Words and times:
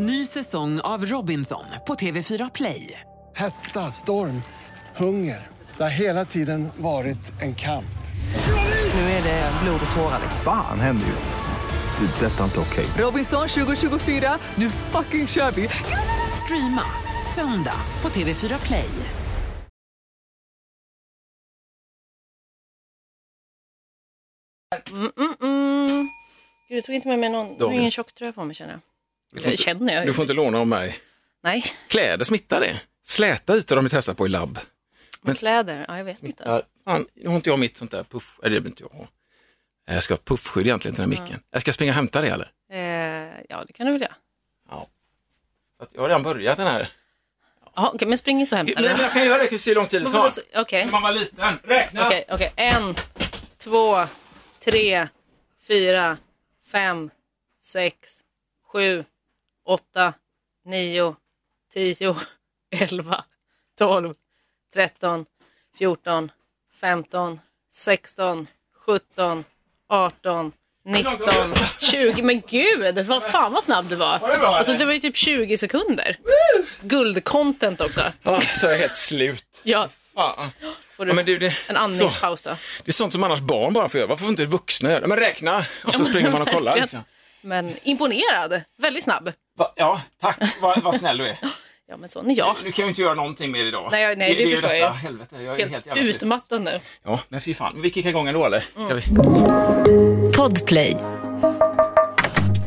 Ny 0.00 0.26
säsong 0.26 0.80
av 0.80 1.04
Robinson 1.06 1.64
på 1.86 1.94
TV4 1.94 2.50
Play. 2.54 3.00
Hetta, 3.36 3.90
storm, 3.90 4.42
hunger. 4.96 5.46
Det 5.76 5.82
har 5.82 5.90
hela 5.90 6.24
tiden 6.24 6.68
varit 6.76 7.42
en 7.42 7.54
kamp. 7.54 7.84
Nu 8.94 9.00
är 9.00 9.22
det 9.22 9.52
blod 9.62 9.80
och 9.90 9.96
tårar. 9.96 10.20
Fan 10.44 10.80
händer 10.80 11.06
just 11.06 11.28
nu. 11.28 12.06
Det. 12.06 12.26
är 12.26 12.30
Detta 12.30 12.40
är 12.40 12.44
inte 12.44 12.60
okej. 12.60 12.86
Robinson 13.04 13.48
2024, 13.48 14.38
nu 14.54 14.70
fucking 14.70 15.26
kör 15.26 15.50
vi! 15.50 15.68
Streama 16.44 16.82
söndag 17.34 17.80
på 18.00 18.08
TV4 18.08 18.66
Play. 18.66 18.90
Mm, 24.90 25.12
mm, 25.16 25.34
mm. 25.42 26.08
Gud, 26.68 26.78
jag 26.78 26.84
tog 26.84 26.94
inte 26.94 27.08
med 27.08 27.18
mig 27.18 27.30
någon. 27.30 27.46
Jag 27.46 27.52
har 27.52 27.58
Dagens. 27.58 27.78
ingen 27.78 27.90
tjocktröja 27.90 28.32
på 28.32 28.44
mig 28.44 28.54
känner 28.54 28.72
jag. 28.72 28.80
Du 29.32 29.40
får, 29.40 29.50
inte, 29.50 29.62
känner 29.62 29.94
jag. 29.94 30.06
du 30.06 30.12
får 30.12 30.22
inte 30.22 30.34
låna 30.34 30.58
av 30.58 30.66
mig. 30.66 30.98
Nej, 31.42 31.64
Kläder 31.88 32.24
smittar 32.24 32.60
det. 32.60 32.80
Släta 33.02 33.56
ytor 33.56 33.76
har 33.76 33.82
de 33.82 33.88
testat 33.88 34.16
på 34.16 34.26
i 34.26 34.28
labb. 34.28 34.58
men 35.22 35.34
kläder, 35.34 35.84
ja 35.88 35.96
jag 35.98 36.04
vet 36.04 36.22
inte. 36.22 36.42
Ja, 36.46 36.62
fan, 36.84 37.06
nu 37.14 37.28
har 37.28 37.36
inte 37.36 37.50
jag 37.50 37.58
mitt 37.58 37.76
sånt 37.76 37.90
där 37.90 38.04
puff, 38.04 38.40
eller 38.42 38.54
det 38.54 38.60
vill 38.60 38.70
inte 38.72 38.82
jag 38.82 38.98
ha. 38.98 39.08
Jag 39.94 40.02
ska 40.02 40.14
ha 40.14 40.18
puffskydd 40.24 40.66
egentligen 40.66 40.94
till 40.94 41.02
den 41.02 41.12
här 41.12 41.22
micken. 41.22 41.40
Jag 41.50 41.60
ska 41.62 41.72
springa 41.72 41.92
och 41.92 41.96
hämta 41.96 42.20
det 42.20 42.28
eller? 42.28 42.50
Eh, 42.72 43.40
ja, 43.48 43.64
det 43.66 43.72
kan 43.72 43.86
du 43.86 43.92
väl 43.92 44.02
göra. 44.02 44.14
Att 45.80 45.88
jag 45.94 46.00
har 46.00 46.08
redan 46.08 46.22
börjat 46.22 46.56
den 46.56 46.66
här. 46.66 46.88
Ja, 47.76 47.90
okej, 47.94 48.08
men 48.08 48.18
spring 48.18 48.40
inte 48.40 48.54
och 48.54 48.56
hämta 48.56 48.72
Nej, 48.80 48.82
men 48.90 48.92
den. 48.96 49.02
jag 49.04 49.12
kan 49.12 49.24
göra 49.26 49.38
det, 49.42 49.46
kan 49.46 49.58
se 49.58 49.70
hur 49.70 49.74
lång 49.74 49.86
tid 49.86 50.02
det 50.02 50.10
tar. 50.10 50.30
Okej, 50.56 50.84
När 50.84 50.92
man 50.92 51.02
var 51.02 51.12
liten. 51.12 51.58
Räkna! 51.64 52.06
okej, 52.06 52.24
okej. 52.28 52.52
En, 52.56 52.94
två, 53.58 54.04
tre, 54.64 55.08
fyra, 55.66 56.16
fem, 56.72 57.10
sex, 57.62 57.94
sju, 58.72 59.04
åtta, 59.68 60.12
nio, 60.64 61.16
tio, 61.72 62.16
elva, 62.70 63.24
tolv, 63.78 64.14
tretton, 64.74 65.26
fjorton, 65.78 66.30
femton, 66.80 67.40
sexton, 67.72 68.46
sjutton, 68.86 69.44
arton, 69.88 70.52
nitton, 70.84 71.54
tjugo. 71.80 72.22
Men 72.22 72.42
gud, 72.48 72.98
vad 73.06 73.22
fan 73.22 73.52
vad 73.52 73.64
snabb 73.64 73.88
du 73.88 73.94
var. 73.96 74.18
Var 74.18 74.28
det 74.30 74.38
bra, 74.38 74.56
Alltså 74.56 74.72
eller? 74.72 74.78
det 74.78 74.86
var 74.86 74.92
ju 74.92 75.00
typ 75.00 75.16
20 75.16 75.58
sekunder. 75.58 76.16
Guldcontent 76.82 77.80
också. 77.80 78.02
Ja, 78.22 78.40
så 78.40 78.66
är 78.66 78.70
jag 78.70 78.78
helt 78.78 78.94
slut. 78.94 79.44
Ja, 79.62 79.88
Fan. 80.14 80.50
får 80.96 81.04
du 81.04 81.10
Ja, 81.10 81.14
men 81.14 81.24
du, 81.26 81.38
det, 81.38 81.56
en 81.68 81.76
andningspaus 81.76 82.42
då. 82.42 82.50
det 82.84 82.90
är 82.90 82.92
sånt 82.92 83.12
som 83.12 83.24
annars 83.24 83.40
barn 83.40 83.72
bara 83.72 83.88
får 83.88 83.98
göra. 83.98 84.08
Varför 84.08 84.20
får 84.24 84.30
inte 84.30 84.44
vuxna 84.46 84.90
göra 84.90 85.00
det? 85.00 85.06
Men 85.06 85.18
räkna! 85.18 85.58
Och 85.84 85.94
så 85.94 86.04
springer 86.04 86.30
man 86.30 86.42
och 86.42 86.48
kollar. 86.48 86.64
verkligen. 86.64 86.82
Liksom. 86.82 87.04
Men 87.40 87.76
imponerad, 87.82 88.62
väldigt 88.78 89.04
snabb. 89.04 89.32
Va, 89.58 89.72
ja, 89.76 90.00
tack. 90.20 90.38
Vad 90.60 90.82
vad 90.82 90.96
snäll 91.00 91.18
du 91.18 91.28
är. 91.28 91.38
Ja 91.90 91.96
men 91.96 92.10
sån 92.10 92.30
är 92.30 92.38
jag. 92.38 92.56
Nu 92.64 92.72
kan 92.72 92.82
jag 92.82 92.90
inte 92.90 93.02
göra 93.02 93.14
någonting 93.14 93.50
mer 93.50 93.64
idag. 93.64 93.88
Nej, 93.90 94.16
nej, 94.16 94.34
det 94.34 94.42
är 94.42 94.46
ju 94.46 94.52
förstår 94.52 94.68
detta. 94.68 94.80
jag. 94.80 94.90
Helvete, 94.90 95.36
jag 95.42 95.60
är 95.60 95.66
helt, 95.68 95.86
Helt 95.86 96.14
utmattad 96.14 96.62
nu. 96.62 96.80
Ja, 97.04 97.20
men 97.28 97.40
fy 97.40 97.54
fan. 97.54 97.72
Men 97.72 97.82
vi 97.82 97.90
kickar 97.90 98.10
igång 98.10 98.28
ändå 98.28 98.44
eller? 98.44 98.60
Ska 98.60 98.94
vi? 98.94 99.02
Podplay. 100.36 100.96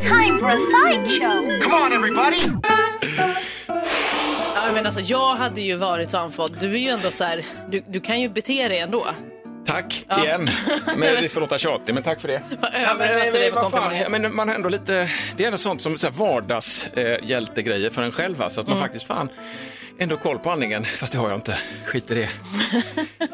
Time 0.01 0.39
for 0.39 0.49
a 0.49 0.57
sideshow. 0.57 1.51
Ja, 4.55 4.71
men 4.73 4.85
alltså, 4.85 5.01
jag 5.01 5.35
hade 5.35 5.61
ju 5.61 5.75
varit 5.75 6.11
så 6.11 6.17
andfådd. 6.17 6.57
Du 6.59 6.73
är 6.73 6.79
ju 6.79 6.89
ändå 6.89 7.11
så 7.11 7.23
här, 7.23 7.45
du, 7.69 7.83
du 7.87 7.99
kan 7.99 8.21
ju 8.21 8.29
bete 8.29 8.67
dig 8.67 8.79
ändå. 8.79 9.05
Tack 9.65 10.05
igen. 10.23 10.49
Med 10.97 11.19
risk 11.19 11.33
för 11.33 11.41
att 11.41 11.45
låta 11.49 11.57
tjatig, 11.57 11.93
men 11.93 12.03
tack 12.03 12.21
för 12.21 12.27
det. 12.27 12.41
Vad 13.55 13.71
fan, 13.71 13.97
ja, 13.97 14.09
men 14.09 14.35
man 14.35 14.47
har 14.47 14.55
ändå 14.55 14.69
lite, 14.69 15.09
det 15.37 15.43
är 15.43 15.47
ändå 15.47 15.57
sånt 15.57 15.81
som 15.81 15.97
så 15.97 16.07
här 16.07 16.13
vardagshjältegrejer 16.13 17.89
för 17.89 18.01
en 18.03 18.11
själv. 18.11 18.41
Alltså, 18.41 18.61
att 18.61 18.67
man 18.67 18.77
Mm. 18.77 18.83
faktiskt 18.85 19.07
fan 19.07 19.29
ändå 19.99 20.17
koll 20.17 20.39
på 20.39 20.51
andningen. 20.51 20.85
Fast 20.85 21.11
det 21.13 21.19
har 21.19 21.29
jag 21.29 21.37
inte. 21.37 21.57
Skit 21.85 22.11
i 22.11 22.15
det. 22.15 22.29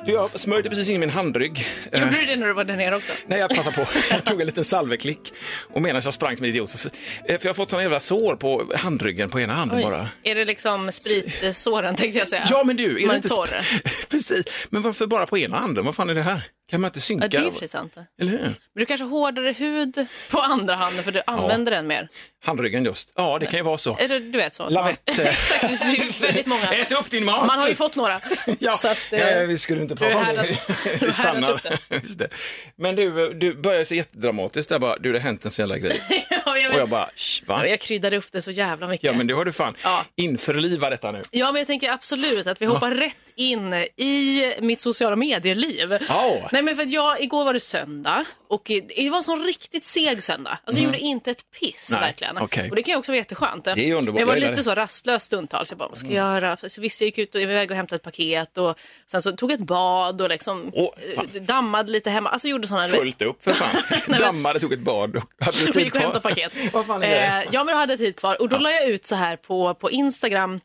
Du, 0.06 0.12
jag 0.12 0.40
smörjde 0.40 0.70
precis 0.70 0.90
in 0.90 1.00
min 1.00 1.10
handrygg. 1.10 1.68
Eh, 1.92 2.00
Gjorde 2.02 2.20
du 2.20 2.26
det 2.26 2.36
när 2.36 2.48
du 2.48 2.54
var 2.54 2.64
där 2.64 2.76
nere 2.78 2.96
också? 2.96 3.12
Nej, 3.28 3.40
jag 3.40 3.50
passade 3.56 3.76
på. 3.76 3.86
Jag 4.12 4.24
tog 4.24 4.40
en 4.42 4.46
liten 4.46 4.66
salveklick. 4.66 5.34
Och 5.74 5.82
medan 5.82 6.02
jag 6.04 6.14
sprang 6.14 6.38
som 6.38 6.44
en 6.44 6.50
idiot, 6.50 6.70
eh, 6.86 7.38
för 7.38 7.40
jag 7.42 7.50
har 7.50 7.54
fått 7.54 7.70
såna 7.70 7.82
jävla 7.82 8.00
sår 8.00 8.36
på 8.36 8.72
handryggen 8.76 9.30
på 9.30 9.40
ena 9.40 9.54
handen 9.54 9.82
bara. 9.82 10.08
Är 10.24 10.36
det 10.36 10.46
liksom 10.46 10.92
spritsåren 10.92 11.96
tänkte 11.96 12.20
jag 12.20 12.28
säga? 12.28 12.44
Ja, 12.50 12.64
men 12.64 12.78
du, 12.78 13.04
är 13.04 13.08
Man 13.08 13.22
det 13.22 13.32
inte... 13.32 13.90
Precis. 14.10 14.46
Men 14.70 14.82
varför 14.82 15.08
bara 15.08 15.26
på 15.26 15.38
ena 15.38 15.58
handen? 15.58 15.86
Vad 15.86 15.96
fan 15.96 16.10
är 16.10 16.16
det 16.16 16.22
här? 16.22 16.44
Kan 16.70 16.82
man 16.82 16.90
inte 16.90 17.02
synka? 17.02 17.24
Ja, 17.26 17.30
det 17.30 17.38
är 17.58 17.62
ju 17.62 17.68
sant. 17.68 17.96
Eller 18.22 18.32
hur? 18.32 18.40
Men 18.40 18.56
du 18.76 18.86
kanske 18.86 19.04
har 19.04 19.10
hårdare 19.10 19.52
hud 19.52 20.08
på 20.30 20.40
andra 20.40 20.76
handen 20.76 21.04
för 21.04 21.12
du 21.12 21.22
använder 21.28 21.72
den 21.72 21.88
mer. 21.88 22.10
Handryggen 22.46 22.86
just. 22.86 23.12
Ja, 23.16 23.38
det 23.40 23.46
kan 23.46 23.56
ju 23.60 23.64
vara 23.64 23.78
så. 23.78 23.98
Eller 23.98 24.20
du 24.20 24.38
vet 24.38 24.56
så. 24.56 24.70
Lavett. 24.70 25.02
Ja. 25.06 25.14
Exakt, 25.24 25.62
det 25.62 25.68
är 25.86 26.06
ju 26.06 26.10
väldigt 26.28 26.46
många. 26.48 26.72
Ät 26.74 26.92
upp 26.92 27.12
din 27.12 27.26
mat! 27.26 27.48
Man 27.48 27.60
har 27.60 27.68
ju 27.68 27.76
fått 27.76 27.96
några. 27.96 28.22
Ja, 28.60 28.72
Så 28.72 28.88
att, 28.88 29.14
eh, 29.14 29.40
vi 29.48 29.58
skulle 29.58 29.82
inte 29.82 29.96
prata 29.96 30.18
om 30.18 30.26
det. 30.36 31.06
Vi 31.06 31.14
stannar. 31.14 31.62
Just 31.90 32.20
det. 32.20 32.28
Men 32.76 32.96
du, 32.96 33.34
du 33.34 33.54
började 33.54 33.86
så 33.86 33.96
jättedramatiskt 33.96 34.70
där 34.70 34.80
bara, 34.80 34.98
du 34.98 35.12
det 35.12 35.20
har 35.20 35.24
hänt 35.24 35.46
en 35.46 35.52
sån 35.52 35.64
jävla 35.64 35.78
grej. 35.78 36.02
ja, 36.46 36.58
jag, 36.58 36.74
Och 36.74 36.80
jag 36.80 36.90
bara, 36.90 37.10
"Sh, 37.16 37.44
va? 37.46 37.68
jag 37.68 37.80
kryddade 37.80 38.18
upp 38.18 38.32
det 38.32 38.42
så 38.42 38.52
jävla 38.52 38.88
mycket. 38.88 39.04
Ja 39.04 39.14
men 39.14 39.28
det 39.28 39.34
har 39.34 39.46
du 39.46 39.54
fan. 39.54 39.76
Ja. 39.84 40.06
Införliva 40.16 40.90
detta 40.90 41.12
nu. 41.12 41.22
Ja, 41.32 41.52
men 41.52 41.60
jag 41.60 41.68
tänker 41.68 41.92
absolut 41.92 42.48
att 42.48 42.62
vi 42.62 42.66
hoppar 42.66 42.92
rätt 42.92 43.18
in 43.38 43.74
i 43.74 44.54
mitt 44.60 44.82
sociala 44.82 45.16
medier-liv. 45.16 45.98
Ja. 46.10 46.50
Nej, 46.52 46.62
men 46.62 46.76
för 46.76 46.84
att 46.84 46.92
jag, 46.92 47.22
igår 47.22 47.46
var 47.46 47.54
det 47.54 47.60
söndag 47.60 48.26
och 48.48 48.72
det 48.96 49.10
var 49.10 49.18
en 49.18 49.24
sån 49.24 49.44
riktigt 49.44 49.86
seg 49.86 50.24
söndag. 50.24 50.58
Alltså 50.64 50.82
jag 50.82 50.86
gjorde 50.86 51.00
inte 51.00 51.32
ett 51.32 51.52
piss. 51.60 51.90
Nej, 51.92 52.02
verkligen. 52.02 52.38
okej. 52.38 52.70
Och 52.70 52.76
det 52.76 52.84
kan 52.84 52.92
ju 52.92 52.98
också 52.98 53.12
vara 53.12 53.18
jätteskönt. 53.18 53.64
Det 53.64 53.72
är 53.72 53.94
underbart, 53.94 54.14
Men 54.14 54.20
jag 54.20 54.28
var 54.28 54.36
lite. 54.36 54.48
Mm. 54.48 54.64
så 54.64 54.76
rastlös 54.76 55.24
stundtals. 55.24 55.72
Jag 55.72 55.78
bara, 55.78 55.90
vad 55.90 55.98
ska 55.98 56.08
jag 56.08 56.16
göra? 56.16 56.58
Så 56.68 56.82
visst, 56.82 57.02
jag 57.02 57.06
gick 57.06 57.18
ut 57.18 57.36
och 57.36 57.42
jag 57.42 57.48
var 57.48 57.54
iväg 57.54 57.72
och 57.72 57.78
hämtade 57.78 57.96
ett 57.96 58.04
paket 58.04 58.58
och 58.58 58.80
sen 59.12 59.22
så 59.22 59.32
tog 59.32 59.52
jag 59.52 59.60
ett 59.60 59.68
bad 59.68 60.22
och 60.22 60.30
liksom 60.30 60.72
eh, 60.76 61.42
dammade 61.42 61.92
lite 61.92 62.10
hemma. 62.10 62.30
Alltså 62.30 62.48
gjorde 62.48 62.68
sådana... 62.68 62.88
Fullt 62.88 63.22
upp 63.22 63.44
för 63.44 63.54
fan. 63.54 63.84
Dammade, 64.20 64.60
tog 64.60 64.74
ett 64.74 64.80
bad 64.80 65.16
och 65.16 65.24
hade 65.46 65.58
tid 65.58 65.78
gick 65.78 65.96
och 65.96 66.02
hämtade 66.02 66.22
kvar. 66.22 66.30
paket. 66.32 66.54
Vad 66.74 66.86
fan 66.86 67.04
är 67.04 67.10
det? 67.10 67.44
Eh, 67.44 67.50
ja, 67.52 67.64
men 67.64 67.74
då 67.74 67.80
hade 67.80 67.94
jag 67.94 68.00
tid 68.00 68.16
kvar. 68.16 68.42
Och 68.42 68.50
då 68.50 68.58
la 68.58 68.72
jag 68.72 68.88
ut 68.90 69.06
så 69.06 69.16
här 69.16 69.36
på, 69.36 69.74
på 69.74 69.92
Instagram, 69.92 70.60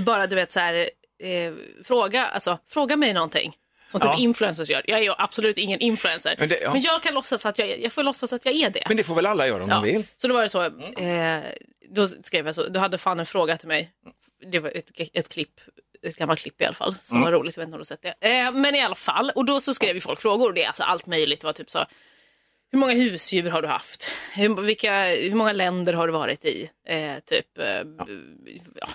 bara 0.00 0.26
du 0.26 0.36
vet 0.36 0.52
så 0.52 0.60
här, 0.60 0.88
eh, 1.22 1.52
fråga, 1.84 2.26
alltså, 2.26 2.58
fråga 2.68 2.96
mig 2.96 3.12
någonting. 3.12 3.56
Som 3.90 4.00
typ 4.00 4.10
Ja. 4.12 4.18
influencers 4.18 4.70
gör. 4.70 4.82
Jag 4.86 5.00
är 5.04 5.14
absolut 5.18 5.58
ingen 5.58 5.80
influencer. 5.80 6.34
Men 6.38 6.48
det- 6.48 6.60
ja. 6.60 6.72
Men 6.72 6.82
jag 6.82 7.02
kan 7.02 7.14
låtsas 7.14 7.46
att 7.46 7.58
jag, 7.58 7.68
är- 7.68 7.78
jag 7.78 7.92
får 7.92 8.02
låtsas 8.02 8.32
att 8.32 8.44
jag 8.44 8.54
är 8.54 8.70
det. 8.70 8.82
Men 8.88 8.96
det 8.96 9.04
får 9.04 9.14
väl 9.14 9.26
alla 9.26 9.46
göra 9.46 9.62
om 9.64 9.68
ja. 9.70 9.74
de 9.74 9.84
vill. 9.84 10.06
Så 10.16 10.28
då 10.28 10.34
var 10.34 10.42
det 10.42 10.48
så, 10.48 10.62
eh, 10.62 11.40
då 11.90 12.08
skrev 12.08 12.46
jag 12.46 12.54
så, 12.54 12.68
då 12.68 12.80
hade 12.80 12.98
fan 12.98 13.20
en 13.20 13.26
fråga 13.26 13.56
till 13.56 13.68
mig. 13.68 13.90
Det 14.52 14.58
var 14.58 14.70
ett, 14.70 14.90
ett 15.14 15.28
klipp, 15.28 15.60
ett 16.02 16.16
gammalt 16.16 16.40
klipp 16.40 16.62
i 16.62 16.64
alla 16.64 16.74
fall, 16.74 16.94
som 16.98 17.16
Mm. 17.16 17.24
var 17.32 17.38
roligt, 17.38 17.56
jag 17.56 17.60
vet 17.60 17.66
inte 17.68 17.74
om 17.74 17.78
du 17.78 17.80
har 17.80 17.84
sett 17.84 18.02
det. 18.20 18.28
Eh, 18.46 18.52
men 18.52 18.74
i 18.74 18.80
alla 18.80 18.94
fall, 18.94 19.30
och 19.34 19.44
då 19.44 19.60
så 19.60 19.74
skrev 19.74 19.94
ju 19.94 20.00
folk 20.00 20.20
frågor, 20.20 20.52
det 20.52 20.62
är 20.62 20.66
alltså 20.66 20.82
allt 20.82 21.06
möjligt. 21.06 21.40
Det 21.40 21.46
var 21.46 21.52
typ 21.52 21.70
så, 21.70 21.84
hur 22.72 22.78
många 22.78 22.92
husdjur 22.94 23.50
har 23.50 23.62
du 23.62 23.68
haft? 23.68 24.08
Hur, 24.34 24.62
vilka, 24.62 25.04
hur 25.06 25.34
många 25.34 25.52
länder 25.52 25.92
har 25.92 26.06
du 26.06 26.12
varit 26.12 26.44
i? 26.44 26.70
Eh, 26.88 27.18
typ, 27.26 27.58
eh, 27.58 27.66
ja. 27.66 27.84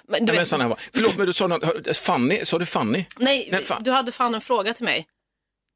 men 0.08 0.26
du 0.26 0.34
men 0.34 0.36
vet, 0.46 0.52
var. 0.52 0.80
Förlåt, 0.94 1.18
men 1.18 1.26
du 1.26 1.34
sa 1.34 1.48
något, 1.48 1.98
Fanny, 1.98 2.46
sa 2.46 2.60
du 2.60 2.66
Fanny? 2.66 3.06
nej, 3.18 3.50
Nej, 3.52 3.64
fan. 3.64 3.84
du 3.84 3.92
hade 3.92 4.12
fan 4.12 4.36
en 4.36 4.42
fråga 4.42 4.74
till 4.74 4.86
mig. 4.86 5.08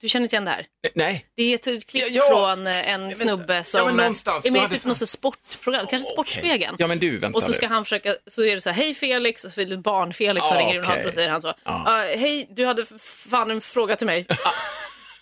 Du 0.01 0.09
känner 0.09 0.23
inte 0.25 0.35
igen 0.35 0.45
det 0.45 0.51
här? 0.51 0.65
Nej. 0.95 1.25
Det 1.35 1.43
är 1.43 1.53
ett 1.75 1.85
klipp 1.87 2.03
Ja, 2.03 2.07
ja. 2.11 2.23
från 2.55 2.67
eh, 2.67 2.89
en 2.93 3.17
snubbe 3.17 3.63
som 3.63 3.85
men 3.85 3.95
någonstans. 3.95 4.45
är 4.45 4.49
Du 4.49 4.53
med 4.53 4.63
i 4.63 4.69
typ 4.73 4.81
fan- 4.81 4.89
något 4.89 5.09
sportprogram, 5.09 5.87
kanske 5.89 6.07
Sportspegeln. 6.13 6.75
Ja 6.79 6.87
men 6.87 6.99
du, 6.99 7.17
vänta 7.17 7.37
Och 7.37 7.43
så 7.43 7.53
ska 7.53 7.67
han 7.67 7.83
försöka, 7.85 8.15
så 8.27 8.43
är 8.43 8.55
det 8.55 8.61
så 8.61 8.69
här, 8.69 8.83
hej 8.83 8.93
Felix, 8.93 9.45
och 9.45 9.51
så 9.51 9.61
barn-Felix 9.77 10.47
som 10.47 10.57
Ah, 10.57 10.59
ringer 10.59 10.75
in 10.75 10.81
okej. 10.85 11.05
och 11.05 11.13
säger 11.13 11.29
han 11.29 11.41
så, 11.41 11.47
Ja. 11.47 11.83
"Ah, 11.85 12.01
hej, 12.01 12.47
du 12.51 12.65
hade 12.65 12.85
fan 12.99 13.51
en 13.51 13.61
fråga 13.61 13.95
till 13.95 14.07
mig. 14.07 14.25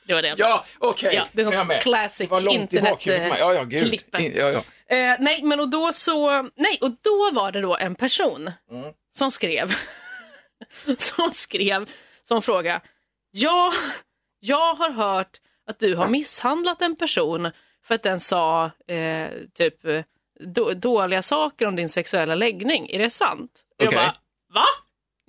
Ja, 0.09 0.21
det 0.21 0.29
var 0.29 0.35
det. 0.37 0.43
Ja, 0.43 0.65
okej. 0.79 1.15
Ja, 1.15 1.27
det 1.31 1.41
är 1.41 1.45
sånt 1.45 1.55
Jag 1.71 1.81
classic 1.81 2.29
Det 2.29 2.31
var 2.31 2.41
långt 2.41 2.57
i 2.57 2.61
internet, 2.61 2.91
bakhuvudet 2.91 3.23
på 3.23 3.33
mig. 3.33 3.41
eh, 3.41 3.47
Ja, 3.47 3.53
ja, 3.53 3.63
gud. 3.63 4.35
Ja, 4.35 4.49
ja. 4.51 4.63
Eh, 4.95 5.15
nej, 5.19 5.43
men 5.43 5.59
och 5.59 5.69
då 5.69 5.93
så, 5.93 6.41
nej, 6.41 6.77
och 6.81 6.91
då 7.01 7.29
var 7.33 7.51
det 7.51 7.61
då 7.61 7.77
en 7.77 7.95
person 7.95 8.51
Mm. 8.71 8.93
som 9.13 9.31
skrev, 9.31 9.75
som 10.97 11.31
skrev 11.33 11.89
som 12.27 12.41
fråga, 12.41 12.81
ja, 13.31 13.71
jag 14.39 14.73
har 14.75 14.89
hört 14.89 15.37
att 15.69 15.79
du 15.79 15.95
har 15.95 16.07
misshandlat 16.07 16.81
en 16.81 16.95
person 16.95 17.51
för 17.83 17.95
att 17.95 18.03
den 18.03 18.19
sa 18.19 18.65
eh, 18.87 19.27
typ 19.53 19.85
eh, 19.85 20.01
då, 20.39 20.73
dåliga 20.73 21.21
saker 21.21 21.67
om 21.67 21.75
din 21.75 21.89
sexuella 21.89 22.35
läggning. 22.35 22.89
Är 22.89 22.99
det 22.99 23.09
sant? 23.09 23.51
Och 23.79 23.85
Jag 23.85 23.93
bara, 23.93 24.15
va? 24.53 24.65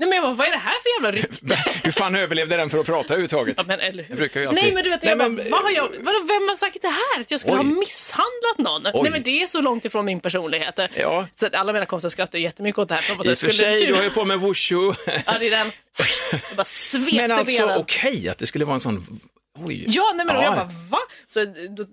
Nej 0.01 0.09
men 0.09 0.17
jag 0.17 0.25
bara, 0.25 0.33
vad 0.35 0.47
är 0.47 0.51
det 0.51 0.57
här 0.59 0.75
för 0.83 1.05
jävla 1.05 1.19
rykte? 1.23 1.71
Hur 1.85 1.91
fan 1.91 2.17
överlevde 2.17 2.57
den 2.57 2.71
för 2.71 2.79
att 2.79 2.87
prata 2.87 3.05
överhuvudtaget? 3.15 3.55
Ja, 3.59 3.65
men, 3.67 3.81
eller 3.81 4.03
hur? 4.03 4.11
Jag 4.11 4.17
brukar 4.19 4.41
ju 4.41 4.47
alltid- 4.47 4.63
Nej 4.65 4.73
men 4.75 4.83
du 4.85 4.91
vet, 4.91 5.03
Nej, 5.03 5.11
jag 5.11 5.19
men- 5.19 5.37
bara, 5.37 5.47
vad 5.51 5.63
har 5.63 5.71
jag, 5.71 5.83
vadå, 5.83 6.19
vem 6.29 6.49
har 6.49 6.57
sagt 6.57 6.83
det 6.83 6.89
här? 6.89 7.21
Att 7.21 7.31
jag 7.31 7.41
skulle 7.41 7.53
Oj. 7.57 7.57
ha 7.59 7.65
misshandlat 7.65 8.59
någon? 8.59 8.87
Oj. 8.87 9.03
Nej 9.03 9.11
men 9.13 9.23
det 9.23 9.43
är 9.43 9.47
så 9.47 9.61
långt 9.61 9.85
ifrån 9.85 10.05
min 10.05 10.21
personlighet. 10.21 10.81
Ja. 11.01 11.27
Så 11.35 11.47
att 11.47 11.55
alla 11.55 11.73
mina 11.73 11.87
kompisar 11.87 12.09
skrattar 12.09 12.39
jättemycket 12.39 12.79
åt 12.79 12.89
det 12.89 12.95
här. 12.95 13.17
bara, 13.17 13.19
I 13.19 13.21
och 13.21 13.25
för 13.25 13.35
skulle 13.35 13.53
sig, 13.53 13.81
du... 13.81 13.87
du 13.87 13.95
har 13.95 14.03
ju 14.03 14.11
på 14.11 14.25
med 14.25 14.41
wushu. 14.41 14.77
Ja, 15.27 15.37
det 15.41 15.47
är 15.47 15.51
den. 15.51 15.73
Jag 16.33 16.57
bara 16.57 16.65
svepte 16.65 17.17
Men 17.17 17.33
alltså 17.33 17.75
okej 17.77 18.29
att 18.29 18.39
det 18.39 18.47
skulle 18.47 18.65
vara 18.65 18.75
en 18.75 18.81
sån... 18.81 19.21
Oj. 19.59 19.85
Ja, 19.89 20.13
nej 20.17 20.27
men 20.27 20.37
Ja. 20.37 20.43
jag 20.45 20.55
bara 20.55 20.71
va? 20.91 20.99
Så 21.27 21.45
då 21.77 21.85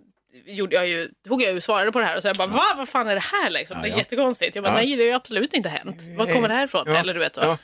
gjorde 0.45 0.75
jag 0.75 0.87
ju, 0.87 1.09
tog 1.27 1.41
jag 1.41 1.53
ju 1.53 1.61
svarade 1.61 1.91
på 1.91 1.99
det 1.99 2.05
här 2.05 2.15
och 2.15 2.21
så 2.21 2.27
jag 2.27 2.35
bara, 2.35 2.47
va? 2.47 2.63
Vad 2.77 2.89
fan 2.89 3.07
är 3.07 3.15
det 3.15 3.21
här 3.21 3.49
liksom? 3.49 3.81
Det 3.81 3.87
är 3.87 3.91
ja. 3.91 3.97
jättekonstigt. 3.97 4.55
Jag 4.55 4.63
bara, 4.63 4.73
Ja. 4.73 4.77
nej 4.77 4.95
det 4.95 5.03
har 5.03 5.07
ju 5.07 5.13
absolut 5.15 5.53
inte 5.53 5.69
hänt. 5.69 5.97
Var 6.17 6.25
kommer 6.33 6.47
det 6.47 6.53
här 6.53 6.65
ifrån? 6.65 6.83
Ja. 6.87 6.97
Eller 6.97 7.13
du 7.13 7.19
vet 7.19 7.35
så. 7.35 7.57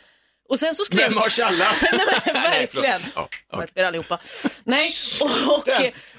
Och 0.49 0.59
sen 0.59 0.75
så 0.75 0.85
skrev... 0.85 1.09
Vem 1.09 1.17
har 1.17 1.29
tjallat? 1.29 1.75
Nej, 1.91 2.01
men, 2.25 2.33
Nej, 2.33 2.59
verkligen. 2.59 3.01
Ja, 3.15 3.65
er 3.75 3.83
allihopa. 3.83 4.19
Nej, 4.63 4.91
och, 5.21 5.57
och, 5.57 5.69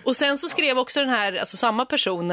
och 0.04 0.16
sen 0.16 0.38
så 0.38 0.48
skrev 0.48 0.78
också 0.78 1.00
den 1.00 1.08
här, 1.08 1.36
alltså 1.36 1.56
samma 1.56 1.84
person 1.84 2.30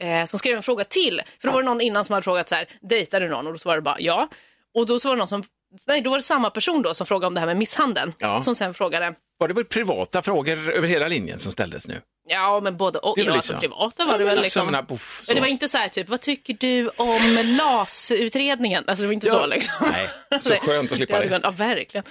eh, 0.00 0.24
som 0.26 0.38
skrev 0.38 0.56
en 0.56 0.62
fråga 0.62 0.84
till. 0.84 1.22
För 1.40 1.48
då 1.48 1.54
var 1.54 1.62
det 1.62 1.66
någon 1.66 1.80
innan 1.80 2.04
som 2.04 2.12
hade 2.12 2.24
frågat 2.24 2.48
så 2.48 2.54
här, 2.54 2.68
dejtar 2.80 3.20
du 3.20 3.28
någon? 3.28 3.46
Och 3.46 3.52
då 3.52 3.58
svarade 3.58 3.82
bara 3.82 3.96
ja. 4.00 4.28
Och 4.74 4.86
då 4.86 5.00
så 5.00 5.08
var 5.08 5.16
det 5.16 5.18
någon 5.18 5.28
som, 5.28 5.42
nej 5.86 6.00
då 6.00 6.10
var 6.10 6.16
det 6.16 6.22
samma 6.22 6.50
person 6.50 6.82
då 6.82 6.94
som 6.94 7.06
frågade 7.06 7.26
om 7.26 7.34
det 7.34 7.40
här 7.40 7.46
med 7.46 7.56
misshandeln. 7.56 8.12
Ja. 8.18 8.42
Som 8.42 8.54
sen 8.54 8.74
frågade, 8.74 9.14
Var 9.38 9.48
det 9.48 9.54
väl 9.54 9.64
privata 9.64 10.22
frågor 10.22 10.70
över 10.70 10.88
hela 10.88 11.08
linjen 11.08 11.38
som 11.38 11.52
ställdes 11.52 11.88
nu? 11.88 12.00
ja 12.28 12.60
men 12.62 12.76
både 12.76 12.98
och, 12.98 13.16
Det 13.16 13.22
ja, 13.22 13.32
alltså, 13.32 13.58
privata 13.58 14.04
var 14.04 14.12
det 14.18 14.24
Ja, 14.24 14.26
väl 14.26 14.34
men 14.34 14.42
liksom. 14.42 14.60
alltså, 14.62 14.72
men, 14.76 14.86
puff. 14.86 15.22
Men 15.26 15.34
det 15.34 15.40
var 15.40 15.48
inte 15.48 15.68
så 15.68 15.78
här 15.78 15.88
typ, 15.88 16.08
vad 16.08 16.20
tycker 16.20 16.56
du 16.60 16.88
om 16.96 17.38
LAS-utredningen? 17.44 18.84
Alltså 18.86 19.02
det 19.02 19.06
var 19.06 19.12
inte 19.12 19.26
Ja. 19.26 19.32
så 19.32 19.46
liksom. 19.46 19.74
Nej, 19.92 20.08
så 20.40 20.54
skönt 20.54 20.92
att 20.92 20.96
slippa 20.98 21.18
det. 21.20 21.28
gått- 21.28 21.40
Ja, 21.42 21.50
verkligen. 21.50 22.04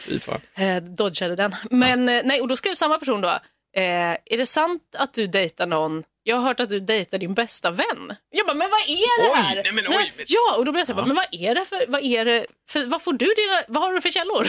Eh, 0.55 0.83
dodgade 0.83 1.35
den. 1.35 1.55
Men 1.71 2.09
eh, 2.09 2.21
nej, 2.23 2.41
och 2.41 2.47
då 2.47 2.57
skrev 2.57 2.75
samma 2.75 2.97
person 2.99 3.21
då, 3.21 3.33
eh, 3.75 3.83
är 4.25 4.37
det 4.37 4.45
sant 4.45 4.81
att 4.97 5.13
du 5.13 5.27
dejtar 5.27 5.67
någon? 5.67 6.03
Jag 6.27 6.35
har 6.35 6.43
hört 6.43 6.59
att 6.59 6.69
du 6.69 6.79
dejtar 6.79 7.17
din 7.17 7.33
bästa 7.33 7.71
vän. 7.71 8.15
Jag 8.31 8.47
bara, 8.47 8.53
men 8.53 8.69
vad 8.69 8.79
är 8.79 9.21
det 9.23 9.29
Oj, 9.29 9.35
här? 9.35 9.55
nej, 9.55 9.73
men 9.73 9.85
oj, 9.87 10.13
men- 10.17 10.25
Ja, 10.27 10.55
och 10.57 10.65
då 10.65 10.71
blev 10.71 10.79
jag 10.79 10.87
så 10.87 10.93
här, 10.93 11.05
men 11.05 11.15
vad 11.15 11.25
är 11.31 11.55
det 11.55 11.65
för, 11.65 11.85
vad 11.87 12.03
är 12.03 12.25
det 12.25 12.45
för, 12.69 12.85
vad 12.85 13.01
får 13.01 13.13
du 13.13 13.25
dina, 13.25 13.61
vad 13.67 13.83
har 13.83 13.93
du 13.93 14.01
för 14.01 14.09
källor? 14.09 14.47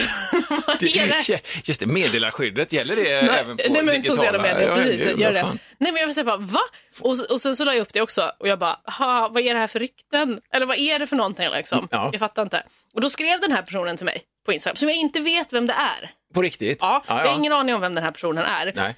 vad 0.67 0.83
är 0.83 1.07
det? 1.27 1.41
Just 1.67 1.79
det, 1.79 1.85
meddelarskyddet, 1.85 2.73
gäller 2.73 2.95
det 2.95 3.11
även 3.11 3.57
på 3.57 3.63
nej, 3.69 3.83
men 3.83 3.85
digitala? 3.85 4.17
sociala 4.17 4.41
medier, 4.41 4.67
Ja, 4.69 4.75
precis. 4.75 5.05
gud, 5.05 5.19
gör 5.19 5.33
det. 5.33 5.41
fan. 5.41 5.59
Nej 5.77 5.91
men 5.91 5.99
jag 5.99 6.07
vill 6.07 6.15
säga 6.15 6.23
bara, 6.25 6.37
va? 6.37 6.59
Och, 7.01 7.19
och 7.31 7.41
sen 7.41 7.55
så 7.55 7.65
la 7.65 7.73
jag 7.73 7.81
upp 7.81 7.93
det 7.93 8.01
också 8.01 8.31
och 8.39 8.47
jag 8.47 8.59
bara, 8.59 8.79
ha, 8.85 9.27
vad 9.27 9.43
är 9.43 9.53
det 9.53 9.59
här 9.59 9.67
för 9.67 9.79
rykten? 9.79 10.41
Eller 10.53 10.65
vad 10.65 10.77
är 10.77 10.99
det 10.99 11.07
för 11.07 11.15
någonting 11.15 11.49
liksom? 11.49 11.87
Ja. 11.91 12.09
Jag 12.11 12.19
fattar 12.19 12.41
inte. 12.43 12.63
Och 12.93 13.01
då 13.01 13.09
skrev 13.09 13.39
den 13.39 13.51
här 13.51 13.61
personen 13.61 13.97
till 13.97 14.05
mig 14.05 14.21
på 14.45 14.53
Instagram, 14.53 14.75
som 14.75 14.87
jag 14.89 14.97
inte 14.97 15.19
vet 15.19 15.53
vem 15.53 15.67
det 15.67 15.73
är. 15.73 16.11
På 16.33 16.41
riktigt? 16.41 16.77
Ja, 16.81 17.03
ja, 17.07 17.21
jag 17.21 17.29
har 17.31 17.37
ingen 17.37 17.53
aning 17.53 17.75
om 17.75 17.81
vem 17.81 17.95
den 17.95 18.03
här 18.03 18.11
personen 18.11 18.43
är. 18.45 18.95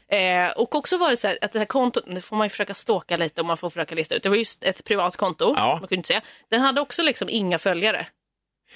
Eh, 0.47 0.51
och 0.51 0.75
också 0.75 0.97
var 0.97 1.09
det 1.09 1.17
så 1.17 1.27
här 1.27 1.37
att 1.41 1.51
det 1.51 1.59
här 1.59 1.65
kontot, 1.65 2.03
nu 2.07 2.21
får 2.21 2.35
man 2.35 2.45
ju 2.45 2.49
försöka 2.49 2.73
stalka 2.73 3.17
lite 3.17 3.41
och 3.41 3.47
man 3.47 3.57
får 3.57 3.69
försöka 3.69 3.95
lista 3.95 4.15
ut. 4.15 4.23
Det 4.23 4.29
var 4.29 4.35
just 4.35 4.63
ett 4.63 4.83
privat 4.83 5.17
konto, 5.17 5.53
Ja. 5.57 5.67
man 5.67 5.79
kunde 5.79 5.95
inte 5.95 6.07
säga. 6.07 6.21
Den 6.49 6.61
hade 6.61 6.81
också 6.81 7.01
liksom 7.03 7.29
inga 7.29 7.59
följare. 7.59 8.07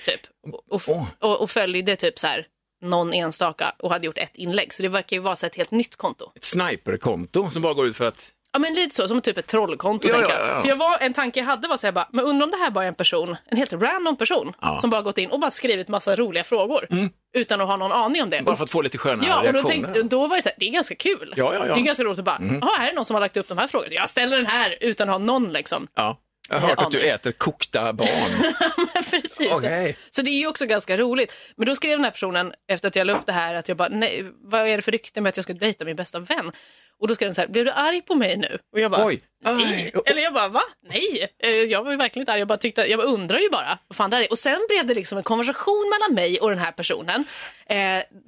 Typ. 0.05 0.21
Och, 0.69 0.81
Åh. 0.88 1.05
och, 1.19 1.41
och 1.41 1.50
följde 1.51 1.95
typ 1.95 2.19
så 2.19 2.27
här 2.27 2.47
någon 2.81 3.13
enstaka 3.13 3.75
och 3.79 3.91
hade 3.91 4.05
gjort 4.05 4.17
ett 4.17 4.35
inlägg. 4.35 4.73
Så 4.73 4.83
det 4.83 4.89
verkar 4.89 5.15
ju 5.17 5.21
vara 5.21 5.35
så 5.35 5.45
ett 5.45 5.55
helt 5.55 5.71
nytt 5.71 5.95
konto. 5.95 6.31
Ett 6.35 6.44
sniperkonto 6.44 7.50
som 7.50 7.61
bara 7.61 7.73
går 7.73 7.88
ut 7.88 7.97
för 7.97 8.05
att... 8.07 8.31
Ja 8.53 8.59
men 8.59 8.73
lite 8.73 8.95
så, 8.95 9.07
som 9.07 9.21
typ 9.21 9.38
ett 9.38 9.47
trollkonto 9.47 10.07
Ja, 10.07 10.13
tänker 10.13 10.29
ja, 10.33 10.39
jag. 10.47 10.57
ja. 10.57 10.61
För 10.61 10.69
jag 10.69 10.75
var, 10.75 10.97
en 11.01 11.13
tanke 11.13 11.39
jag 11.39 11.45
hade 11.47 11.67
var 11.67 11.77
så 11.77 11.88
här 11.88 11.91
bara, 11.91 12.07
men 12.11 12.25
undrar 12.25 12.45
om 12.45 12.51
det 12.51 12.57
här 12.57 12.71
bara 12.71 12.83
är 12.83 12.88
en 12.88 12.94
person, 12.95 13.35
en 13.51 13.57
helt 13.57 13.73
random 13.73 14.15
person, 14.15 14.53
som 14.81 14.89
bara 14.89 15.01
gått 15.01 15.17
in 15.17 15.29
och 15.29 15.39
bara 15.39 15.51
skrivit 15.51 15.88
massa 15.88 16.15
roliga 16.15 16.44
frågor. 16.44 16.88
Utan 17.35 17.61
att 17.61 17.67
ha 17.67 17.77
någon 17.77 17.91
aning 17.91 18.23
om 18.23 18.29
det. 18.29 18.41
Bara 18.44 18.55
för 18.55 18.63
att 18.63 18.69
få 18.69 18.81
lite 18.81 18.97
sköna 18.97 19.23
Ja, 19.27 19.38
och 19.38 19.44
då, 19.45 19.51
reaktioner. 19.51 19.83
tänkte, 19.83 20.03
då 20.03 20.27
var 20.27 20.35
det 20.35 20.41
så 20.41 20.50
här, 20.50 20.55
det 20.59 20.67
är 20.67 20.71
ganska 20.71 20.95
kul. 20.95 21.33
Ja, 21.38 21.53
ja, 21.53 21.67
ja. 21.67 21.73
Det 21.75 21.81
är 21.81 21.83
ganska 21.83 22.03
roligt 22.03 22.19
att 22.19 22.25
bara, 22.25 22.38
jaha, 22.61 22.71
här 22.79 22.89
är 22.89 22.94
någon 22.94 23.05
som 23.05 23.13
har 23.13 23.21
lagt 23.21 23.38
upp 23.38 23.47
de 23.47 23.57
här 23.57 23.67
frågorna. 23.67 23.94
Jag 23.95 24.09
ställer 24.09 24.38
den 24.38 24.45
här 24.45 24.77
utan 24.81 25.09
att 25.09 25.13
ha 25.19 25.25
någon 25.25 25.53
liksom. 25.53 25.88
Ja. 25.95 26.17
Jag 26.50 26.60
har 26.60 26.69
hört 26.69 26.81
att 26.81 26.92
du 26.92 27.01
äter 27.01 27.31
kokta 27.31 27.94
barn. 27.94 28.54
Precis. 29.10 29.51
Okej. 29.54 29.98
Så 30.12 30.22
det 30.22 30.30
är 30.30 30.38
ju 30.40 30.48
också 30.48 30.66
ganska 30.66 30.98
roligt. 30.98 31.36
Men 31.56 31.68
då 31.68 31.75
skrev 31.75 31.98
den 31.98 32.04
här 32.04 32.12
personen, 32.12 32.54
efter 32.68 32.88
att 32.88 32.95
jag 32.95 33.07
la 33.07 33.13
upp 33.13 33.25
det 33.25 33.31
här, 33.31 33.54
att 33.56 33.68
jag 33.68 33.78
bara, 33.78 33.90
nej, 33.90 34.25
vad 34.44 34.68
är 34.68 34.75
det 34.75 34.81
för 34.81 34.92
rykte 34.92 35.22
med 35.22 35.30
att 35.30 35.38
jag 35.38 35.44
ska 35.44 35.54
dejta 35.54 35.86
min 35.86 35.95
bästa 35.95 36.19
vän? 36.19 36.51
Och 37.00 37.07
då 37.07 37.16
skrev 37.16 37.28
den 37.28 37.36
så 37.36 37.42
här, 37.42 37.48
blev 37.48 37.66
du 37.66 37.72
arg 37.72 38.01
på 38.01 38.16
mig 38.16 38.38
nu? 38.38 38.57
Och 38.74 38.80
jag 38.80 38.92
bara, 38.92 39.06
Oj. 39.06 39.22
nej. 39.45 39.92
Aj. 39.95 40.01
Eller 40.06 40.22
jag 40.22 40.34
bara, 40.34 40.48
va? 40.48 40.62
Nej. 40.90 41.28
Eh, 41.44 41.50
Jag 41.51 41.84
var 41.84 41.92
ju 41.92 41.98
verkligen 41.98 42.22
inte 42.22 42.31
arg, 42.31 42.40
jag 42.40 42.48
bara 42.48 42.57
tyckte, 42.57 42.81
jag 42.86 43.00
bara 43.00 43.07
undrar 43.07 43.39
ju 43.39 43.50
bara, 43.50 43.78
vad 43.88 43.96
fan 43.96 44.10
det 44.10 44.16
här 44.16 44.24
är. 44.24 44.31
Och 44.31 44.39
sen 44.39 44.60
blev 44.69 44.86
det 44.86 44.94
liksom 44.94 45.18
en 45.18 45.24
konversation 45.24 45.89
mellan 45.89 46.16
mig 46.16 46.39
och 46.39 46.50
den 46.50 46.60
här 46.60 46.72
personen. 46.72 47.25
Eh, 47.66 47.75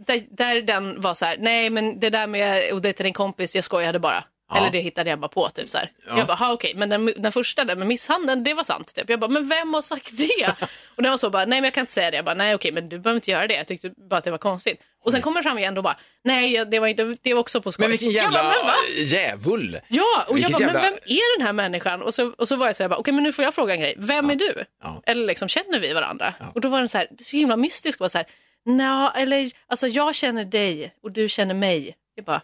där, 0.08 0.36
där 0.38 0.62
den 0.62 1.02
var 1.02 1.14
så 1.14 1.26
här, 1.26 1.38
nej 1.40 1.70
men 1.70 2.00
det 2.00 2.10
där 2.10 2.28
med 2.28 2.74
att 2.74 2.84
dejta 2.84 3.04
din 3.04 3.14
kompis, 3.14 3.56
jag 3.56 3.64
skojade 3.64 4.00
bara. 4.00 4.24
Ja. 4.50 4.58
Eller 4.58 4.70
det 4.72 4.80
hittade 4.80 5.10
jag 5.10 5.20
bara 5.20 5.28
på 5.28 5.50
typ 5.50 5.70
så 5.70 5.78
här. 5.78 5.92
Ja. 6.08 6.18
Jag 6.18 6.28
bara, 6.28 6.52
okej, 6.54 6.74
men 6.76 6.90
den, 6.90 7.14
den 7.18 7.32
första 7.32 7.64
där 7.64 7.76
med 7.76 7.88
misshandeln, 7.88 8.44
det 8.44 8.54
var 8.54 8.64
sant. 8.64 8.96
Typ. 8.96 9.10
Jag 9.10 9.20
bara, 9.20 9.28
men 9.28 9.48
vem 9.50 9.74
har 9.74 9.82
sagt 9.82 10.18
det? 10.18 10.54
och 10.96 11.04
den 11.04 11.12
var 11.12 11.18
så 11.18 11.30
bara, 11.30 11.46
nej 11.46 11.62
men 11.62 11.64
jag 11.64 11.74
kan 11.74 11.82
inte 11.82 11.94
säga 11.94 12.12
det. 12.12 12.16
Jag 12.18 12.26
bara, 12.26 12.36
nej 12.36 12.56
okej, 12.56 12.72
men 12.72 12.90
du 12.90 13.00
behöver 13.00 13.16
inte 13.18 13.32
göra 13.32 13.48
det. 13.48 13.54
Jag 13.54 13.68
tyckte 13.68 13.90
bara 14.10 14.18
att 14.18 14.24
det 14.24 14.32
var 14.32 14.38
konstigt. 14.38 14.82
Och 15.06 15.12
sen 15.12 15.22
kommer 15.22 15.40
det 15.40 15.44
fram 15.44 15.58
igen 15.58 15.78
och 15.78 15.84
bara, 15.84 15.98
nej 16.24 16.54
jag- 16.54 16.70
det 16.72 16.80
var, 16.80 16.88
inte, 16.88 17.16
det 17.22 17.34
var 17.34 17.42
också 17.42 17.62
på 17.62 17.72
skoj. 17.72 17.84
Men 17.84 17.92
vilken 17.92 18.10
jävla 18.10 18.38
jag 18.38 18.46
bara, 18.46 18.56
men 18.58 18.66
va? 18.66 18.74
djävul. 18.98 19.80
Ja, 19.88 20.26
och 20.28 20.40
jag 20.40 20.48
Vilket 20.48 20.52
bara, 20.52 20.60
jävla- 20.62 20.82
men 20.82 20.92
vem 20.94 21.00
är 21.06 21.38
den 21.38 21.46
här 21.46 21.54
människan? 21.54 22.02
Och 22.02 22.14
så, 22.14 22.28
och 22.38 22.48
så 22.48 22.56
var 22.56 22.66
jag 22.68 22.76
så 22.76 22.84
här, 22.84 23.00
okej 23.00 23.14
men 23.14 23.24
nu 23.24 23.34
får 23.34 23.46
jag 23.46 23.56
fråga 23.56 23.74
en 23.74 23.80
grej. 23.80 23.94
Vem 23.98 24.30
är 24.30 24.36
du? 24.36 24.64
Ja. 24.84 25.02
Eller 25.06 25.26
liksom, 25.26 25.48
känner 25.48 25.80
vi 25.80 25.94
varandra? 25.94 26.34
Och 26.56 26.62
då 26.62 26.70
var 26.70 26.80
den 26.80 26.90
så 26.90 26.98
här, 26.98 27.08
så 27.24 27.38
himla 27.38 27.56
mystisk. 27.58 28.00
Var 28.00 28.10
så 28.10 28.18
här, 28.18 28.28
Nja, 28.66 29.14
eller 29.18 29.52
alltså 29.68 29.88
jag 29.88 30.16
känner 30.16 30.46
dig 30.46 30.94
och 31.04 31.12
du 31.12 31.30
känner 31.30 31.54
mig. 31.54 31.96
Jag 32.16 32.26
bara, 32.26 32.42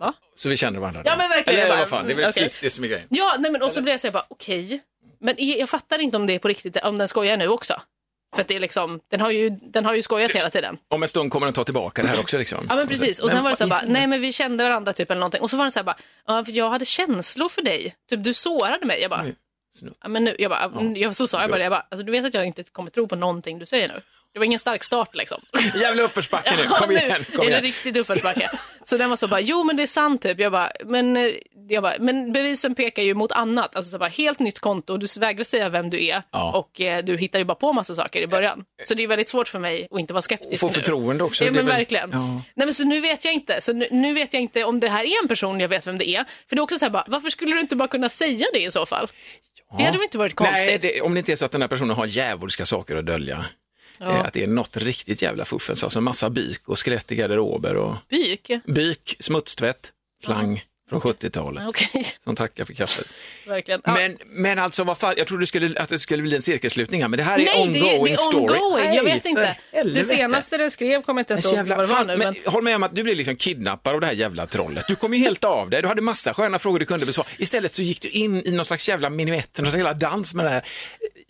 va? 0.00 0.14
Så 0.36 0.48
vi 0.48 0.56
känner 0.56 0.80
varandra. 0.80 1.02
Ja, 1.04 1.16
men 1.16 1.28
verkligen. 1.28 1.60
Eller 1.60 1.68
Jag 1.68 1.76
bara, 1.76 1.80
vad 1.80 1.88
fan, 1.88 2.06
det 2.06 2.12
är 2.12 2.14
väl 2.14 2.24
mm, 2.24 2.30
okej. 2.30 2.42
precis 2.42 2.60
det 2.60 2.70
som 2.70 2.84
är 2.84 2.88
grejen. 2.88 3.06
Ja, 3.08 3.36
nej, 3.38 3.50
men 3.50 3.62
och 3.62 3.72
så 3.72 3.82
blev 3.82 3.92
jag 3.92 4.00
så 4.00 4.06
här, 4.06 4.12
bara, 4.12 4.26
okej. 4.28 4.80
Men 5.20 5.34
jag 5.38 5.58
jag 5.58 5.70
fattar 5.70 5.98
inte 5.98 6.16
om 6.16 6.26
det 6.26 6.32
är 6.32 6.38
på 6.38 6.48
riktigt, 6.48 6.76
om 6.76 6.98
den 6.98 7.08
skojar 7.08 7.36
nu 7.36 7.48
också. 7.48 7.82
För 8.34 8.42
att 8.42 8.48
det 8.48 8.56
är 8.56 8.60
liksom, 8.60 9.00
den 9.08 9.20
har 9.20 9.30
ju, 9.30 9.50
den 9.50 9.84
har 9.84 9.94
ju 9.94 10.02
skojat 10.02 10.32
hela 10.32 10.50
tiden. 10.50 10.78
Om 10.88 11.02
en 11.02 11.08
stund 11.08 11.32
kommer 11.32 11.46
den 11.46 11.54
ta 11.54 11.64
tillbaka 11.64 12.02
det 12.02 12.08
här 12.08 12.20
också 12.20 12.38
liksom. 12.38 12.66
Ja 12.68 12.76
men 12.76 12.88
precis, 12.88 13.20
och 13.20 13.30
sen 13.30 13.42
var 13.42 13.50
det 13.50 13.56
så 13.56 13.64
här 13.64 13.70
bara, 13.70 13.82
nej 13.86 14.06
men 14.06 14.20
vi 14.20 14.32
kände 14.32 14.64
varandra 14.64 14.92
typ 14.92 15.10
eller 15.10 15.20
någonting. 15.20 15.40
Och 15.40 15.50
så 15.50 15.56
var 15.56 15.64
det 15.64 15.70
så 15.70 15.78
här 15.78 15.84
bara, 15.84 15.96
ja 16.26 16.44
för 16.44 16.52
jag 16.52 16.70
hade 16.70 16.84
känslor 16.84 17.48
för 17.48 17.62
dig. 17.62 17.94
Typ 18.10 18.24
du 18.24 18.34
sårade 18.34 18.86
mig. 18.86 19.00
Jag 19.00 19.10
bara, 19.10 19.26
ja, 20.02 20.08
men 20.08 20.24
nu, 20.24 20.36
jag 20.38 20.50
bara, 20.50 20.70
jag, 20.96 21.16
så 21.16 21.26
sa 21.26 21.40
jag 21.40 21.50
bara 21.50 21.58
det, 21.58 21.64
jag 21.64 21.70
bara, 21.72 21.86
alltså 21.90 22.04
du 22.04 22.12
vet 22.12 22.24
att 22.24 22.34
jag 22.34 22.46
inte 22.46 22.62
kommer 22.62 22.90
tro 22.90 23.08
på 23.08 23.16
någonting 23.16 23.58
du 23.58 23.66
säger 23.66 23.88
nu. 23.88 23.94
Det 24.32 24.38
var 24.38 24.46
ingen 24.46 24.58
stark 24.58 24.84
start 24.84 25.14
liksom. 25.16 25.40
Jävla 25.80 26.02
uppförsbacke 26.02 26.56
nu, 26.56 26.62
Ja, 26.70 26.76
kom 26.76 26.90
igen. 26.92 27.24
Kom 27.34 27.40
är 27.40 27.44
det 27.44 27.50
igen. 27.50 27.62
riktigt 27.62 27.96
uppförsbacke. 27.96 28.50
Så 28.84 28.96
den 28.96 29.10
var 29.10 29.16
så 29.16 29.28
bara, 29.28 29.40
jo 29.40 29.64
men 29.64 29.76
det 29.76 29.82
är 29.82 29.86
sant 29.86 30.22
typ. 30.22 30.40
Jag 30.40 30.52
bara, 30.52 30.70
men, 30.84 31.16
eh, 31.16 31.30
jag 31.68 31.82
bara, 31.82 31.92
men 32.00 32.32
bevisen 32.32 32.74
pekar 32.74 33.02
ju 33.02 33.14
mot 33.14 33.32
annat. 33.32 33.76
Alltså 33.76 33.90
så 33.90 33.98
bara, 33.98 34.08
helt 34.08 34.38
nytt 34.38 34.58
konto, 34.58 34.96
du 34.96 35.06
vägrar 35.20 35.44
säga 35.44 35.68
vem 35.68 35.90
du 35.90 36.04
är 36.06 36.22
Ja. 36.32 36.52
och 36.52 36.80
eh, 36.80 37.04
du 37.04 37.16
hittar 37.16 37.38
ju 37.38 37.44
bara 37.44 37.54
på 37.54 37.72
massa 37.72 37.94
saker 37.94 38.22
i 38.22 38.26
början. 38.26 38.64
Så 38.88 38.94
det 38.94 39.02
är 39.02 39.08
väldigt 39.08 39.28
svårt 39.28 39.48
för 39.48 39.58
mig 39.58 39.88
att 39.90 40.00
inte 40.00 40.12
vara 40.12 40.22
skeptisk 40.22 40.52
Och 40.52 40.60
få 40.60 40.66
nu. 40.66 40.72
förtroende 40.72 41.24
också. 41.24 41.44
Ja 41.44 41.50
men 41.52 41.66
väl- 41.66 41.76
verkligen. 41.76 42.10
Ja. 42.12 42.42
Nej 42.54 42.66
men 42.66 42.74
så 42.74 42.84
nu 42.84 43.00
vet 43.00 43.24
jag 43.24 43.34
inte. 43.34 43.60
Så 43.60 43.72
nu, 43.72 43.88
nu 43.90 44.14
vet 44.14 44.32
jag 44.32 44.42
inte 44.42 44.64
om 44.64 44.80
det 44.80 44.88
här 44.88 45.04
är 45.04 45.22
en 45.22 45.28
person 45.28 45.60
jag 45.60 45.68
vet 45.68 45.86
vem 45.86 45.98
det 45.98 46.08
är. 46.08 46.24
För 46.48 46.56
det 46.56 46.60
är 46.60 46.62
också 46.62 46.78
så 46.78 46.84
här 46.84 46.90
bara, 46.90 47.04
varför 47.06 47.30
skulle 47.30 47.52
du 47.54 47.60
inte 47.60 47.76
bara 47.76 47.88
kunna 47.88 48.08
säga 48.08 48.46
det 48.52 48.62
i 48.62 48.70
så 48.70 48.86
fall? 48.86 49.08
Det 49.78 49.84
hade 49.84 49.98
väl 49.98 50.02
inte 50.04 50.18
varit 50.18 50.34
konstigt? 50.34 50.66
Nej, 50.66 50.78
det, 50.78 51.00
om 51.00 51.14
det 51.14 51.18
inte 51.18 51.32
är 51.32 51.36
så 51.36 51.44
att 51.44 51.52
den 51.52 51.60
här 51.60 51.68
personen 51.68 51.96
har 51.96 52.06
djävulska 52.06 52.66
saker 52.66 52.96
att 52.96 53.06
dölja. 53.06 53.44
Eh, 54.00 54.20
Att 54.20 54.32
det 54.32 54.42
är 54.42 54.46
något 54.46 54.76
riktigt 54.76 55.22
jävla 55.22 55.44
fuffens, 55.44 55.84
alltså 55.84 55.98
en 55.98 56.04
massa 56.04 56.30
byk 56.30 56.68
och 56.68 56.78
skelett 56.78 57.12
i 57.12 57.16
garderober 57.16 57.74
och 57.76 57.96
Byk? 58.08 58.50
byk, 58.66 59.16
smutstvätt, 59.20 59.92
slang 60.24 60.64
från 60.90 61.00
70-talet. 61.00 61.62
Okej, 61.68 62.06
Som 62.24 62.36
tackar 62.36 62.64
för 62.64 62.72
kaffet. 62.74 63.06
verkligen. 63.46 63.80
Ja. 63.84 63.94
Men, 63.94 64.18
men 64.26 64.58
alltså, 64.58 64.84
vad 64.84 64.98
fan, 64.98 65.14
jag 65.16 65.26
trodde 65.26 65.46
skulle, 65.46 65.80
att 65.80 65.88
det 65.88 65.98
skulle 65.98 66.22
bli 66.22 66.36
en 66.36 66.42
cirkelslutning 66.42 67.00
här, 67.02 67.08
men 67.08 67.16
det 67.16 67.22
här 67.22 67.38
är 67.38 67.44
Nej, 67.44 67.62
ongoing 67.62 67.72
det 67.82 67.96
är, 67.96 68.04
det 68.04 68.12
är 68.12 68.16
story. 68.16 68.58
ongoing. 68.58 68.94
jag 68.94 69.04
Nej, 69.04 69.14
vet 69.14 69.22
för 69.22 69.28
inte. 69.28 69.56
Det 69.84 70.04
senaste 70.04 70.58
den 70.58 70.70
skrev 70.70 71.02
kommer 71.02 71.18
jag 71.20 71.22
inte 71.22 71.32
ens 71.32 71.52
ihåg 71.52 71.66
vad 71.66 71.78
det 71.78 71.86
var 71.86 72.04
nu. 72.04 72.16
men, 72.16 72.34
Men... 72.44 72.52
håll 72.52 72.62
med 72.64 72.76
om 72.76 72.82
att 72.82 72.94
du 72.94 73.02
blev 73.02 73.16
liksom 73.16 73.36
kidnappad 73.36 73.94
av 73.94 74.00
det 74.00 74.06
här 74.06 74.14
jävla 74.14 74.46
trollet. 74.46 74.84
Du 74.88 74.96
kom 74.96 75.14
ju 75.14 75.20
helt 75.20 75.44
av 75.44 75.70
dig, 75.70 75.82
du 75.82 75.88
hade 75.88 76.02
massa 76.02 76.34
sköna 76.34 76.58
frågor 76.58 76.78
du 76.78 76.86
kunde 76.86 77.06
besvara. 77.06 77.26
Istället 77.38 77.74
så 77.74 77.82
gick 77.82 78.00
du 78.02 78.08
in 78.08 78.46
i 78.46 78.50
någon 78.52 78.64
slags 78.64 78.88
jävla 78.88 79.10
minuett, 79.10 79.58
någon 79.58 79.70
slags 79.70 79.76
jävla 79.84 79.94
dans 79.94 80.34
med 80.34 80.44
det 80.44 80.50
här 80.50 80.64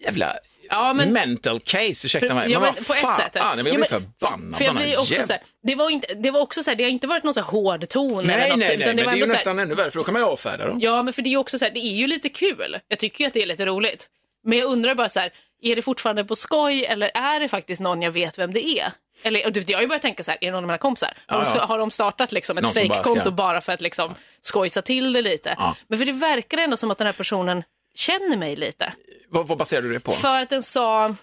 jävla 0.04 0.36
Ja, 0.70 0.92
men- 0.92 1.12
mental 1.12 1.60
case, 1.60 2.06
ursäkta 2.06 2.34
mig. 2.34 2.50
Ja, 2.50 2.60
men 2.60 2.74
på 2.74 2.94
ett 2.94 3.16
sätt. 3.16 3.30
jag 3.34 3.58
blir 3.64 3.78
men- 3.78 3.88
förbannad. 3.88 4.56
För 4.58 4.64
jag 4.64 4.76
blir 4.76 4.98
också 4.98 5.12
jävla- 5.12 5.26
så 5.26 5.32
här, 5.32 5.42
det, 5.62 5.74
var 5.74 5.90
inte, 5.90 6.14
det 6.14 6.30
var 6.30 6.40
också 6.40 6.62
så 6.62 6.70
här, 6.70 6.76
det 6.76 6.84
har 6.84 6.90
inte 6.90 7.06
varit 7.06 7.22
någon 7.24 7.34
så 7.34 7.40
här 7.40 7.46
hård 7.46 7.88
ton 7.88 8.18
eller 8.20 8.36
Nej, 8.36 8.48
något, 8.50 8.58
nej, 8.58 8.68
nej, 8.68 8.76
utan 8.76 8.96
det 8.96 9.02
det 9.02 9.06
var 9.06 9.12
är 9.12 9.16
ju 9.16 9.22
så 9.22 9.26
här, 9.28 9.34
nästan 9.34 9.58
ännu 9.58 9.74
värre, 9.74 9.90
för 9.90 9.98
då 9.98 10.04
kan 10.04 10.12
man 10.12 10.22
ju 10.22 10.26
avfärda 10.28 10.66
dem. 10.66 10.78
Ja, 10.80 11.02
men 11.02 11.12
för 11.14 11.22
det 11.22 11.28
är 11.28 11.30
ju 11.30 11.36
också 11.36 11.58
så 11.58 11.64
här, 11.64 11.72
det 11.72 11.80
är 11.80 11.94
ju 11.94 12.06
lite 12.06 12.28
kul. 12.28 12.78
Jag 12.88 12.98
tycker 12.98 13.24
ju 13.24 13.28
att 13.28 13.34
det 13.34 13.42
är 13.42 13.46
lite 13.46 13.66
roligt. 13.66 14.06
Men 14.44 14.58
jag 14.58 14.68
undrar 14.68 14.94
bara 14.94 15.08
så 15.08 15.20
här, 15.20 15.30
är 15.62 15.76
det 15.76 15.82
fortfarande 15.82 16.24
på 16.24 16.36
skoj 16.36 16.84
eller 16.84 17.10
är 17.14 17.40
det 17.40 17.48
faktiskt 17.48 17.80
någon 17.80 18.02
jag 18.02 18.10
vet 18.10 18.38
vem 18.38 18.52
det 18.52 18.66
är? 18.80 18.92
Eller, 19.22 19.46
och 19.46 19.56
jag 19.56 19.76
har 19.76 19.82
ju 19.82 19.88
börjat 19.88 20.02
tänka 20.02 20.22
så 20.24 20.30
här, 20.30 20.38
är 20.40 20.46
det 20.46 20.52
någon 20.52 20.64
av 20.64 20.66
mina 20.66 20.78
kompisar? 20.78 21.12
Har, 21.26 21.38
Ja, 21.38 21.44
de, 21.44 21.50
ja. 21.58 21.64
har 21.66 21.78
de 21.78 21.90
startat 21.90 22.32
liksom 22.32 22.58
ett 22.58 22.64
bara 22.64 22.72
fejkkonto 22.72 23.20
ska- 23.20 23.30
bara 23.30 23.60
för 23.60 23.72
att 23.72 23.80
liksom 23.80 24.14
skojsa 24.40 24.82
till 24.82 25.12
det 25.12 25.22
lite? 25.22 25.54
Ja. 25.58 25.76
Men 25.88 25.98
för 25.98 26.06
det 26.06 26.12
verkar 26.12 26.58
ändå 26.58 26.76
som 26.76 26.90
att 26.90 26.98
den 26.98 27.06
här 27.06 27.12
personen 27.14 27.62
känner 27.94 28.36
mig 28.36 28.56
lite. 28.56 28.92
Vad, 29.30 29.48
vad 29.48 29.58
baserar 29.58 29.82
du 29.82 29.92
det 29.92 30.00
på? 30.00 30.12
För 30.12 30.40
att 30.40 30.50
den 30.50 30.62
sa, 30.62 31.14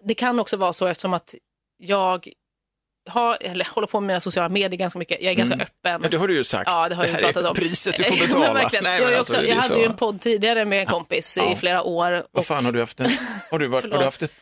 det 0.00 0.14
kan 0.14 0.38
också 0.40 0.56
vara 0.56 0.72
så 0.72 0.86
eftersom 0.86 1.14
att 1.14 1.34
jag 1.78 2.28
har, 3.10 3.38
eller 3.40 3.64
håller 3.64 3.86
på 3.86 4.00
med 4.00 4.06
mina 4.06 4.20
sociala 4.20 4.48
medier 4.48 4.78
ganska 4.78 4.98
mycket. 4.98 5.22
Jag 5.22 5.30
är 5.30 5.34
ganska 5.34 5.54
öppen. 5.56 5.90
Mm. 5.90 6.02
Ja, 6.02 6.08
det 6.08 6.16
har 6.16 6.28
du 6.28 6.34
ju 6.34 6.44
sagt. 6.44 6.70
Ja, 6.70 6.88
det 6.88 6.94
har 6.94 7.04
jag 7.04 7.10
ju 7.10 7.14
här 7.26 7.32
pratat 7.32 7.50
om. 7.50 7.54
priset 7.56 7.96
du 7.96 8.02
får 8.04 8.26
betala. 8.26 8.54
verkligen. 8.54 8.84
Nej, 8.84 9.02
jag, 9.02 9.14
alltså, 9.14 9.32
också, 9.32 9.42
det 9.42 9.48
jag 9.48 9.56
hade 9.56 9.78
ju 9.78 9.84
en 9.84 9.96
podd 9.96 10.20
tidigare 10.20 10.64
med 10.64 10.80
en 10.80 10.86
kompis 10.86 11.36
Ja. 11.36 11.52
i 11.52 11.56
flera 11.56 11.82
år. 11.82 12.10
Vad 12.12 12.24
Och, 12.32 12.46
fan 12.46 12.64
har 12.64 12.72
du 12.72 12.80
haft 12.80 13.00
en... 13.00 13.10
Har 13.50 13.58
du, 13.58 13.66
varit, 13.66 13.92
har 13.92 13.98
du 13.98 14.04
haft 14.04 14.22
ett... 14.22 14.32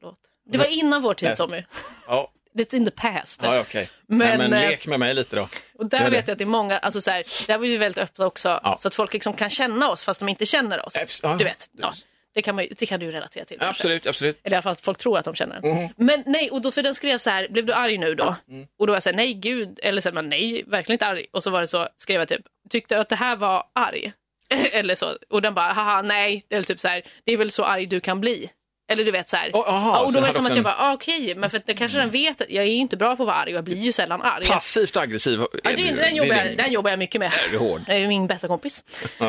förlåt. 0.00 0.18
Det 0.50 0.58
var 0.58 0.64
innan 0.66 1.02
vår 1.02 1.14
tid 1.14 1.28
Nej. 1.28 1.36
Tommy. 1.36 1.64
Ja. 2.08 2.30
that's 2.58 2.74
in 2.74 2.84
the 2.84 2.90
past. 2.90 3.40
Ja, 3.42 3.60
okej. 3.60 3.90
Men, 4.06 4.18
Men, 4.18 4.38
men 4.38 4.52
eh, 4.52 4.68
lek 4.70 4.86
med 4.86 5.00
mig 5.00 5.14
lite 5.14 5.36
då. 5.36 5.48
Och 5.78 5.86
där 5.86 6.04
det. 6.04 6.10
vet 6.10 6.28
jag 6.28 6.32
att 6.32 6.38
det 6.38 6.44
är 6.44 6.46
många, 6.46 6.78
alltså 6.78 7.00
så 7.00 7.10
här, 7.10 7.24
där 7.46 7.58
var 7.58 7.62
vi 7.62 7.76
väldigt 7.76 8.04
öppna 8.04 8.26
också, 8.26 8.60
Ja. 8.62 8.76
så 8.80 8.88
att 8.88 8.94
folk 8.94 9.12
liksom 9.12 9.32
kan 9.32 9.50
känna 9.50 9.90
oss 9.90 10.04
fast 10.04 10.20
de 10.20 10.28
inte 10.28 10.46
känner 10.46 10.86
oss. 10.86 10.96
Abs- 10.96 11.20
ja. 11.22 11.34
Du 11.38 11.44
vet, 11.44 11.70
ja. 11.72 11.92
Det, 12.38 12.42
kan 12.42 12.54
man, 12.54 12.64
ju- 12.64 12.70
det 12.78 12.86
kan 12.86 13.00
du 13.00 13.06
ju 13.06 13.12
relatera 13.12 13.44
till. 13.44 13.58
kanske. 13.58 13.70
Absolut, 13.82 14.06
absolut. 14.06 14.40
Eller 14.44 14.54
i 14.54 14.56
alla 14.56 14.62
fall 14.62 14.72
att 14.72 14.80
folk 14.80 14.98
tror 14.98 15.18
att 15.18 15.24
de 15.24 15.34
känner 15.34 15.56
en. 15.62 15.68
Mhm. 15.76 15.88
Men 15.96 16.22
nej, 16.26 16.50
och 16.50 16.62
då 16.62 16.70
för 16.70 16.82
den 16.82 16.94
skrev 16.94 17.18
så 17.18 17.30
här, 17.30 17.48
blev 17.48 17.66
du 17.66 17.72
arg 17.72 17.98
nu 17.98 18.14
då? 18.14 18.34
Mm. 18.48 18.66
Och 18.78 18.86
då 18.86 18.90
var 18.90 18.96
jag 18.96 19.02
så 19.02 19.08
här, 19.08 19.16
nej 19.16 19.34
gud, 19.34 19.80
eller 19.82 20.00
så 20.00 20.10
här, 20.10 20.22
nej, 20.22 20.64
verkligen 20.66 20.94
inte 20.94 21.06
arg. 21.06 21.26
Och 21.32 21.42
så 21.42 21.50
var 21.50 21.60
det 21.60 21.66
så, 21.66 21.88
skrev 21.96 22.20
jag 22.20 22.28
typ, 22.28 22.42
tyckte 22.70 22.94
du 22.94 23.00
att 23.00 23.08
det 23.08 23.16
här 23.16 23.36
var 23.36 23.64
arg? 23.74 24.12
eller 24.72 24.94
så, 24.94 25.16
och 25.30 25.42
den 25.42 25.54
bara, 25.54 25.72
haha 25.72 26.02
nej, 26.02 26.44
eller 26.50 26.62
typ 26.62 26.80
så 26.80 26.88
här, 26.88 27.02
det 27.24 27.32
är 27.32 27.36
väl 27.36 27.50
så 27.50 27.64
arg 27.64 27.86
du 27.86 28.00
kan 28.00 28.20
bli. 28.20 28.50
Eller 28.90 29.04
du 29.04 29.10
vet 29.10 29.28
så 29.28 29.36
här. 29.36 29.50
Oh, 29.52 29.68
aha, 29.68 29.96
ja, 29.96 30.04
och 30.04 30.12
då 30.12 30.20
var 30.20 30.26
det 30.28 30.34
som 30.34 30.46
att 30.46 30.54
jag 30.54 30.64
bara, 30.64 30.76
ah, 30.78 30.92
okej, 30.92 31.34
men 31.34 31.50
för 31.50 31.62
det 31.66 31.74
kanske 31.74 31.98
den 31.98 32.10
vet, 32.10 32.40
att 32.40 32.50
jag 32.50 32.64
är 32.64 32.68
ju 32.68 32.74
inte 32.74 32.96
bra 32.96 33.16
på 33.16 33.22
att 33.22 33.26
vara 33.26 33.36
arg 33.36 33.50
och 33.52 33.56
jag 33.56 33.64
blir 33.64 33.76
ju 33.76 33.92
sällan 33.92 34.22
arg. 34.22 34.46
Passivt 34.46 34.96
aggressiv. 34.96 35.40
Ja, 35.40 35.70
det, 35.76 35.92
den, 35.92 36.16
jobbar 36.16 36.34
jag, 36.34 36.56
den 36.56 36.72
jobbar 36.72 36.90
jag 36.90 36.98
mycket 36.98 37.18
med. 37.18 37.32
är 37.32 37.52
du 37.52 37.58
hård. 37.58 37.80
Det 37.86 37.92
är 37.92 38.08
min 38.08 38.26
bästa 38.26 38.46
kompis. 38.48 38.82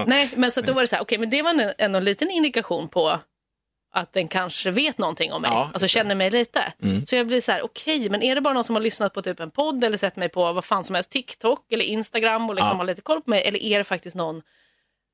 Nej, 0.08 0.30
men 0.36 0.52
så 0.52 0.62
då 0.62 0.74
var 0.74 0.82
det 0.82 0.88
så 0.88 0.96
här, 0.96 1.04
okej, 1.04 1.18
men 1.18 1.30
det 1.30 1.42
var 1.42 1.50
en, 1.50 1.72
en, 1.78 1.96
en 1.96 2.04
liten 2.04 2.32
indikation 2.32 2.88
på 2.90 3.20
att 3.94 4.14
den 4.14 4.28
kanske 4.28 4.72
vet 4.72 4.98
någonting 4.98 5.34
om 5.34 5.42
mig, 5.42 5.52
Ja, 5.54 5.70
alltså 5.74 5.88
känner 5.88 6.16
mig 6.16 6.32
lite. 6.32 6.74
Mm. 6.84 7.06
Så 7.06 7.16
jag 7.16 7.28
blir 7.28 7.42
så 7.42 7.52
här, 7.52 7.62
okej, 7.66 8.10
men 8.10 8.24
är 8.24 8.36
det 8.36 8.42
bara 8.42 8.54
någon 8.54 8.64
som 8.64 8.76
har 8.76 8.84
lyssnat 8.84 9.14
på 9.14 9.22
typ 9.22 9.40
en 9.40 9.52
podd 9.52 9.84
eller 9.84 9.98
sett 9.98 10.16
mig 10.16 10.30
på 10.30 10.54
vad 10.54 10.66
fan 10.66 10.84
som 10.84 10.96
helst, 10.96 11.12
TikTok 11.12 11.72
eller 11.72 11.86
Instagram 11.86 12.50
och 12.50 12.56
liksom 12.56 12.70
Ja. 12.72 12.78
har 12.78 12.86
lite 12.86 13.02
koll 13.02 13.22
på 13.22 13.30
mig, 13.30 13.42
eller 13.46 13.60
är 13.64 13.78
det 13.78 13.84
faktiskt 13.84 14.16
nåon 14.16 14.42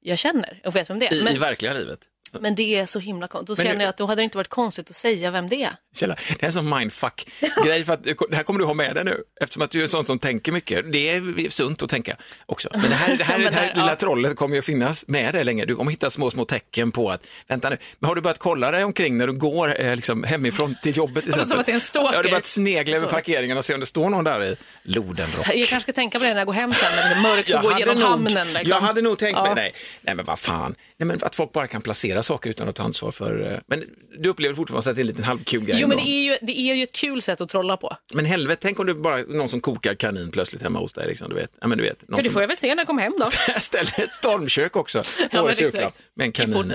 jag 0.02 0.18
känner 0.20 0.62
och 0.66 0.76
vet 0.76 0.90
vem 0.90 1.00
det 1.00 1.08
är? 1.08 1.14
I, 1.14 1.20
I 1.20 1.24
Men, 1.24 1.40
verkliga 1.40 1.74
livet. 1.74 2.00
Men 2.40 2.56
det 2.56 2.76
är 2.76 2.86
så 2.86 3.00
himla 3.00 3.28
konstigt. 3.28 3.48
Då 3.48 3.54
Men 3.58 3.66
känner 3.66 3.78
det- 3.78 3.84
jag 3.84 3.90
att 3.90 3.98
då 3.98 4.06
hade 4.06 4.22
det 4.22 4.24
inte 4.24 4.38
varit 4.38 4.48
konstigt 4.48 4.90
att 4.90 4.96
säga 4.96 5.32
vem 5.32 5.50
det 5.50 5.64
är. 5.64 5.76
Källa, 5.96 6.16
Det 6.30 6.44
är 6.44 6.48
en 6.48 6.54
sån 6.54 6.70
mindfuck-grej 6.80 7.84
för 7.84 7.94
att 7.94 8.04
det 8.04 8.36
här 8.36 8.44
kommer 8.44 8.60
du 8.60 8.66
ha 8.66 8.74
med 8.74 8.96
dig 8.96 9.04
nu 9.04 9.24
eftersom 9.42 9.62
att 9.64 9.72
du 9.72 9.84
är 9.84 9.88
sån 9.88 10.06
som 10.06 10.20
tänker 10.20 10.52
mycket. 10.52 10.92
Det 10.92 11.10
är 11.10 11.50
sunt 11.50 11.84
att 11.84 11.90
tänka 11.90 12.16
också. 12.46 12.70
Men 12.72 12.82
det 12.82 12.88
här, 12.96 13.18
det 13.18 13.24
här, 13.24 13.40
det 13.40 13.44
här 13.46 13.52
där, 13.68 13.74
lilla 13.76 13.88
ja. 13.90 13.96
trollet 13.96 14.36
kommer 14.36 14.56
ju 14.56 14.62
finnas 14.62 15.08
med 15.08 15.34
dig 15.34 15.44
länge. 15.44 15.66
Du 15.66 15.76
kommer 15.76 15.92
hitta 15.92 16.10
små, 16.10 16.32
små 16.32 16.46
tecken 16.46 16.92
på 16.92 17.12
att, 17.12 17.24
vänta 17.48 17.70
nu, 17.70 17.78
men 18.00 18.08
har 18.08 18.16
du 18.16 18.22
börjat 18.22 18.40
kolla 18.40 18.72
dig 18.72 18.84
omkring 18.84 19.18
när 19.18 19.28
du 19.28 19.34
går 19.34 19.82
eh, 19.82 19.96
liksom, 19.96 20.24
hemifrån 20.24 20.76
till 20.82 20.98
jobbet? 20.98 21.28
exempel? 21.28 21.50
som 21.50 21.60
att 21.60 21.66
det 21.66 21.72
är 21.72 21.74
en 21.74 21.82
stalker. 21.82 22.16
Har 22.16 22.24
du 22.24 22.30
börjat 22.30 22.46
snegla 22.46 22.98
över 22.98 23.08
parkeringen 23.08 23.58
och 23.58 23.66
se 23.66 23.74
om 23.74 23.80
det 23.80 23.86
står 23.86 24.10
någon 24.10 24.24
där 24.24 24.44
i 24.44 24.56
Lodenrock? 24.84 25.48
Jag 25.48 25.68
kanske 25.68 25.80
ska 25.82 25.94
tänka 25.94 26.20
på 26.20 26.24
det 26.26 26.30
när 26.32 26.38
jag 26.38 26.48
går 26.48 26.54
hem 26.54 26.74
sen, 26.74 26.96
när 26.96 27.10
det 27.10 27.16
är 27.16 27.22
mörkt 27.22 27.54
och 27.56 27.62
går 27.62 27.80
genom 27.80 27.96
nog, 28.00 28.08
hamnen. 28.10 28.48
Liksom. 28.48 28.70
Jag 28.70 28.82
hade 28.82 29.02
nog 29.02 29.18
tänkt 29.20 29.38
Ja. 29.38 29.44
mig, 29.44 29.54
nej, 29.56 29.74
nej 30.02 30.16
men 30.16 30.26
vad 30.26 30.40
fan, 30.40 30.76
nej, 30.98 31.08
men 31.08 31.20
att 31.24 31.36
folk 31.36 31.52
bara 31.52 31.68
kan 31.68 31.82
placera 31.82 32.15
saker 32.24 32.50
utan 32.50 32.70
att 32.70 32.76
ta 32.76 32.84
ansvar 32.84 33.12
för, 33.12 33.52
eh, 33.54 33.60
men 33.68 33.84
du 34.20 34.30
upplever 34.30 34.56
fortfarande 34.56 34.90
att 34.90 34.96
det 34.96 35.00
är 35.00 35.04
en 35.04 35.08
liten 35.08 35.24
halvkul 35.24 35.66
grej. 35.66 35.78
Jo, 35.82 35.88
men 35.88 35.98
det 35.98 36.10
är, 36.10 36.22
ju, 36.22 36.38
det 36.42 36.60
är 36.60 36.76
ju 36.76 36.84
ett 36.84 36.92
kul 36.96 37.22
sätt 37.22 37.42
att 37.42 37.50
trolla 37.50 37.78
på. 37.78 37.98
Men 38.14 38.26
helvete, 38.26 38.60
tänk 38.62 38.80
om 38.80 38.86
du 38.86 38.94
bara 38.94 39.18
någon 39.18 39.50
som 39.50 39.62
kokar 39.62 39.96
kanin 39.96 40.32
plötsligt 40.32 40.62
hemma 40.62 40.80
hos 40.80 40.94
dig. 40.94 41.08
Liksom, 41.08 41.30
du 41.30 41.36
vet. 41.36 41.52
Ja, 41.62 41.68
men 41.68 41.78
du 41.78 41.84
vet, 41.84 42.10
någon 42.10 42.18
Ja, 42.20 42.24
det 42.24 42.32
får 42.32 42.42
jag 42.42 42.48
väl 42.48 42.58
se 42.58 42.68
när 42.68 42.78
jag 42.78 42.88
kommer 42.88 43.02
hem 43.02 43.14
då. 43.20 43.26
ställer 43.60 44.00
ett 44.00 44.14
stormkök 44.14 44.76
också 44.76 45.04
Ja, 45.32 45.52
exakt. 45.52 46.00
med 46.16 46.26
en 46.26 46.32
kanin. 46.32 46.74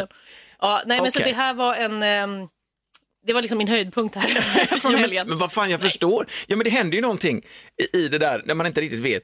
Ja, 0.61 0.83
nej, 0.87 1.01
men 1.03 1.13
så 1.13 1.19
Okej. 1.19 1.33
det 1.33 1.37
här 1.37 1.55
var 1.55 1.75
en... 1.75 2.03
ehm, 2.03 2.49
det 3.27 3.33
var 3.33 3.43
liksom 3.43 3.59
min 3.59 3.69
höjdpunkt 3.69 4.15
här 4.15 4.29
från 4.81 4.93
Ja, 4.93 4.99
helgen. 4.99 5.27
men, 5.27 5.29
men 5.29 5.39
vad 5.39 5.53
fan, 5.53 5.71
jag 5.71 5.81
förstår. 5.81 6.27
Ja, 6.47 6.57
men 6.57 6.65
det 6.65 6.71
händer 6.71 6.97
ju 6.97 7.03
någonting 7.03 7.43
i, 7.95 7.99
i 7.99 8.09
det 8.09 8.19
där 8.19 8.43
när 8.45 8.55
man 8.55 8.67
inte 8.67 8.81
riktigt 8.81 9.01
vet. 9.01 9.23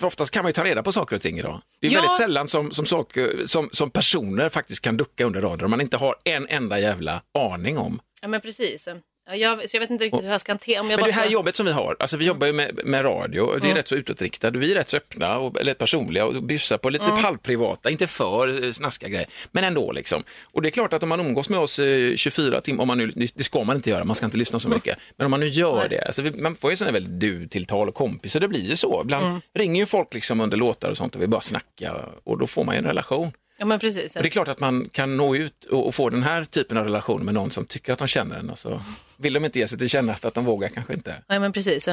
För 0.00 0.06
oftast 0.06 0.30
kan 0.30 0.42
man 0.42 0.48
ju 0.48 0.52
ta 0.52 0.64
reda 0.64 0.82
på 0.82 0.92
saker 0.92 1.16
och 1.16 1.22
ting 1.22 1.38
idag. 1.38 1.62
Det 1.80 1.86
är 1.86 1.90
Ja. 1.90 2.00
väldigt 2.00 2.16
sällan 2.16 2.48
som, 2.48 2.70
som, 2.70 2.86
saker, 2.86 3.42
som, 3.46 3.68
som 3.72 3.90
personer 3.90 4.48
faktiskt 4.48 4.82
kan 4.82 4.96
ducka 4.96 5.24
under 5.24 5.40
radarn. 5.40 5.70
Man 5.70 5.80
inte 5.80 5.96
har 5.96 6.16
en 6.24 6.46
enda 6.48 6.78
jävla 6.80 7.22
aning 7.38 7.78
om. 7.78 8.00
Ja, 8.22 8.28
men 8.28 8.40
precis. 8.40 8.88
Ja, 9.26 9.36
jag, 9.36 9.70
så 9.70 9.76
jag 9.76 9.80
vet 9.80 9.90
inte 9.90 10.04
riktigt 10.04 10.24
hur 10.24 10.28
jag 10.30 10.40
ska 10.40 10.52
hantera... 10.52 10.80
Om 10.80 10.90
jag 10.90 10.98
Men 11.00 11.06
det 11.06 11.12
här 11.14 11.22
ska... 11.22 11.32
jobbet 11.32 11.56
som 11.56 11.66
vi 11.66 11.72
har, 11.72 11.96
alltså 11.98 12.16
vi 12.16 12.24
jobbar 12.26 12.46
ju 12.46 12.52
med, 12.52 12.80
med 12.84 13.04
radio, 13.04 13.40
och 13.40 13.52
det 13.60 13.66
är 13.66 13.70
Mm. 13.70 13.76
rätt 13.76 13.88
så 13.88 13.94
utåtriktade, 13.94 14.58
vi 14.58 14.70
är 14.72 14.74
rätt 14.74 14.88
så 14.88 14.96
öppna 14.96 15.38
och 15.38 15.60
eller 15.60 15.74
personliga 15.74 16.24
och 16.26 16.42
bjussar 16.42 16.78
på 16.78 16.90
lite 16.90 17.04
halvprivata, 17.04 17.90
inte 17.90 18.06
för 18.06 18.64
eh, 18.64 18.72
snaskiga 18.72 19.08
grejer, 19.08 19.26
men 19.52 19.64
ändå 19.64 19.92
liksom. 19.92 20.22
Och 20.42 20.62
det 20.62 20.68
är 20.68 20.70
klart 20.70 20.92
att 20.92 21.02
om 21.02 21.08
man 21.08 21.20
umgås 21.20 21.48
med 21.48 21.60
oss 21.60 21.78
eh, 21.78 22.14
24 22.16 22.60
timmar, 22.60 22.82
om 22.82 22.88
man 22.88 22.98
nu, 22.98 23.12
det 23.34 23.44
ska 23.44 23.64
man 23.64 23.76
inte 23.76 23.90
göra, 23.90 24.04
man 24.04 24.16
ska 24.16 24.26
inte 24.26 24.38
lyssna 24.38 24.58
så 24.60 24.68
mycket, 24.68 24.98
men 25.16 25.24
om 25.24 25.30
man 25.30 25.40
nu 25.40 25.48
gör 25.48 25.76
Nej. 25.76 25.86
det, 25.88 26.04
alltså 26.06 26.22
vi, 26.22 26.30
man 26.30 26.54
får 26.56 26.70
ju 26.70 26.76
sådana 26.76 26.92
väldigt 26.92 27.20
du-tilltal 27.20 27.88
och 27.88 27.94
kompisar, 27.94 28.40
det 28.40 28.48
blir 28.48 28.68
ju 28.68 28.76
så. 28.76 29.00
Ibland 29.02 29.26
Mm. 29.26 29.40
ringer 29.54 29.80
ju 29.80 29.86
folk 29.86 30.14
liksom 30.14 30.40
under 30.40 30.56
låtar 30.56 30.90
och 30.90 30.96
sånt 30.96 31.16
och 31.16 31.22
vi 31.22 31.26
bara 31.26 31.40
snackar 31.40 32.08
och 32.24 32.38
då 32.38 32.46
får 32.46 32.64
man 32.64 32.74
ju 32.74 32.78
en 32.78 32.84
relation. 32.84 33.32
Ja, 33.58 33.64
men 33.64 33.78
precis. 33.78 34.16
Och 34.16 34.22
det 34.22 34.28
är 34.28 34.30
klart 34.30 34.48
att 34.48 34.60
man 34.60 34.88
kan 34.88 35.16
nå 35.16 35.36
ut 35.36 35.64
och, 35.64 35.94
få 35.94 36.10
den 36.10 36.22
här 36.22 36.44
typen 36.44 36.76
av 36.76 36.84
relation 36.84 37.24
med 37.24 37.34
någon 37.34 37.50
som 37.50 37.66
tycker 37.66 37.92
att 37.92 37.98
de 37.98 38.08
känner 38.08 38.38
en 38.38 38.50
och 38.50 38.58
så 38.58 38.82
vill 39.16 39.32
de 39.32 39.44
inte 39.44 39.58
ge 39.58 39.68
sig 39.68 39.78
till 39.78 39.88
känna 39.88 40.12
att 40.12 40.34
de 40.34 40.44
vågar 40.44 40.68
kanske 40.68 40.92
inte. 40.94 41.14
Ja, 41.26 41.38
men 41.40 41.52
precis. 41.52 41.88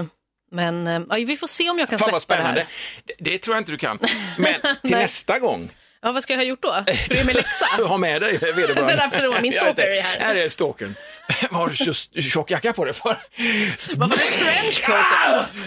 Men 0.51 0.87
eh, 0.87 1.01
ja, 1.09 1.15
vi 1.15 1.37
får 1.37 1.47
se 1.47 1.69
om 1.69 1.79
jag 1.79 1.89
kan 1.89 1.99
Fan 1.99 2.19
släppa 2.19 2.41
det 2.41 2.47
här. 2.47 2.55
Det, 3.05 3.13
det 3.19 3.37
tror 3.37 3.55
jag 3.55 3.61
inte 3.61 3.71
du 3.71 3.77
kan. 3.77 3.99
Men 4.37 4.53
till 4.61 4.75
Nej. 4.83 5.01
nästa 5.01 5.39
gång, 5.39 5.69
Ja, 6.03 6.11
vad 6.11 6.23
ska 6.23 6.33
jag 6.33 6.37
ha 6.37 6.43
gjort 6.43 6.61
då? 6.61 6.71
Är 6.71 7.25
min 7.25 7.35
läxa. 7.35 7.65
ha 7.87 7.97
med 7.97 8.21
dig 8.21 8.37
vederbörande. 8.37 8.81
Den 8.87 8.97
där 8.97 9.09
personen, 9.09 9.41
min 9.41 9.53
stalker 9.53 9.81
är 9.81 10.01
här. 10.01 10.19
Här 10.19 10.35
är 10.35 10.49
stalkern. 10.49 10.95
Vad 11.51 11.61
har 11.61 11.69
du 11.69 11.75
så 11.75 11.93
tjock 12.21 12.51
jacka 12.51 12.73
på 12.73 12.85
dig 12.85 12.93
för? 12.93 13.17
Varför 13.97 14.21
är 14.21 14.25
det 14.25 14.61
trenchcoat? 14.61 15.05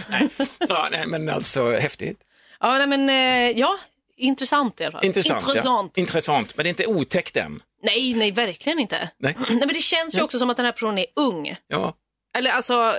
nej. 0.08 0.28
Ja, 0.68 0.88
nej, 0.92 1.06
men 1.06 1.28
alltså 1.28 1.72
häftigt. 1.72 2.18
Ja, 2.60 2.78
nej, 2.78 2.86
men 2.86 3.08
eh, 3.08 3.58
ja, 3.58 3.78
intressant 4.16 4.80
i 4.80 4.85
alla 4.85 4.92
fall. 4.92 5.04
Intressant. 5.04 5.42
Intressant. 5.42 5.92
Ja. 5.94 6.00
Intressant, 6.00 6.56
men 6.56 6.64
det 6.64 6.68
är 6.68 6.71
inte 6.71 6.87
otäckt 6.87 7.37
än. 7.37 7.62
Nej, 7.83 8.14
nej, 8.14 8.30
verkligen 8.33 8.78
inte. 8.78 9.11
Nej. 9.18 9.37
Nej, 9.49 9.59
men 9.59 9.68
det 9.68 9.83
känns 9.83 10.16
ju 10.16 10.23
också 10.23 10.38
som 10.38 10.50
att 10.50 10.56
den 10.56 10.66
här 10.66 10.73
personen 10.73 10.99
är 10.99 11.06
ung. 11.16 11.56
Ja. 11.68 11.97
Eller 12.38 12.50
alltså, 12.50 12.97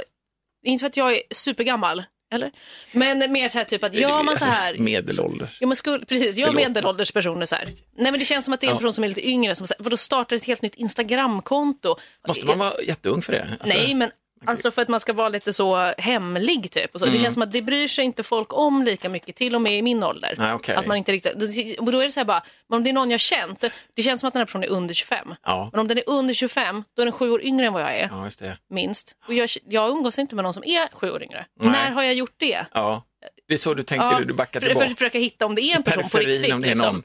inte 0.66 0.82
för 0.82 0.88
att 0.88 0.98
jag 0.98 1.14
är 1.14 1.22
supergammal, 1.32 2.04
eller? 2.34 2.52
Men 2.92 3.32
mer 3.32 3.50
så 3.50 3.58
här 3.58 3.66
typ 3.66 3.84
att 3.84 3.94
gör 3.94 4.24
man 4.24 4.38
så 4.38 4.46
här... 4.46 4.68
Alltså, 4.68 4.84
medelålders. 4.84 5.58
Ja, 5.62 5.68
men 5.68 5.76
skulle, 5.76 6.06
precis, 6.06 6.38
jag 6.38 6.48
är 6.48 6.52
Förlåt. 6.52 6.68
medelålders 6.68 7.12
personer 7.12 7.46
så 7.46 7.56
här. 7.56 7.66
Nej 7.98 8.12
men 8.12 8.20
det 8.20 8.26
känns 8.26 8.46
som 8.46 8.54
att 8.54 8.62
det 8.62 8.68
är 8.68 8.70
en 8.70 8.74
Ja. 8.76 8.80
person 8.80 8.94
som 8.94 9.04
är 9.04 9.08
lite 9.08 9.28
yngre 9.30 9.56
som 9.56 9.68
här, 9.70 9.84
vadå 9.84 9.98
startar 9.98 10.36
ett 10.36 10.44
helt 10.44 10.62
nytt 10.62 10.76
Instagramkonto. 10.76 11.96
Måste 12.28 12.46
man 12.46 12.60
vara 12.60 12.82
jätteung 12.82 13.22
för 13.22 13.32
det? 13.34 13.48
Alltså, 13.60 13.78
Nej 13.78 13.94
men 13.94 14.12
alltså 14.46 14.72
för 14.72 14.82
att 14.82 14.88
man 14.88 15.00
ska 15.00 15.14
vara 15.14 15.30
lite 15.30 15.54
så 15.54 15.76
hemlig 15.98 16.72
typ. 16.72 16.94
Och 16.94 17.00
så. 17.00 17.06
Mm. 17.06 17.18
Det 17.18 17.24
känns 17.24 17.34
som 17.34 17.44
att 17.44 17.52
det 17.52 17.62
bryr 17.62 17.88
sig 17.88 18.06
inte 18.06 18.24
folk 18.24 18.54
om 18.54 18.84
lika 18.84 19.10
mycket, 19.10 19.36
till 19.36 19.56
och 19.56 19.62
med 19.62 19.78
i 19.78 19.82
min 19.82 20.04
ålder. 20.04 20.36
Nej, 20.38 20.54
okej. 20.54 20.76
Att 20.76 20.86
man 20.86 20.98
inte 20.98 21.12
riktigt, 21.12 21.80
och 21.80 21.92
då 21.92 22.00
är 22.00 22.06
det 22.06 22.12
så 22.12 22.20
här 22.20 22.26
bara, 22.26 22.44
men 22.70 22.78
om 22.78 22.84
det 22.84 22.90
är 22.90 22.94
någon 22.94 23.12
jag 23.12 23.20
känt, 23.20 23.64
det 23.94 24.02
känns 24.04 24.22
som 24.22 24.28
att 24.28 24.34
den 24.34 24.40
här 24.40 24.46
personen 24.46 24.64
är 24.64 24.70
under 24.74 24.94
25. 24.94 25.34
Ja. 25.44 25.70
Men 25.72 25.80
om 25.80 25.88
den 25.88 25.98
är 25.98 26.04
under 26.08 26.34
25, 26.34 26.84
då 26.96 27.02
är 27.02 27.06
den 27.06 27.14
sju 27.14 27.32
år 27.32 27.42
yngre 27.42 27.66
än 27.66 27.74
vad 27.74 27.82
jag 27.82 27.96
är. 27.96 28.10
Ja. 28.42 28.52
Minst. 28.70 29.16
Och 29.28 29.34
jag, 29.34 29.50
jag 29.70 29.90
umgås 29.90 30.20
inte 30.20 30.36
med 30.36 30.44
någon 30.44 30.54
som 30.54 30.64
är 30.66 30.88
sju 30.96 31.12
år 31.12 31.24
yngre. 31.24 31.46
Nej. 31.60 31.72
När 31.72 31.92
har 31.92 32.04
jag 32.04 32.14
gjort 32.14 32.36
det? 32.38 32.66
Ja. 32.74 33.04
Det 33.48 33.54
är 33.54 33.58
så 33.58 33.74
du 33.74 33.84
tänkte, 33.84 34.08
Ja, 34.08 34.20
du, 34.20 34.34
backar 34.34 34.60
för, 34.60 34.68
tillbaka. 34.68 34.86
för 34.86 34.92
att 34.92 34.98
försöka 34.98 35.20
hitta 35.20 35.46
om 35.46 35.56
det 35.56 35.62
är 35.62 35.76
en 35.76 35.84
person 35.84 36.10
på 36.10 36.18
riktigt. 36.18 36.54
om 36.54 36.62
det 36.62 36.68
är 36.68 36.76
liksom. 36.76 37.04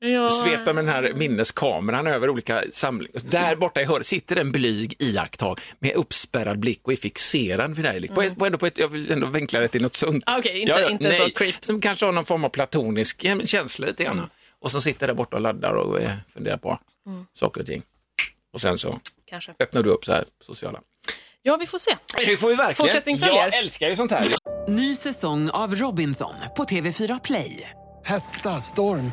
Ja. 0.00 0.30
sveper 0.30 0.72
med 0.74 0.84
den 0.84 0.94
här 0.94 1.12
minneskameran 1.14 2.06
över 2.06 2.30
olika 2.30 2.62
samlingar. 2.72 3.20
Där 3.24 3.56
borta 3.56 3.80
i 3.80 3.84
hörnet 3.84 4.06
sitter 4.06 4.36
en 4.36 4.52
blyg 4.52 4.96
iakttag 4.98 5.60
med 5.78 5.92
uppspärrad 5.94 6.58
blick 6.58 6.80
och 6.86 6.92
är 6.92 6.96
fixerad 6.96 7.74
vid 7.76 7.84
dig. 7.84 8.08
På, 8.08 8.22
ett, 8.22 8.36
på, 8.38 8.46
ändå 8.46 8.58
på 8.58 8.66
ett, 8.66 8.78
jag 8.78 8.88
vill 8.88 9.12
ändå 9.12 9.26
vinkla 9.26 9.60
det 9.60 9.68
till 9.68 9.82
något 9.82 9.96
sunt. 9.96 10.24
Ah, 10.26 10.38
okej, 10.38 10.60
inte- 10.60 10.88
inte 10.90 11.14
så 11.14 11.22
nej. 11.22 11.30
creep. 11.34 11.64
Som 11.64 11.80
kanske 11.80 12.06
har 12.06 12.12
någon 12.12 12.24
form 12.24 12.44
av 12.44 12.48
platonisk 12.48 13.26
känsla 13.44 13.86
lite 13.86 14.04
grann. 14.04 14.18
Mm. 14.18 14.30
Och 14.60 14.70
som 14.70 14.82
sitter 14.82 15.06
där 15.06 15.14
borta 15.14 15.36
och 15.36 15.42
laddar 15.42 15.72
och 15.72 16.00
eh, 16.00 16.12
funderar 16.34 16.56
på 16.56 16.78
Mm. 17.06 17.26
saker 17.34 17.60
och 17.60 17.66
ting. 17.66 17.82
Och 18.52 18.60
sen 18.60 18.78
så 18.78 19.00
Kanske. 19.30 19.54
öppnar 19.60 19.82
du 19.82 19.90
upp 19.90 20.04
så 20.04 20.12
här 20.12 20.24
sociala. 20.40 20.80
Ja, 21.42 21.56
vi 21.56 21.66
får 21.66 21.78
se. 21.78 21.96
Det 22.26 22.36
får 22.36 22.48
vi 22.48 22.54
verkligen. 22.54 22.74
Fortsättning 22.74 23.18
följer. 23.18 23.36
Jag 23.36 23.54
älskar 23.58 23.88
ju 23.90 23.96
sånt 23.96 24.10
här. 24.10 24.26
Ny 24.68 24.96
säsong 24.96 25.50
av 25.50 25.74
Robinson 25.74 26.34
på 26.56 26.64
TV4 26.64 27.20
Play. 27.24 27.70
Hetta, 28.04 28.60
storm, 28.60 29.12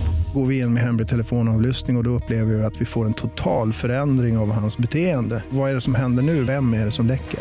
Går 0.33 0.45
vi 0.45 0.59
in 0.59 0.73
med 0.73 0.83
hemlig 0.83 1.07
telefonavlyssning 1.07 1.95
och, 1.95 1.99
och 1.99 2.03
då 2.03 2.09
upplever 2.09 2.53
vi 2.53 2.63
att 2.63 2.81
vi 2.81 2.85
får 2.85 3.05
en 3.05 3.13
total 3.13 3.73
förändring 3.73 4.37
av 4.37 4.51
hans 4.51 4.77
beteende. 4.77 5.43
Vad 5.49 5.69
är 5.69 5.73
det 5.75 5.81
som 5.81 5.95
händer 5.95 6.23
nu? 6.23 6.43
Vem 6.43 6.73
är 6.73 6.85
det 6.85 6.91
som 6.91 7.07
läcker? 7.07 7.39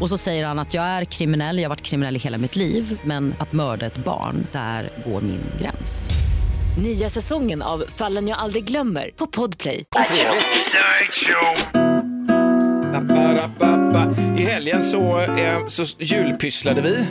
Och 0.00 0.08
så 0.08 0.18
säger 0.18 0.46
han 0.46 0.58
att 0.58 0.74
jag 0.74 0.84
är 0.84 1.04
kriminell, 1.04 1.56
jag 1.56 1.64
har 1.64 1.68
varit 1.68 1.82
kriminell 1.82 2.16
i 2.16 2.18
hela 2.18 2.38
mitt 2.38 2.56
liv 2.56 3.00
men 3.04 3.34
att 3.38 3.52
mörda 3.52 3.86
ett 3.86 4.04
barn, 4.04 4.46
där 4.52 4.90
går 5.06 5.20
min 5.20 5.40
gräns. 5.60 6.10
Nya 6.82 7.08
säsongen 7.08 7.62
av 7.62 7.84
Fallen 7.88 8.28
jag 8.28 8.38
aldrig 8.38 8.64
glömmer 8.64 9.10
på 9.16 9.26
Podplay. 9.26 9.84
I 14.38 14.42
helgen 14.42 14.84
så, 14.84 15.20
eh, 15.20 15.66
så 15.66 15.84
julpysslade 15.98 16.80
vi. 16.80 17.06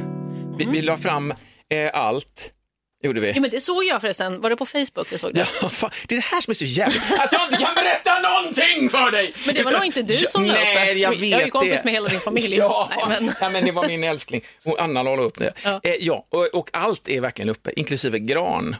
Vi, 0.57 0.65
vi 0.65 0.81
la 0.81 0.97
fram 0.97 1.33
Eh, 1.73 1.89
allt 1.93 2.51
gjorde 3.03 3.19
vi. 3.19 3.31
Ja, 3.31 3.41
men 3.41 3.49
det 3.49 3.59
såg 3.61 3.83
jag 3.83 4.01
förresten. 4.01 4.41
Var 4.41 4.49
det 4.49 4.55
på 4.55 4.65
Facebook 4.65 5.07
jag 5.11 5.19
såg 5.19 5.33
det? 5.33 5.47
Ja, 5.61 5.69
fan, 5.69 5.89
det 6.07 6.15
är 6.15 6.19
det 6.19 6.25
här 6.25 6.41
som 6.41 6.51
är 6.51 6.55
så 6.55 6.65
jävligt, 6.65 7.01
att 7.19 7.31
jag 7.31 7.41
inte 7.43 7.57
kan 7.57 7.75
berätta 7.75 8.19
någonting 8.19 8.89
för 8.89 9.11
dig! 9.11 9.33
Men 9.45 9.55
det 9.55 9.63
var 9.63 9.71
nog 9.71 9.85
inte 9.85 10.01
du 10.01 10.13
Ja, 10.13 10.27
som 10.27 10.45
la 10.45 10.53
upp 10.53 10.59
det. 10.59 10.73
Nej, 10.75 10.97
jag 11.01 11.09
vet 11.09 11.21
Jag 11.29 11.41
är 11.41 11.45
ju 11.45 11.51
kompis 11.51 11.71
det. 11.77 11.83
med 11.83 11.93
hela 11.93 12.07
din 12.09 12.19
familj. 12.19 12.55
Ja, 12.57 12.89
Nej, 12.95 13.05
men- 13.09 13.25
Nej, 13.41 13.51
men 13.51 13.65
det 13.65 13.71
var 13.71 13.87
min 13.87 14.03
älskling. 14.03 14.41
Och 14.65 14.81
Anna 14.81 15.03
la 15.03 15.21
upp 15.21 15.39
det. 15.39 15.53
Ja. 15.63 15.79
Eh, 15.83 15.93
ja 15.99 16.25
och, 16.29 16.45
och 16.53 16.69
allt 16.73 17.09
är 17.09 17.21
verkligen 17.21 17.49
uppe, 17.49 17.71
inklusive 17.75 18.19
gran. 18.19 18.75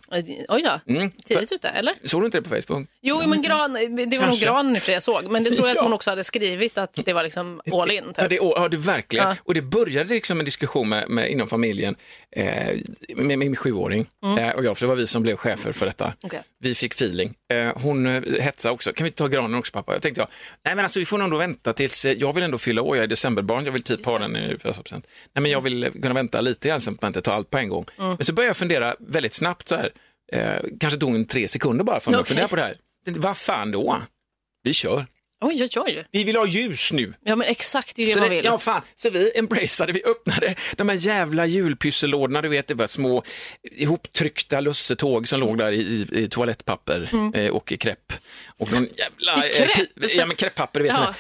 Oj 0.49 0.61
då, 0.63 0.93
Mm. 0.93 1.11
tidigt 1.25 1.51
ute, 1.51 1.67
eller? 1.69 1.93
Såg 2.03 2.21
du 2.21 2.25
inte 2.25 2.37
det 2.37 2.41
på 2.41 2.49
Facebook? 2.49 2.87
Jo, 3.01 3.21
men 3.27 3.41
gran, 3.41 3.73
det 3.73 3.79
var 3.89 4.07
nog 4.07 4.19
Kanske. 4.21 4.45
granen 4.45 4.75
i 4.75 4.79
för 4.79 4.91
jag 4.91 5.03
såg. 5.03 5.31
Men 5.31 5.43
det 5.43 5.49
tror 5.51 5.67
jag 5.67 5.75
Ja. 5.75 5.79
att 5.79 5.83
hon 5.85 5.93
också 5.93 6.09
hade 6.09 6.23
skrivit 6.23 6.77
att 6.77 6.99
det 7.05 7.13
var 7.13 7.23
liksom 7.23 7.61
all 7.73 7.91
in. 7.91 8.03
Typ. 8.03 8.13
Ja, 8.17 8.27
det, 8.27 8.35
ja, 8.35 8.67
det 8.71 8.77
verkligen. 8.77 9.35
Och 9.43 9.53
det 9.53 9.61
började 9.61 10.13
liksom 10.13 10.39
en 10.39 10.45
diskussion 10.45 10.89
med, 10.89 11.09
med, 11.09 11.29
inom 11.31 11.47
familjen 11.47 11.95
eh, 12.35 12.45
med 13.15 13.25
med 13.25 13.37
min 13.39 13.55
sjuåring 13.55 14.05
eh, 14.37 14.49
och 14.49 14.65
jag, 14.65 14.77
för 14.77 14.85
det 14.85 14.89
var 14.89 14.95
vi 14.95 15.07
som 15.07 15.23
blev 15.23 15.35
chefer 15.35 15.71
för 15.71 15.85
detta. 15.85 16.05
Mm. 16.05 16.17
Okej. 16.23 16.41
Vi 16.59 16.75
fick 16.75 16.93
feeling. 16.93 17.33
Eh, 17.53 17.71
hon 17.75 18.05
eh, 18.05 18.21
hetsade 18.39 18.73
också, 18.73 18.93
kan 18.93 19.05
vi 19.05 19.11
ta 19.11 19.27
granen 19.27 19.59
också 19.59 19.71
pappa? 19.71 19.93
Jag 19.93 20.01
tänkte 20.01 20.21
jag, 20.21 20.27
nej 20.65 20.75
men 20.75 20.85
alltså 20.85 20.99
vi 20.99 21.05
får 21.05 21.17
nog 21.17 21.25
ändå 21.25 21.37
vänta 21.37 21.73
tills, 21.73 22.05
eh, 22.05 22.13
jag 22.13 22.33
vill 22.33 22.43
ändå 22.43 22.57
fylla 22.57 22.81
år, 22.81 22.95
jag 22.95 23.03
är 23.03 23.07
decemberbarn, 23.07 23.65
jag 23.65 23.71
vill 23.71 23.83
typ 23.83 24.05
ha 24.05 24.19
den 24.19 24.35
i 24.35 24.39
födelsedagspresent. 24.39 25.07
Nej 25.33 25.41
men 25.41 25.51
jag 25.51 25.61
vill 25.61 25.83
eh, 25.83 25.91
kunna 25.91 26.13
vänta 26.13 26.41
lite 26.41 26.67
grann 26.67 26.81
så 26.81 26.91
att 26.91 27.01
man 27.01 27.09
inte 27.09 27.21
tar 27.21 27.33
allt 27.33 27.49
på 27.49 27.57
en 27.57 27.69
gång. 27.69 27.85
Mm. 27.97 28.09
Men 28.09 28.23
så 28.25 28.33
började 28.33 28.49
jag 28.49 28.57
fundera 28.57 28.95
väldigt 28.99 29.33
snabbt 29.33 29.67
så 29.67 29.75
här, 29.75 29.91
eh, 30.33 30.63
kanske 30.79 30.99
tog 30.99 31.15
en 31.15 31.25
tre 31.25 31.47
sekunder 31.47 31.83
bara 31.83 31.99
för 31.99 32.11
mig 32.11 32.17
att 32.17 32.21
Okej. 32.21 32.29
fundera 32.29 32.47
på 32.47 32.55
det 32.55 32.61
här. 32.61 32.75
Vad 33.05 33.37
fan 33.37 33.71
då? 33.71 33.97
Vi 34.63 34.73
kör. 34.73 35.05
Oj, 35.43 35.63
oj, 35.63 35.69
oj. 35.75 36.05
Vi 36.11 36.23
vill 36.23 36.35
ha 36.35 36.45
ljus 36.47 36.91
nu. 36.91 37.13
Ja, 37.23 37.35
men 37.35 37.47
exakt, 37.47 37.95
det 37.95 38.01
är 38.01 38.05
det 38.05 38.11
Så 38.13 38.19
man 38.19 38.29
det, 38.29 38.35
vill. 38.35 38.45
ja, 38.45 38.57
fan. 38.59 38.81
så 38.95 39.09
vi 39.09 39.31
embraceade, 39.35 39.93
vi 39.93 40.03
öppnade 40.05 40.55
de 40.77 40.89
här 40.89 40.95
jävla 40.95 41.45
julpysselådorna, 41.45 42.41
du 42.41 42.49
vet, 42.49 42.67
det 42.67 42.73
var 42.73 42.87
små 42.87 43.23
ihoptryckta 43.71 44.59
lussetåg 44.59 45.27
som 45.27 45.39
låg 45.39 45.57
där 45.57 45.71
i, 45.71 45.77
i, 45.81 46.07
i 46.23 46.27
toalettpapper 46.29 47.09
eh, 47.35 47.47
och 47.49 47.71
i 47.71 47.77
krepp. 47.77 48.13
Och 48.57 48.71
någon 48.71 48.87
jävla... 48.97 49.33
Mm. 49.33 49.49
I 49.49 49.53
krepp? 49.53 49.77
pi- 49.77 50.17
ja, 50.17 50.25
men 50.25 50.35
krepppapper, 50.35 50.79
du 50.79 50.85
vet. 50.85 50.95
Ja. 50.97 51.13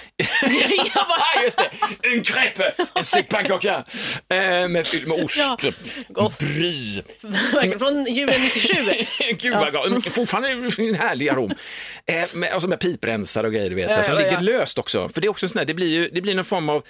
bara- 0.95 1.43
just 1.43 1.57
det. 1.57 1.69
En 2.07 2.21
krepp, 2.23 2.79
en 2.95 3.05
stekt 3.05 3.29
pannkaka 3.31 3.83
eh, 4.29 4.67
med, 4.67 4.87
fylld 4.87 5.07
med 5.07 5.23
ost, 5.23 5.37
Ja, 5.37 5.57
gott. 6.09 6.39
bry. 6.39 7.01
Från 7.79 8.05
julen 8.05 8.41
97. 8.41 8.73
Gud 9.39 9.53
vad 9.53 9.73
gott, 9.73 9.87
Mm, 9.87 10.01
fortfarande 10.01 10.49
en 10.77 10.95
härlig 10.95 11.29
arom. 11.29 11.51
Eh, 12.05 12.23
med, 12.33 12.51
alltså 12.51 12.67
med 12.69 12.79
piprensare 12.79 13.47
och 13.47 13.53
grejer, 13.53 13.69
du 13.69 13.75
vet, 13.75 13.89
Ja, 13.89 14.03
ja, 14.07 14.12
ja. 14.13 14.19
ligger 14.19 14.41
löst 14.41 14.77
också. 14.77 15.09
För 15.09 15.21
det 15.21 15.27
är 15.27 15.29
också 15.29 15.49
sån 15.49 15.57
här, 15.59 15.65
det 15.65 15.73
blir 15.73 15.89
ju 15.89 16.09
det 16.09 16.21
blir 16.21 16.35
någon 16.35 16.45
form 16.45 16.69
av 16.69 16.83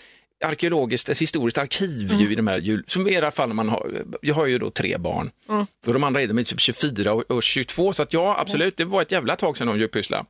arkeologiskt, 0.44 1.10
ett 1.10 1.20
historiskt 1.20 1.58
arkiv 1.58 2.12
Mm. 2.12 2.20
ju 2.22 2.32
i 2.32 2.36
de 2.36 2.48
här 2.48 2.58
jul, 2.58 2.84
som 2.88 3.08
i 3.08 3.14
era 3.14 3.32
fall 3.32 3.54
man 3.54 3.70
har, 3.70 4.04
jag 4.22 4.36
har 4.36 4.46
ju 4.46 4.58
då 4.58 4.70
tre 4.72 4.98
barn. 4.98 5.32
Mm. 5.50 5.66
Och 5.88 5.94
de 5.94 6.04
andra 6.04 6.22
är 6.22 6.28
de 6.28 6.44
typ 6.44 6.60
24 6.60 7.14
och, 7.14 7.32
och 7.32 7.44
22, 7.44 7.94
så 7.94 8.04
att 8.04 8.14
ja, 8.14 8.36
absolut, 8.40 8.78
det 8.78 8.86
var 8.86 9.02
ett 9.02 9.12
jävla 9.12 9.36
tag 9.36 9.58
sedan 9.58 9.68
de 9.68 9.80
julpysslade. 9.80 10.26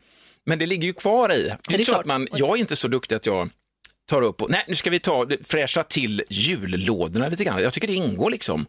Men 0.45 0.59
det 0.59 0.65
ligger 0.65 0.87
ju 0.87 0.93
kvar 0.93 1.33
i. 1.33 1.41
Det 1.43 1.73
är 1.73 1.77
det 1.77 1.83
är 1.83 1.85
klart. 1.85 2.05
man, 2.05 2.27
jag 2.31 2.49
är 2.49 2.57
inte 2.57 2.75
så 2.75 2.87
duktig 2.87 3.15
att 3.15 3.25
jag 3.25 3.49
tar 4.09 4.21
upp 4.21 4.41
och, 4.41 4.49
nej 4.51 4.63
nu 4.67 4.75
ska 4.75 4.89
vi 4.89 4.99
ta, 4.99 5.27
fräscha 5.43 5.83
till 5.83 6.23
jullådorna 6.29 7.27
lite 7.29 7.43
grann. 7.43 7.61
Jag 7.63 7.73
tycker 7.73 7.87
det 7.87 7.93
ingår 7.93 8.29
liksom. 8.31 8.65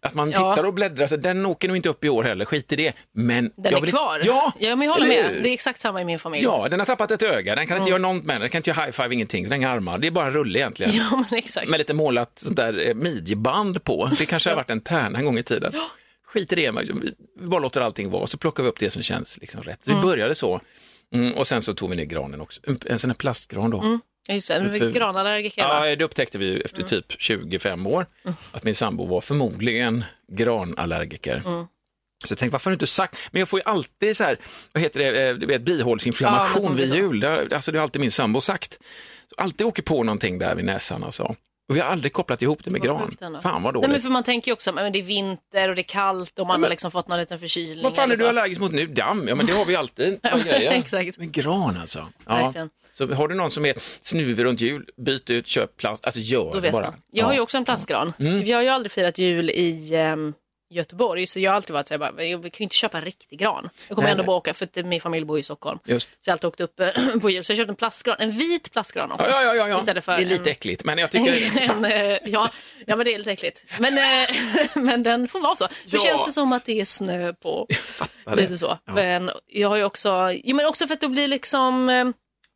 Att 0.00 0.14
man 0.14 0.30
Ja. 0.30 0.54
tittar 0.54 0.64
och 0.66 0.74
bläddrar, 0.74 1.06
så 1.06 1.16
den 1.16 1.46
åker 1.46 1.68
nog 1.68 1.76
inte 1.76 1.88
upp 1.88 2.04
i 2.04 2.08
år 2.08 2.22
heller, 2.24 2.44
skit 2.44 2.72
i 2.72 2.76
det. 2.76 2.92
Men 3.12 3.44
Den 3.44 3.52
jag 3.56 3.72
är 3.72 3.80
vill- 3.80 3.90
kvar. 3.90 4.20
Ja, 4.24 4.52
ja 4.58 4.76
men 4.76 4.86
jag 4.86 4.94
håller 4.94 5.08
med. 5.08 5.24
hur? 5.30 5.42
Det 5.42 5.48
är 5.48 5.52
exakt 5.52 5.80
samma 5.80 6.00
i 6.00 6.04
min 6.04 6.18
familj. 6.18 6.44
Ja, 6.44 6.68
den 6.70 6.78
har 6.80 6.86
tappat 6.86 7.10
ett 7.10 7.22
öga, 7.22 7.54
den 7.56 7.66
kan 7.66 7.76
inte 7.76 7.90
göra 7.90 7.98
något 8.02 8.24
med 8.24 8.40
den, 8.40 8.50
kan 8.50 8.58
inte 8.58 8.70
göra 8.70 8.80
high-five, 8.86 9.14
ingenting, 9.14 9.48
den 9.48 9.64
har 9.64 9.70
armar, 9.70 9.98
det 9.98 10.06
är 10.06 10.10
bara 10.10 10.26
en 10.26 10.32
rulle 10.32 10.58
egentligen. 10.58 10.92
Ja, 10.94 11.24
men 11.30 11.38
exakt. 11.38 11.68
Med 11.68 11.78
lite 11.78 11.94
målat 11.94 12.38
sånt 12.38 12.56
där 12.56 12.88
eh, 12.88 12.94
midjeband 12.94 13.84
på, 13.84 14.10
det 14.18 14.26
kanske 14.26 14.50
har 14.50 14.56
varit 14.56 14.70
en 14.70 14.80
tärna 14.80 15.18
en 15.18 15.24
gång 15.24 15.38
i 15.38 15.42
tiden. 15.42 15.72
Skit 16.26 16.52
i 16.52 16.56
det, 16.56 16.70
vi 16.70 17.46
bara 17.46 17.60
låter 17.60 17.80
allting 17.80 18.10
vara, 18.10 18.26
så 18.26 18.38
plockar 18.38 18.62
vi 18.62 18.68
upp 18.68 18.80
det 18.80 18.90
som 18.90 19.02
känns 19.02 19.38
liksom 19.40 19.62
rätt. 19.62 19.84
Så 19.84 19.94
vi 19.96 20.02
började 20.02 20.34
så, 20.34 20.60
mm, 21.16 21.32
och 21.34 21.46
sen 21.46 21.62
så 21.62 21.74
tog 21.74 21.90
vi 21.90 21.96
ner 21.96 22.04
granen 22.04 22.40
också, 22.40 22.60
en, 22.66 22.78
en 22.86 22.98
sån 22.98 23.10
här 23.10 23.14
plastgran 23.14 23.70
då. 23.70 23.98
Ja, 24.28 24.34
Just 24.34 24.48
det, 24.48 24.60
men 24.62 24.78
För- 24.78 24.90
granallergiker? 24.92 25.62
Ja, 25.62 25.96
det 25.96 26.04
upptäckte 26.04 26.38
vi 26.38 26.60
efter 26.60 26.82
typ 26.82 27.04
25 27.18 27.86
år, 27.86 28.06
att 28.52 28.64
min 28.64 28.74
sambo 28.74 29.06
var 29.06 29.20
förmodligen 29.20 30.04
granallergiker. 30.32 31.42
Så 32.26 32.32
jag 32.32 32.38
tänkte, 32.38 32.52
varför 32.52 32.70
har 32.70 32.72
du 32.72 32.74
inte 32.74 32.86
sagt? 32.86 33.16
Men 33.30 33.40
jag 33.40 33.48
får 33.48 33.58
ju 33.60 33.64
alltid 33.64 34.16
så 34.16 34.24
här, 34.24 34.38
vad 34.72 34.82
heter 34.82 35.00
det, 35.00 35.28
eh, 35.28 35.34
du 35.34 35.46
vet, 35.46 35.52
Ja, 35.54 35.58
men 35.58 35.64
bihålsinflammation 35.64 36.72
är 36.72 36.76
vid 36.76 36.94
jul. 36.94 37.20
Det 37.20 37.54
alltså, 37.54 37.72
det 37.72 37.78
har 37.78 37.82
alltid 37.82 38.00
min 38.00 38.10
sambo 38.10 38.40
sagt. 38.40 38.78
Så 39.28 39.34
alltid 39.42 39.66
åker 39.66 39.82
på 39.82 40.02
någonting 40.02 40.38
där 40.38 40.54
vid 40.54 40.64
näsan 40.64 41.04
alltså. 41.04 41.34
Och 41.68 41.76
vi 41.76 41.80
har 41.80 41.90
aldrig 41.90 42.12
kopplat 42.12 42.42
ihop 42.42 42.64
det 42.64 42.70
med 42.70 42.82
gran. 42.82 43.06
sjukt. 43.08 43.20
Fan 43.20 43.40
vad 43.42 43.62
Nej, 43.62 43.72
dåligt. 43.72 43.90
men 43.90 44.00
för 44.02 44.08
man 44.08 44.22
tänker 44.24 44.48
ju 44.48 44.52
också 44.52 44.70
att 44.70 44.92
det 44.92 44.98
är 44.98 45.02
vinter 45.02 45.68
och 45.68 45.74
det 45.74 45.80
är 45.80 45.82
kallt 45.82 46.38
och 46.38 46.46
man 46.46 46.60
men- 46.60 46.64
har 46.64 46.70
liksom 46.70 46.90
fått 46.90 47.08
någon 47.08 47.18
liten 47.18 47.38
förkylning. 47.38 47.82
Vad 47.82 47.94
fan 47.94 48.10
är 48.10 48.16
du 48.16 48.28
allergisk 48.28 48.60
mot 48.60 48.72
nu? 48.72 48.86
Damm? 48.86 49.28
Ja 49.28 49.34
men 49.34 49.46
det 49.46 49.52
har 49.52 49.64
vi 49.64 49.76
alltid. 49.76 50.18
Ja, 50.22 50.36
grejer. 50.38 50.72
exakt. 50.72 51.18
Men 51.18 51.32
gran 51.32 51.76
alltså. 51.80 52.08
Ja. 52.26 52.34
Verkligen. 52.44 52.70
Så 52.98 53.14
har 53.14 53.28
du 53.28 53.34
någon 53.34 53.50
som 53.50 53.64
är 53.66 53.74
snuvig 54.00 54.44
runt 54.44 54.60
jul, 54.60 54.88
byt 54.96 55.30
ut, 55.30 55.46
köp 55.46 55.76
plast, 55.76 56.06
alltså 56.06 56.20
gör 56.20 56.60
det 56.60 56.70
bara. 56.72 56.90
man. 56.90 57.02
Jag 57.12 57.26
har 57.26 57.32
ju 57.32 57.40
också 57.40 57.56
en 57.56 57.64
plastgran. 57.64 58.12
Mm. 58.18 58.40
Vi 58.44 58.52
har 58.52 58.62
ju 58.62 58.68
aldrig 58.68 58.92
firat 58.92 59.18
jul 59.18 59.50
i 59.50 59.90
ehm, 59.94 60.34
Göteborg, 60.70 61.26
så 61.26 61.40
jag 61.40 61.50
har 61.50 61.56
alltid 61.56 61.74
varit 61.74 61.88
så 61.88 61.94
här, 61.94 61.98
bara, 61.98 62.10
vi 62.12 62.30
kan 62.32 62.40
ju 62.42 62.62
inte 62.62 62.74
köpa 62.76 62.98
en 62.98 63.04
riktig 63.04 63.38
gran. 63.38 63.68
Jag 63.88 63.94
kommer 63.94 64.06
Nej, 64.06 64.12
ändå 64.12 64.24
bara 64.24 64.36
åka, 64.36 64.54
för 64.54 64.64
att 64.64 64.86
min 64.86 65.00
familj 65.00 65.24
bor 65.26 65.38
i 65.38 65.42
Stockholm. 65.42 65.78
Just. 65.84 66.08
Så 66.08 66.16
jag 66.28 66.32
har 66.32 66.34
alltid 66.34 66.48
åkt 66.48 66.60
upp 66.60 66.80
eh, 66.80 66.88
på 67.20 67.30
jul, 67.30 67.44
så 67.44 67.52
jag 67.52 67.56
köpte 67.56 67.72
en 67.72 67.76
plastgran, 67.76 68.16
en 68.18 68.30
vit 68.30 68.72
plastgran 68.72 69.12
också. 69.12 69.28
Ja, 69.28 69.42
ja, 69.42 69.54
ja, 69.54 69.68
ja. 69.68 69.78
Istället 69.78 70.04
för 70.04 70.16
det 70.16 70.22
är 70.22 70.26
lite 70.26 70.42
en- 70.50 70.52
äckligt, 70.52 70.84
men 70.84 70.98
jag 70.98 71.10
tycker... 71.10 71.60
en, 71.70 71.84
eh, 71.84 72.18
ja, 72.24 72.50
ja, 72.86 72.96
men 72.96 73.04
det 73.04 73.14
är 73.14 73.18
lite 73.18 73.32
äckligt. 73.32 73.64
Men, 73.78 73.98
eh, 73.98 74.28
men 74.74 75.02
den 75.02 75.28
får 75.28 75.40
vara 75.40 75.56
så. 75.56 75.68
Så 75.86 75.96
Ja. 75.96 76.00
känns 76.02 76.26
det 76.26 76.32
som 76.32 76.52
att 76.52 76.64
det 76.64 76.80
är 76.80 76.84
snö 76.84 77.32
på. 77.32 77.66
Lite 78.36 78.58
så. 78.58 78.78
Ja. 78.84 78.92
Men 78.92 79.30
jag 79.46 79.68
har 79.68 79.76
ju 79.76 79.84
också, 79.84 80.32
jo, 80.44 80.56
men 80.56 80.66
också 80.66 80.86
för 80.86 80.94
att 80.94 81.00
det 81.00 81.08
blir 81.08 81.28
liksom, 81.28 81.88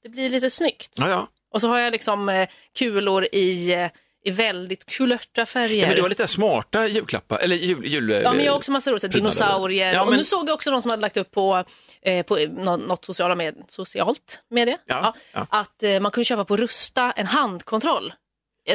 det 0.02 0.08
blir 0.08 0.28
lite 0.28 0.50
snyggt. 0.50 0.94
Ja, 0.96 1.08
ja. 1.08 1.28
Och 1.54 1.60
så 1.60 1.68
har 1.68 1.78
jag 1.78 1.92
liksom 1.92 2.28
eh, 2.28 2.48
kulor 2.78 3.24
i, 3.32 3.72
eh, 3.74 3.90
i 4.24 4.30
väldigt 4.30 4.86
kulörta 4.86 5.46
färger. 5.46 5.80
Ja, 5.82 5.86
men 5.86 5.96
du 5.96 6.02
har 6.02 6.08
lite 6.08 6.28
smarta 6.28 6.86
julklappar, 6.86 7.38
eller 7.38 7.56
jul... 7.56 7.86
jul 7.86 8.10
Ja, 8.10 8.32
men 8.32 8.44
jag 8.44 8.52
har 8.52 8.56
också 8.58 8.72
massa 8.72 8.90
roliga 8.90 9.00
prydnader. 9.00 9.20
dinosaurier. 9.20 9.92
Ja, 9.94 10.02
Och 10.02 10.08
men- 10.10 10.18
nu 10.18 10.24
såg 10.24 10.48
jag 10.48 10.54
också 10.54 10.70
någon 10.70 10.82
som 10.82 10.90
hade 10.90 11.00
lagt 11.00 11.16
upp 11.16 11.30
på, 11.30 11.64
eh, 12.02 12.22
på 12.26 12.36
nå- 12.36 12.76
något 12.76 13.04
sociala 13.04 13.34
med, 13.34 13.54
socialt 13.68 14.40
medie. 14.50 14.78
Ja, 14.86 15.14
ja. 15.32 15.46
Att 15.50 15.82
eh, 15.82 16.00
man 16.00 16.12
kunde 16.12 16.24
köpa 16.24 16.44
på 16.44 16.56
Rusta 16.56 17.12
en 17.12 17.26
handkontroll 17.26 18.06
eh, 18.06 18.14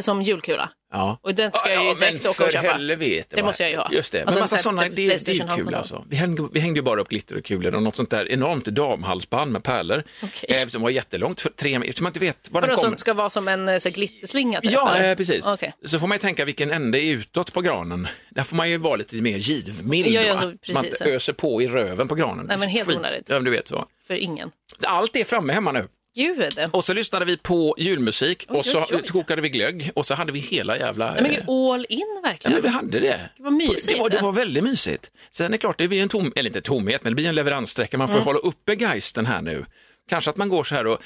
som 0.01 0.21
julkula. 0.21 0.69
Ja. 0.91 1.19
Och 1.21 1.35
den 1.35 1.51
ska 1.51 1.71
jag 1.73 1.83
ju 1.85 1.93
direkt 1.93 2.25
åka 2.25 2.45
och 2.45 2.51
köpa. 2.51 2.67
helvete. 2.71 3.35
Det 3.35 3.43
måste 3.43 3.63
jag 3.63 3.71
ju 3.71 3.77
ha. 3.77 3.89
Just 3.91 4.11
det, 4.11 4.21
Alltså 4.21 4.33
men 4.33 4.37
en 4.37 4.41
massa 4.43 4.57
sådana, 4.57 4.83
typ 4.83 4.95
det, 4.95 5.29
är- 5.29 5.33
ju 5.33 5.63
kul 5.63 5.73
alltså. 5.73 6.05
Vi 6.09 6.15
hängde, 6.15 6.47
vi 6.53 6.59
hängde 6.59 6.77
ju 6.79 6.83
bara 6.83 7.01
upp 7.01 7.09
glitter 7.09 7.37
och 7.37 7.45
kulor 7.45 7.75
och 7.75 7.83
något 7.83 7.95
sånt 7.95 8.09
där 8.09 8.31
enormt 8.31 8.65
damhalsband 8.65 9.51
med 9.51 9.63
pärlor. 9.63 10.03
Okej. 10.23 10.49
Eh, 10.63 10.67
som 10.67 10.81
var 10.81 10.89
jättelångt, 10.89 11.41
för 11.41 11.49
tre 11.49 11.79
meter, 11.79 12.03
man 12.03 12.09
inte 12.09 12.19
vet 12.19 12.51
var 12.51 12.61
den 12.61 12.69
Vadå, 12.69 12.81
kom. 12.81 12.89
som 12.91 12.97
ska 12.97 13.13
vara 13.13 13.29
som 13.29 13.47
en 13.47 13.69
eh, 13.69 13.77
så 13.79 13.89
glitterslinga? 13.89 14.61
Typ, 14.61 14.71
Ja, 14.71 14.97
eh, 14.97 15.15
precis. 15.17 15.45
Okej. 15.45 15.73
Så 15.85 15.99
får 15.99 16.07
man 16.07 16.15
ju 16.15 16.19
tänka 16.19 16.45
vilken 16.45 16.71
ände 16.71 16.99
är 16.99 17.11
utåt 17.11 17.53
på 17.53 17.61
granen. 17.61 18.07
Där 18.29 18.43
får 18.43 18.55
man 18.55 18.69
ju 18.69 18.77
vara 18.77 18.95
lite 18.95 19.15
mer 19.15 19.37
givmild, 19.37 20.07
Ja, 20.07 20.21
ja, 20.21 20.33
man 20.35 20.57
precis, 20.65 20.97
ja. 20.99 21.05
öser 21.05 21.33
på 21.33 21.61
i 21.61 21.67
röven 21.67 22.07
på 22.07 22.15
granen. 22.15 22.45
Nej, 22.45 22.57
men 22.57 22.69
helt 22.69 22.95
onödigt. 22.95 23.29
Ja, 23.29 23.39
du 23.39 23.51
vet 23.51 23.67
så. 23.67 23.85
För 24.07 24.13
ingen. 24.13 24.51
Allt 24.83 25.15
är 25.15 25.23
framme 25.23 25.53
hemma 25.53 25.71
nu. 25.71 25.85
Gud. 26.17 26.59
Och 26.73 26.85
så 26.85 26.93
lyssnade 26.93 27.25
vi 27.25 27.37
på 27.37 27.75
julmusik 27.77 28.45
Oj, 28.49 28.57
och 28.57 28.65
så 28.65 28.79
oj, 28.79 28.85
oj. 28.91 29.07
kokade 29.07 29.41
vi 29.41 29.49
glögg 29.49 29.91
och 29.95 30.05
så 30.05 30.13
hade 30.15 30.31
vi 30.31 30.39
hela 30.39 30.77
jävla... 30.77 31.13
Nej, 31.13 31.21
men 31.21 31.31
eh, 31.31 31.37
gud, 31.37 31.49
all 31.49 31.85
in 31.89 31.99
Ja, 32.23 32.29
verkligen. 32.29 32.53
men 32.53 32.61
vi 32.61 32.67
hade 32.69 32.99
det. 32.99 33.19
Det 33.37 33.43
var 33.43 33.51
mysigt. 33.51 33.87
Det 33.87 33.99
var, 33.99 34.09
det 34.09 34.21
var 34.21 34.31
väldigt 34.31 34.63
mysigt. 34.63 35.11
Sen 35.31 35.45
är 35.45 35.49
det 35.49 35.57
klart, 35.57 35.77
det 35.77 35.87
blir 35.87 36.01
en 36.01 36.09
tom, 36.09 36.33
eller 36.35 36.49
inte 36.49 36.61
tomhet, 36.61 37.03
men 37.03 37.11
det 37.11 37.15
blir 37.15 37.29
en 37.29 37.35
leveranssträcka. 37.35 37.97
Man 37.97 38.07
får 38.07 38.15
Mm. 38.15 38.25
hålla 38.25 38.39
uppe 38.39 38.73
geisten 38.73 39.25
här 39.25 39.41
nu. 39.41 39.65
Kanske 40.09 40.29
att 40.29 40.37
man 40.37 40.49
går 40.49 40.63
så 40.63 40.75
här 40.75 40.87
och 40.87 40.99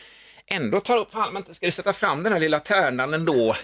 ändå 0.47 0.79
tar 0.79 0.97
upp, 0.97 1.11
fan, 1.11 1.33
man 1.33 1.43
ska 1.53 1.71
sätta 1.71 1.93
fram 1.93 2.23
den 2.23 2.33
här 2.33 2.39
lilla 2.39 2.59
tärnan 2.59 3.13
ändå. 3.13 3.55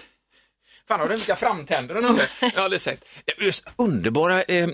Fan, 0.88 1.00
har 1.00 1.08
du 1.08 1.14
inte 1.14 1.36
framtänderna 1.36 2.00
nu? 2.12 2.20
Jag 2.40 2.50
har 2.50 2.62
aldrig 2.64 2.80
sett. 2.80 3.04
Just 3.40 3.64
underbara, 3.76 4.42
eh, 4.42 4.68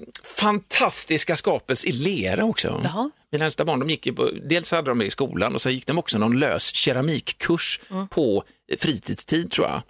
fantastiska 0.49 1.37
skapelser 1.37 1.89
i 1.89 1.93
lera 1.93 2.45
också. 2.45 2.81
Jaha. 2.85 3.11
Mina 3.33 3.45
äldsta 3.45 3.65
barn, 3.65 3.79
de 3.81 3.91
gick 3.91 4.07
ju 4.07 4.13
på, 4.13 4.31
dels 4.49 4.71
hade 4.71 4.91
de 4.91 4.99
det 4.99 5.05
i 5.07 5.11
skolan 5.11 5.55
och 5.55 5.61
så 5.61 5.71
gick 5.71 5.87
de 5.87 5.99
också 5.99 6.19
någon 6.19 6.39
lös 6.39 6.75
keramikkurs 6.75 7.81
Mm. 7.91 8.09
på 8.09 8.45
eh, 8.73 8.79
fritidstid 8.79 9.51
tror 9.53 9.67
jag. 9.69 9.83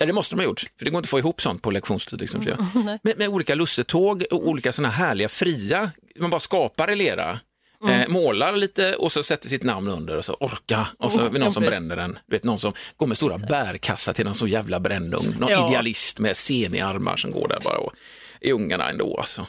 Ja, 0.00 0.06
det 0.06 0.12
måste 0.12 0.34
de 0.34 0.38
ha 0.40 0.44
gjort, 0.44 0.60
för 0.78 0.84
det 0.84 0.90
går 0.90 0.98
inte 0.98 1.06
att 1.06 1.10
få 1.10 1.18
ihop 1.18 1.42
sånt 1.42 1.62
på 1.62 1.70
lektionstid. 1.70 2.20
Liksom, 2.20 2.40
nej. 2.74 2.98
med, 3.02 3.18
med 3.18 3.28
olika 3.28 3.54
lussetåg 3.54 4.24
och 4.30 4.48
olika 4.48 4.72
såna 4.72 4.88
härliga 4.88 5.28
fria, 5.28 5.90
man 6.18 6.30
bara 6.30 6.40
skapar 6.40 6.90
i 6.90 6.96
lera. 6.96 7.40
Mm. 7.84 8.00
Eh, 8.00 8.08
målar 8.08 8.56
lite 8.56 8.94
och 8.96 9.12
så 9.12 9.22
sätter 9.22 9.48
sitt 9.48 9.62
namn 9.62 9.88
under 9.88 10.16
och 10.16 10.24
så 10.24 10.34
orka 10.34 10.88
och 10.98 11.12
så 11.12 11.20
Oh, 11.20 11.26
är 11.26 11.30
det 11.30 11.38
någon 11.38 11.52
som 11.52 11.62
bränner 11.62 11.96
den. 11.96 12.18
Du 12.26 12.36
vet 12.36 12.44
någon 12.44 12.58
som 12.58 12.72
går 12.96 13.06
med 13.06 13.16
stora 13.16 13.38
bärkassar 13.38 14.12
till 14.12 14.24
någon 14.24 14.34
så 14.34 14.46
jävla 14.46 14.80
brännugn. 14.80 15.36
Någon 15.40 15.50
Ja. 15.50 15.68
idealist 15.68 16.18
med 16.18 16.36
seniga 16.36 16.86
armar 16.86 17.16
som 17.16 17.30
går 17.30 17.48
där 17.48 17.60
bara 17.64 17.78
och 17.78 17.92
i 18.40 18.52
ungarna 18.52 18.90
ändå. 18.90 19.16
Alltså. 19.18 19.46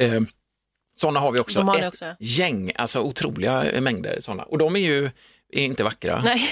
Eh, 0.00 0.20
sådana 1.00 1.20
har 1.20 1.32
vi 1.32 1.38
också. 1.40 1.60
Har 1.60 1.78
Ett 1.78 1.86
också, 1.88 2.16
gäng, 2.20 2.72
alltså 2.76 3.00
otroliga 3.00 3.64
mängder 3.80 4.18
sådana. 4.20 4.42
Och 4.42 4.58
de 4.58 4.76
är 4.76 4.80
ju 4.80 5.10
är 5.52 5.62
inte 5.64 5.84
vackra. 5.84 6.22
Nej, 6.24 6.50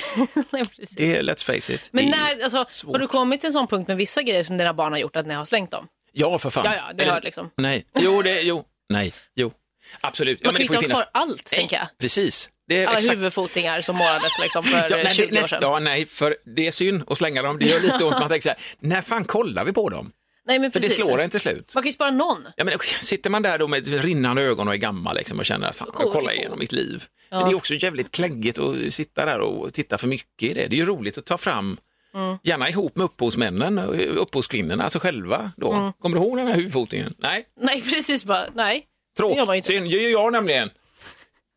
precis. 0.50 0.88
Det 0.90 1.16
är, 1.16 1.22
let's 1.22 1.44
face 1.44 1.72
it. 1.74 1.88
Men 1.92 2.04
är- 2.04 2.10
när, 2.10 2.42
alltså, 2.44 2.66
svårt. 2.68 2.92
har 2.94 3.00
du 3.00 3.06
kommit 3.06 3.40
till 3.40 3.46
en 3.48 3.52
sån 3.52 3.66
punkt 3.66 3.88
med 3.88 3.96
vissa 3.96 4.22
grejer 4.22 4.44
som 4.44 4.56
dina 4.56 4.74
barn 4.74 4.92
har 4.92 4.98
gjort 5.00 5.16
att 5.16 5.26
ni 5.26 5.34
har 5.34 5.44
slängt 5.44 5.70
dem? 5.70 5.86
Ja, 6.12 6.38
för 6.38 6.50
fan. 6.50 6.64
Ja, 6.64 6.74
ja, 6.74 6.82
det 6.94 7.02
Eller- 7.02 7.12
hör 7.12 7.20
liksom. 7.22 7.50
Nej, 7.56 7.86
jo, 7.98 8.22
det, 8.22 8.40
jo, 8.42 8.64
nej, 8.88 9.12
jo. 9.34 9.52
Absolut. 10.00 10.38
Ja, 10.42 10.46
Man 10.48 10.52
men 10.52 10.56
kan 10.56 10.62
inte 10.62 10.76
ha 10.76 10.82
finnas- 10.82 11.10
kvar 11.12 11.20
allt, 11.22 11.48
Nej, 11.52 11.58
tänker 11.60 11.76
jag. 11.76 11.86
Precis. 11.98 12.50
Det 12.68 12.82
är 12.82 12.86
Alla 12.86 12.98
exakt... 12.98 13.16
huvudfotingar 13.18 13.80
som 13.80 13.96
målades 13.96 14.38
liksom 14.38 14.64
för 14.64 14.76
Ja, 14.90 14.96
eh, 14.96 15.04
men 15.04 15.14
20 15.14 15.26
det, 15.26 15.40
år 15.40 15.44
sedan. 15.46 15.58
ja, 15.62 15.78
nej, 15.78 16.06
för 16.06 16.36
det 16.56 16.66
är 16.66 16.70
synd 16.70 17.02
att 17.08 17.18
slänga 17.18 17.42
dem. 17.42 17.58
Det 17.58 17.64
gör 17.66 17.80
lite 17.80 18.04
ont. 18.04 18.18
Man 18.18 18.28
tänker 18.28 18.42
så 18.42 18.48
här, 18.48 18.58
när 18.80 19.02
fan 19.02 19.24
kollar 19.24 19.64
vi 19.64 19.72
på 19.72 19.88
dem? 19.88 20.12
Nej, 20.46 20.58
men 20.58 20.72
För 20.72 20.80
precis. 20.80 20.96
det 20.98 21.04
slår 21.04 21.20
en 21.20 21.30
till 21.30 21.40
slut. 21.40 21.72
Man 21.74 21.82
kan 21.82 21.88
ju 21.88 21.92
spara 21.92 22.10
någon. 22.10 22.48
Ja, 22.56 22.64
men, 22.64 22.74
sitter 23.00 23.30
man 23.30 23.42
där 23.42 23.58
då 23.58 23.68
med 23.68 23.86
rinnande 24.04 24.42
ögon 24.42 24.68
och 24.68 24.74
är 24.74 24.78
gammal 24.78 25.16
liksom, 25.16 25.38
och 25.38 25.46
känner 25.46 25.68
att 25.68 25.76
fan, 25.76 25.90
jag 25.98 26.12
kollar 26.12 26.32
igenom 26.32 26.58
mitt 26.58 26.72
liv. 26.72 27.04
Men 27.30 27.44
det 27.44 27.50
är 27.50 27.54
också 27.54 27.74
jävligt 27.74 28.10
kläggigt 28.10 28.58
att 28.58 28.94
sitta 28.94 29.24
där 29.24 29.38
och 29.38 29.74
titta 29.74 29.98
för 29.98 30.06
mycket 30.06 30.50
i 30.50 30.54
det. 30.54 30.66
Det 30.66 30.76
är 30.76 30.78
ju 30.78 30.84
roligt 30.84 31.18
att 31.18 31.24
ta 31.24 31.38
fram, 31.38 31.76
Mm. 32.14 32.36
gärna 32.42 32.68
ihop 32.68 32.96
med 32.96 33.04
upphovsmännen, 33.04 33.78
och 33.78 34.22
upphovskvinnorna, 34.22 34.84
alltså 34.84 34.98
själva. 34.98 35.50
Då. 35.56 35.72
Mm. 35.72 35.92
Kommer 35.92 36.18
du 36.18 36.24
ihåg 36.24 36.36
den 36.36 36.46
här 36.46 36.54
huvudfotingen? 36.54 37.14
Nej, 37.18 37.46
Nej, 37.60 37.82
precis 37.82 38.24
bara, 38.24 38.46
nej. 38.54 38.84
Tråkigt. 39.16 39.64
Synd, 39.64 39.90
det 39.90 39.96
gör 39.96 40.10
jag 40.10 40.32
nämligen. 40.32 40.70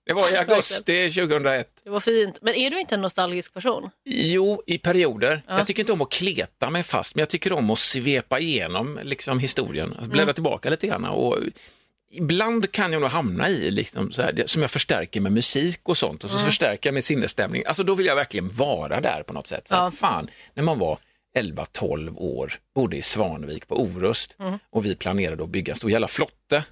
Det 0.06 0.14
var 0.14 0.34
i 0.34 0.38
augusti 0.50 1.12
2001. 1.12 1.70
Det 1.84 1.90
var 1.90 2.00
fint. 2.00 2.40
Men 2.42 2.56
är 2.56 2.70
du 2.72 2.80
inte 2.80 2.96
en 2.96 3.02
nostalgisk 3.02 3.54
person? 3.54 3.90
Jo, 4.06 4.64
i 4.68 4.78
perioder. 4.78 5.42
Jag 5.48 5.68
tycker 5.68 5.84
inte 5.84 5.92
om 5.94 6.02
att 6.02 6.12
kleta 6.12 6.70
mig 6.70 6.84
fast, 6.84 7.16
men 7.16 7.20
jag 7.22 7.30
tycker 7.30 7.54
om 7.54 7.70
att 7.70 7.80
svepa 7.80 8.40
igenom 8.40 9.00
liksom, 9.04 9.40
historien, 9.40 9.94
alltså, 9.94 10.12
bläddra 10.12 10.34
tillbaka 10.34 10.70
lite 10.70 10.88
grann. 10.88 11.06
Och 11.06 11.38
ibland 12.12 12.72
kan 12.72 12.94
jag 12.94 13.02
nog 13.02 13.10
hamna 13.10 13.50
i, 13.50 13.72
liksom, 13.72 14.12
så 14.12 14.22
här, 14.22 14.44
som 14.46 14.62
jag 14.62 14.72
förstärker 14.72 15.22
med 15.22 15.32
musik 15.32 15.80
och 15.84 15.98
sånt, 15.98 16.24
och 16.24 16.30
så 16.30 16.38
förstärker 16.38 16.88
jag 16.90 16.94
med 16.94 17.04
sinnesstämning. 17.04 17.64
Alltså 17.66 17.84
då 17.84 17.96
vill 17.96 18.06
jag 18.06 18.16
verkligen 18.16 18.50
vara 18.50 19.02
där 19.02 19.24
på 19.24 19.34
något 19.34 19.48
sätt. 19.48 19.68
Så 19.68 19.76
här, 19.76 19.84
Ja. 19.84 19.92
Fan, 19.92 20.30
när 20.54 20.64
man 20.64 20.80
var 20.80 20.98
11-12 21.38 22.18
år, 22.18 22.54
bodde 22.76 22.98
i 22.98 23.02
Svanvik 23.02 23.68
på 23.68 23.82
Orust 23.82 24.38
och 24.70 24.86
vi 24.86 24.96
planerade 24.96 25.44
att 25.44 25.50
bygga 25.50 25.74
en 25.74 25.78
stor 25.78 25.92
jävla 25.92 26.08
flotte. 26.08 26.64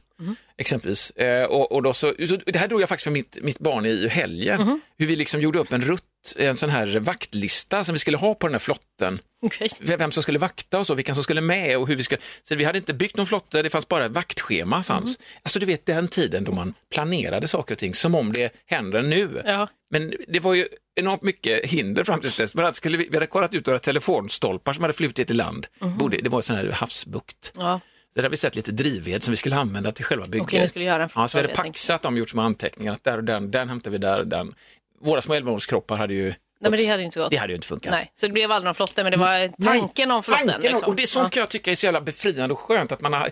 Exempelvis. 0.58 1.12
Eh, 1.12 1.46
och, 1.46 1.72
och 1.72 1.84
då 1.84 1.94
så, 1.94 2.14
så, 2.28 2.38
det 2.46 2.60
här 2.60 2.68
drog 2.68 2.82
jag 2.82 2.90
faktiskt 2.90 3.04
för 3.04 3.12
mitt, 3.12 3.38
mitt 3.42 3.60
barn 3.60 3.86
i 3.86 4.08
helgen. 4.08 4.82
Hur 4.98 5.08
vi 5.08 5.16
liksom 5.16 5.42
gjorde 5.42 5.60
upp 5.60 5.74
en 5.74 5.82
rutt, 5.82 6.04
en 6.36 6.58
sån 6.58 6.70
här 6.70 7.00
vaktlista 7.00 7.84
som 7.84 7.94
vi 7.94 8.00
skulle 8.00 8.18
ha 8.18 8.36
på 8.36 8.48
den 8.48 8.54
här 8.54 8.60
flotten. 8.60 9.20
Okej. 9.42 9.70
Vem 9.82 10.12
som 10.12 10.24
skulle 10.24 10.40
vakta 10.40 10.80
och 10.80 10.88
så, 10.88 10.94
vilka 10.94 11.14
som 11.14 11.24
skulle 11.24 11.42
med 11.42 11.78
och 11.78 11.88
hur 11.88 11.96
vi 11.96 12.04
skulle... 12.04 12.22
Så 12.44 12.56
vi 12.56 12.64
hade 12.64 12.78
inte 12.78 12.94
byggt 12.94 13.18
någon 13.18 13.26
flotte, 13.26 13.62
det 13.62 13.70
fanns 13.70 13.88
bara 13.88 14.06
ett 14.06 14.12
vaktschema. 14.12 14.84
Fanns. 14.84 15.20
Alltså 15.44 15.60
du 15.60 15.66
vet 15.66 15.86
den 15.86 16.08
tiden 16.08 16.44
då 16.44 16.52
man 16.52 16.74
planerade 16.94 17.48
saker 17.48 17.76
och 17.76 17.80
ting 17.80 17.94
som 17.94 18.16
om 18.16 18.34
det 18.34 18.54
händer 18.66 19.02
nu. 19.02 19.44
Ja. 19.46 19.68
Men 19.90 20.14
det 20.28 20.40
var 20.40 20.54
ju 20.54 20.68
enormt 20.96 21.22
mycket 21.22 21.66
hinder 21.66 22.04
fram 22.04 22.20
till 22.20 22.32
dess. 22.32 22.54
Bland 22.56 22.76
skulle 22.76 22.98
vi, 22.98 23.08
vi 23.10 23.16
hade 23.16 23.28
kollat 23.28 23.54
ut 23.54 23.66
några 23.66 23.80
telefonstolpar 23.80 24.74
som 24.74 24.84
hade 24.84 24.94
flutit 24.94 25.32
i 25.32 25.34
land. 25.34 25.68
Bodde, 25.80 26.18
det 26.18 26.30
var 26.30 26.40
en 26.40 26.44
sån 26.44 26.56
här 26.56 26.70
havsbukt. 26.70 27.54
Ja. 27.56 27.80
Där 28.18 28.24
hade 28.24 28.32
vi 28.32 28.38
sett 28.38 28.56
lite 28.56 28.72
drivved 28.72 29.24
som 29.24 29.32
vi 29.32 29.38
skulle 29.38 29.56
använda 29.56 29.92
till 29.92 30.06
själva 30.06 30.26
bygget. 30.26 30.48
Okej, 30.48 30.62
ni 30.62 30.68
skulle 30.68 30.86
göra 30.86 31.04
en 31.04 31.10
ja, 31.16 31.28
så 31.28 31.38
vi 31.38 31.42
hade 31.42 31.54
paxat 31.54 32.02
dem 32.02 32.18
gjort 32.18 32.30
små 32.30 32.42
anteckningar. 32.42 32.94
Att 32.94 33.04
där 33.04 33.18
och 33.18 33.24
den, 33.24 33.52
den 33.52 33.70
hämtar 33.70 33.92
vi 33.92 33.98
där 33.98 34.24
den. 34.24 34.56
Våra 35.02 35.22
små 35.22 35.36
11-årskroppar 35.36 35.96
hade 35.96 36.14
ju... 36.14 36.24
Nej, 36.24 36.36
men 36.60 36.72
det 36.72 36.86
hade 36.86 37.00
ju 37.00 37.06
inte 37.06 37.20
gått. 37.20 37.30
Det 37.30 37.38
hade 37.38 37.54
ju 37.54 37.56
inte 37.56 37.68
funkat. 37.68 37.92
Nej, 37.92 38.12
så 38.16 38.28
det 38.28 38.34
blev 38.34 38.52
aldrig 38.52 38.66
någon 38.66 38.76
flotte, 38.76 39.04
men 39.04 39.12
det 39.12 39.18
var 39.18 39.64
tanken 39.66 40.12
om 40.12 40.24
flotten. 40.24 40.48
Tanken, 40.48 40.72
liksom. 40.72 40.90
Och 40.90 40.96
det 40.96 41.04
är 41.04 41.08
sånt 41.08 41.32
kan 41.32 41.40
jag 41.40 41.50
tycka 41.50 41.72
är 41.72 41.76
så 41.76 41.86
jävla 41.86 42.02
befriande 42.02 42.54
och 42.54 42.60
skönt 42.60 42.92
att 42.92 43.02
man 43.02 43.14
har 43.14 43.30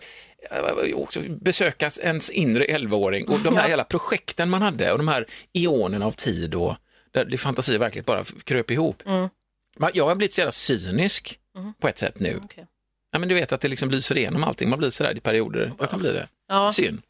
eh, 0.52 0.96
också 0.96 1.20
besöka 1.42 1.92
ens 2.02 2.30
inre 2.30 2.66
11-åring 2.66 3.28
och 3.28 3.40
de 3.40 3.56
här 3.58 3.68
jävla 3.68 3.84
projekten 3.84 4.50
man 4.50 4.62
hade 4.62 4.92
och 4.92 4.98
de 4.98 5.08
här 5.08 5.26
eonerna 5.54 6.06
av 6.06 6.12
tid 6.12 6.56
och 6.56 6.76
där 7.12 7.26
det 7.26 7.38
fantasi 7.38 7.78
verkligen 7.78 8.06
bara 8.06 8.24
kröp 8.44 8.72
ihop. 8.72 9.04
Mm. 9.06 9.30
Jag 9.94 10.08
har 10.08 10.16
blivit 10.16 10.34
så 10.34 10.42
jävla 10.42 10.52
cynisk 10.52 11.40
på 11.80 11.88
ett 11.88 11.98
sätt 11.98 12.20
nu. 12.20 12.42
Okej. 12.44 12.66
Ja, 13.16 13.20
men 13.20 13.30
du 13.30 13.36
vet 13.36 13.52
att 13.52 13.62
det 13.62 13.68
liksom 13.68 13.90
lyser 13.90 14.18
igenom 14.18 14.44
allting, 14.44 14.70
man 14.70 14.80
blir 14.80 14.90
sådär 14.90 15.18
i 15.18 15.20
perioder. 15.20 15.72
Jag 15.80 15.90
kan 15.90 16.00
bli 16.00 16.12
det. 16.12 16.28
Ja. 16.50 16.72
Synd. 16.72 17.02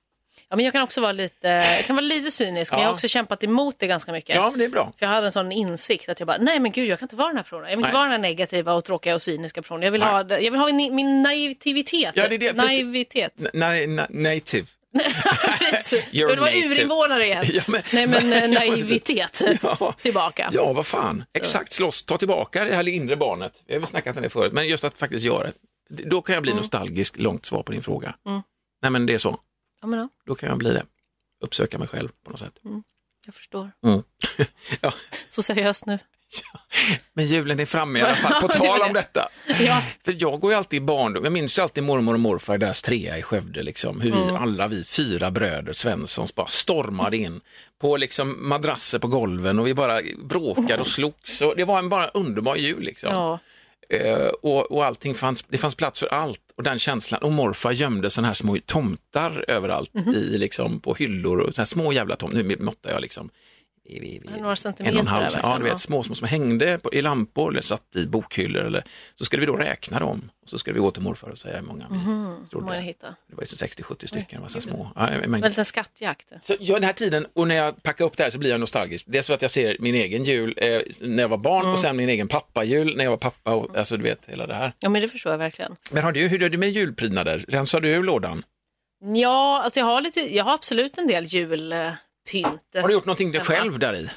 ja, 0.49 0.55
men 0.55 0.65
jag 0.65 0.71
kan 0.73 0.81
också 0.83 1.01
vara 1.01 1.11
lite, 1.11 1.47
jag 1.47 1.85
kan 1.85 1.95
vara 1.95 2.05
lite 2.05 2.31
cynisk, 2.31 2.71
men 2.71 2.79
Ja. 2.79 2.83
jag 2.83 2.89
har 2.89 2.93
också 2.93 3.07
kämpat 3.07 3.43
emot 3.43 3.75
det 3.77 3.87
ganska 3.87 4.11
mycket. 4.11 4.35
Ja, 4.35 4.49
men 4.49 4.59
det 4.59 4.65
är 4.65 4.69
bra. 4.69 4.93
För 4.99 5.05
jag 5.05 5.13
hade 5.13 5.25
en 5.27 5.31
sån 5.31 5.51
insikt 5.51 6.09
att 6.09 6.19
jag 6.19 6.27
bara, 6.27 6.37
nej 6.37 6.59
men 6.59 6.71
gud 6.71 6.87
jag 6.87 6.99
kan 6.99 7.05
inte 7.05 7.15
vara 7.15 7.27
den 7.27 7.37
här 7.37 7.43
personen. 7.43 7.63
Jag 7.63 7.69
vill 7.69 7.79
inte 7.79 7.87
Nej. 7.87 7.93
vara 7.93 8.03
den 8.03 8.11
här 8.11 8.29
negativa 8.29 8.73
och 8.73 8.83
tråkiga 8.83 9.15
och 9.15 9.21
cyniska 9.21 9.61
personen. 9.61 9.81
Jag 9.83 9.91
vill 9.91 10.01
Nej. 10.01 10.09
ha, 10.09 10.19
jag 10.29 10.51
vill 10.51 10.55
ha 10.59 10.73
min, 10.73 11.21
naivitet. 11.21 12.11
Ja, 12.15 12.27
det 12.27 12.35
är 12.35 12.39
det, 12.39 12.53
naivitet. 12.55 13.33
Nej, 13.53 13.87
na- 13.87 14.07
native. 14.09 14.67
Jag 16.11 16.27
vill 16.27 16.39
vara 16.39 16.51
urinvånare 16.51 17.25
igen. 17.25 17.45
Ja, 17.53 17.61
men- 17.67 17.81
nej 17.93 18.07
men 18.07 18.33
eh, 18.33 18.49
naivitet 18.59 19.41
Ja. 19.61 19.93
tillbaka. 20.01 20.49
Ja, 20.53 20.73
vad 20.73 20.85
fan. 20.85 21.23
Exakt, 21.33 21.73
slåss, 21.73 22.03
ta 22.03 22.17
tillbaka 22.17 22.63
det 22.65 22.75
här 22.75 22.87
inre 22.87 23.15
barnet. 23.15 23.63
Vi 23.67 23.73
har 23.73 23.79
väl 23.79 23.89
snackat 23.89 24.15
om 24.15 24.21
det 24.23 24.29
förut, 24.29 24.53
men 24.53 24.67
just 24.67 24.83
att 24.83 24.97
faktiskt 24.97 25.25
göra 25.25 25.43
det. 25.43 25.51
Då 25.89 26.21
kan 26.21 26.33
jag 26.33 26.43
bli 26.43 26.53
nostalgisk, 26.53 27.17
långt 27.19 27.45
svar 27.45 27.63
på 27.63 27.71
din 27.71 27.83
fråga. 27.83 28.15
Mm. 28.27 28.41
Nej, 28.81 28.91
men 28.91 29.05
det 29.05 29.13
är 29.13 29.17
så. 29.17 29.39
Ja, 29.81 29.87
men 29.87 29.99
ja, 29.99 30.09
Då 30.25 30.35
kan 30.35 30.49
jag 30.49 30.57
bli 30.57 30.73
det. 30.73 30.85
Uppsöka 31.43 31.77
mig 31.79 31.87
själv 31.87 32.09
på 32.23 32.31
något 32.31 32.39
sätt. 32.39 32.53
jag 33.25 33.35
förstår. 33.35 33.71
Mm. 33.85 34.03
ja. 34.81 34.93
Så 35.29 35.43
seriöst 35.43 35.85
nu. 35.85 35.99
Men 37.13 37.27
julen 37.27 37.59
är 37.59 37.65
framme 37.65 37.99
i 37.99 38.01
alla 38.01 38.15
fall, 38.15 38.41
på 38.41 38.47
Ja, 38.53 38.59
tal 38.59 38.81
om 38.87 38.93
detta. 38.93 39.29
Ja. 39.59 39.83
För 40.05 40.15
jag 40.19 40.39
går 40.39 40.51
ju 40.51 40.57
alltid 40.57 40.77
i 40.77 40.85
barndom, 40.85 41.23
jag 41.23 41.33
minns 41.33 41.57
ju 41.59 41.63
alltid 41.63 41.83
mormor 41.83 42.13
och 42.13 42.19
morfar 42.19 42.55
i 42.55 42.57
deras 42.57 42.81
trea 42.81 43.17
i 43.17 43.21
Skövde, 43.21 43.63
liksom. 43.63 44.01
hur 44.01 44.11
vi, 44.11 44.17
Mm. 44.21 44.35
alla 44.35 44.67
vi 44.67 44.83
fyra 44.83 45.31
bröder 45.31 45.73
Svenssons 45.73 46.35
bara 46.35 46.47
stormade 46.47 47.17
in 47.17 47.41
på 47.81 47.97
liksom 47.97 48.49
madrasser 48.49 48.99
på 48.99 49.07
golven 49.07 49.59
och 49.59 49.67
vi 49.67 49.73
bara 49.73 49.99
bråkade 50.23 50.77
och 50.77 50.87
slogs. 50.87 51.41
Och 51.41 51.55
det 51.55 51.63
var 51.63 51.79
en 51.79 51.89
bara 51.89 52.07
underbar 52.07 52.55
jul 52.55 52.83
liksom. 52.83 53.09
Ja. 53.09 53.39
Eh, 53.89 54.27
och, 54.27 54.71
och 54.71 54.85
allting 54.85 55.15
fanns, 55.15 55.43
det 55.47 55.57
fanns 55.57 55.75
plats 55.75 55.99
för 55.99 56.07
allt 56.07 56.41
och 56.57 56.63
den 56.63 56.79
känslan. 56.79 57.21
Och 57.21 57.31
morfar 57.31 57.71
gömde 57.71 58.09
sådana 58.09 58.27
här 58.27 58.33
små 58.35 58.57
tomtar 58.65 59.45
överallt 59.47 59.93
Mhm. 59.93 60.13
i, 60.13 60.37
liksom, 60.37 60.79
på 60.79 60.93
hyllor 60.93 61.39
och 61.39 61.53
så 61.55 61.61
här 61.61 61.65
små 61.65 61.93
jävla 61.93 62.15
tomtar. 62.15 62.43
Nu 62.43 62.55
måttar 62.59 62.91
jag 62.91 63.01
liksom. 63.01 63.29
I, 63.87 63.97
i, 63.97 64.15
i, 64.15 64.41
Några 64.41 64.55
centimeter 64.55 64.91
en 64.91 64.97
och 64.97 65.01
en 65.01 65.07
halv, 65.07 65.31
ja, 65.43 65.57
du 65.57 65.63
vet, 65.63 65.79
små, 65.79 66.03
små 66.03 66.15
som 66.15 66.27
hängde 66.27 66.77
på, 66.77 66.93
i 66.93 67.01
lampor 67.01 67.51
eller 67.51 67.61
satt 67.61 67.95
i 67.95 68.05
bokhyllor. 68.07 68.63
Eller, 68.65 68.83
så 69.15 69.25
skulle 69.25 69.39
vi 69.39 69.45
då 69.45 69.55
räkna 69.55 69.99
dem 69.99 70.31
och 70.43 70.49
så 70.49 70.57
skulle 70.57 70.73
vi 70.73 70.79
gå 70.79 70.91
till 70.91 71.01
morfar 71.03 71.29
och 71.29 71.37
säga 71.37 71.57
hur 71.57 71.65
många 71.67 71.85
vi 71.91 71.97
Hur 71.97 72.47
trodde. 72.49 72.65
många 72.65 72.77
ni 72.79 72.83
hittar. 72.85 73.15
Det 73.29 73.35
var 73.35 73.43
ju 73.43 73.47
så 73.47 73.65
60-70 73.65 74.05
stycken, 74.07 74.41
var 74.41 74.47
så 74.47 74.61
små. 74.61 74.91
Ja, 74.95 75.07
en 75.07 75.21
Som 75.23 75.31
mängd. 75.31 75.43
en 75.45 75.49
liten 75.51 75.65
skattjakt. 75.65 76.31
Så 76.41 76.55
ja, 76.59 76.73
den 76.73 76.83
här 76.83 76.93
tiden, 76.93 77.27
och 77.33 77.47
när 77.47 77.55
jag 77.55 77.83
packar 77.83 78.05
upp 78.05 78.17
det 78.17 78.23
här 78.23 78.29
så 78.31 78.37
blir 78.39 78.49
jag 78.49 78.59
nostalgisk. 78.59 79.05
Dels 79.07 79.27
för 79.27 79.33
att 79.33 79.41
jag 79.41 79.51
ser 79.51 79.77
min 79.79 79.95
egen 79.95 80.23
jul 80.23 80.53
eh, 80.57 80.81
när 81.01 81.23
jag 81.23 81.29
var 81.29 81.37
barn 81.37 81.61
Mm. 81.61 81.73
och 81.73 81.79
sen 81.79 81.95
min 81.95 82.09
egen 82.09 82.27
pappajul 82.27 82.97
när 82.97 83.03
jag 83.03 83.11
var 83.11 83.17
pappa. 83.17 83.53
Och, 83.53 83.77
alltså 83.77 83.97
du 83.97 84.03
vet, 84.03 84.25
hela 84.25 84.47
det 84.47 84.53
här. 84.55 84.71
Ja, 84.79 84.89
men 84.89 85.01
det 85.01 85.07
förstår 85.07 85.31
jag 85.33 85.37
verkligen. 85.39 85.75
Men 85.91 86.03
har 86.03 86.11
du, 86.11 86.27
hur 86.27 86.43
är 86.43 86.49
det 86.49 86.57
med 86.57 86.71
julprydnader? 86.71 87.45
Rensar 87.47 87.81
du 87.81 87.89
ur 87.89 88.03
lådan? 88.03 88.43
Ja, 89.15 89.61
alltså 89.63 89.79
jag 89.79 89.87
har, 89.87 90.01
lite, 90.01 90.35
jag 90.35 90.43
har 90.43 90.53
absolut 90.53 90.97
en 90.97 91.07
del 91.07 91.25
julpynt. 92.33 92.61
Har 92.81 92.87
du 92.87 92.93
gjort 92.93 93.05
någonting 93.05 93.31
dig 93.31 93.41
själv 93.41 93.79
där 93.79 93.93
i? 93.95 94.07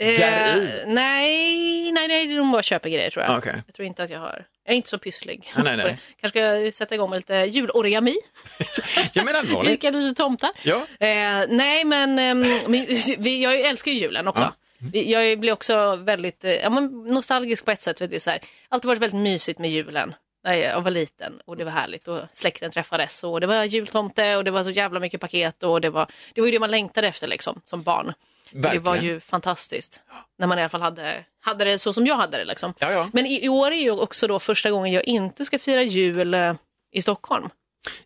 Eh, 0.00 0.18
Där 0.18 0.56
i? 0.56 0.84
nej, 0.86 1.92
nej, 1.92 2.08
nej, 2.08 2.26
det 2.26 2.32
är 2.32 2.36
nog 2.36 2.52
bara 2.52 2.62
köpa 2.62 2.88
grejer 2.88 3.10
tror 3.10 3.24
jag. 3.24 3.38
Okej. 3.38 3.62
Jag 3.66 3.74
tror 3.74 3.86
inte 3.86 4.02
att 4.02 4.10
jag 4.10 4.18
har, 4.20 4.46
jag 4.64 4.72
är 4.72 4.76
inte 4.76 4.88
så 4.88 4.98
pysslig. 4.98 5.52
Nej, 5.56 5.64
nej, 5.64 5.76
nej. 5.76 5.98
Kanske 6.20 6.28
ska 6.28 6.40
jag 6.40 6.74
sätta 6.74 6.94
igång 6.94 7.10
med 7.10 7.16
lite 7.16 7.34
julorigami. 7.34 8.16
Ja 9.12 9.24
men 9.24 9.36
allvarligt. 9.36 9.72
Vilka 9.72 9.90
du 9.90 10.14
tomtar. 10.14 10.50
Ja. 10.62 10.76
Eh, 11.00 11.08
nej, 11.48 11.84
men 11.84 12.14
men 12.14 12.42
vi, 13.18 13.42
jag 13.42 13.60
älskar 13.60 13.92
ju 13.92 13.98
julen 13.98 14.28
också. 14.28 14.52
Vi- 14.92 15.12
Jag 15.12 15.40
blir 15.40 15.52
också 15.52 15.96
väldigt 15.96 16.44
eh, 16.44 16.52
ja, 16.52 16.68
nostalgisk 17.08 17.64
på 17.64 17.70
ett 17.70 17.82
sätt. 17.82 17.98
För 17.98 18.06
det 18.06 18.16
är 18.16 18.20
så 18.20 18.30
här, 18.30 18.40
alltid 18.68 18.86
varit 18.88 19.02
väldigt 19.02 19.20
mysigt 19.20 19.58
med 19.58 19.70
julen. 19.70 20.14
När 20.48 20.56
jag 20.56 20.80
var 20.82 20.90
liten 20.90 21.40
och 21.44 21.56
det 21.56 21.64
var 21.64 21.72
härligt 21.72 22.08
och 22.08 22.20
släkten 22.32 22.70
träffades 22.70 23.24
och 23.24 23.40
det 23.40 23.46
var 23.46 23.64
jultomte 23.64 24.36
och 24.36 24.44
det 24.44 24.50
var 24.50 24.64
så 24.64 24.70
jävla 24.70 25.00
mycket 25.00 25.20
paket 25.20 25.62
och 25.62 25.80
det 25.80 25.90
var, 25.90 26.06
det 26.34 26.40
var 26.40 26.48
ju 26.48 26.52
det 26.52 26.58
man 26.60 26.70
längtade 26.70 27.08
efter 27.08 27.28
liksom 27.28 27.60
som 27.64 27.82
barn. 27.82 28.12
Det 28.50 28.78
var 28.78 28.96
ju 28.96 29.20
fantastiskt. 29.20 30.02
När 30.38 30.46
man 30.46 30.58
i 30.58 30.62
alla 30.62 30.68
fall 30.68 30.80
hade, 30.82 31.24
hade 31.40 31.64
det 31.64 31.78
så 31.78 31.92
som 31.92 32.06
jag 32.06 32.16
hade 32.16 32.38
det. 32.38 32.44
Liksom. 32.44 32.74
Ja, 32.78 32.92
ja. 32.92 33.10
Men 33.12 33.26
i, 33.26 33.44
i 33.44 33.48
år 33.48 33.70
är 33.70 33.76
ju 33.82 33.90
också 33.90 34.26
då 34.26 34.38
första 34.38 34.70
gången 34.70 34.92
jag 34.92 35.04
inte 35.04 35.44
ska 35.44 35.58
fira 35.58 35.82
jul 35.82 36.34
eh, 36.34 36.54
i 36.92 37.02
Stockholm. 37.02 37.48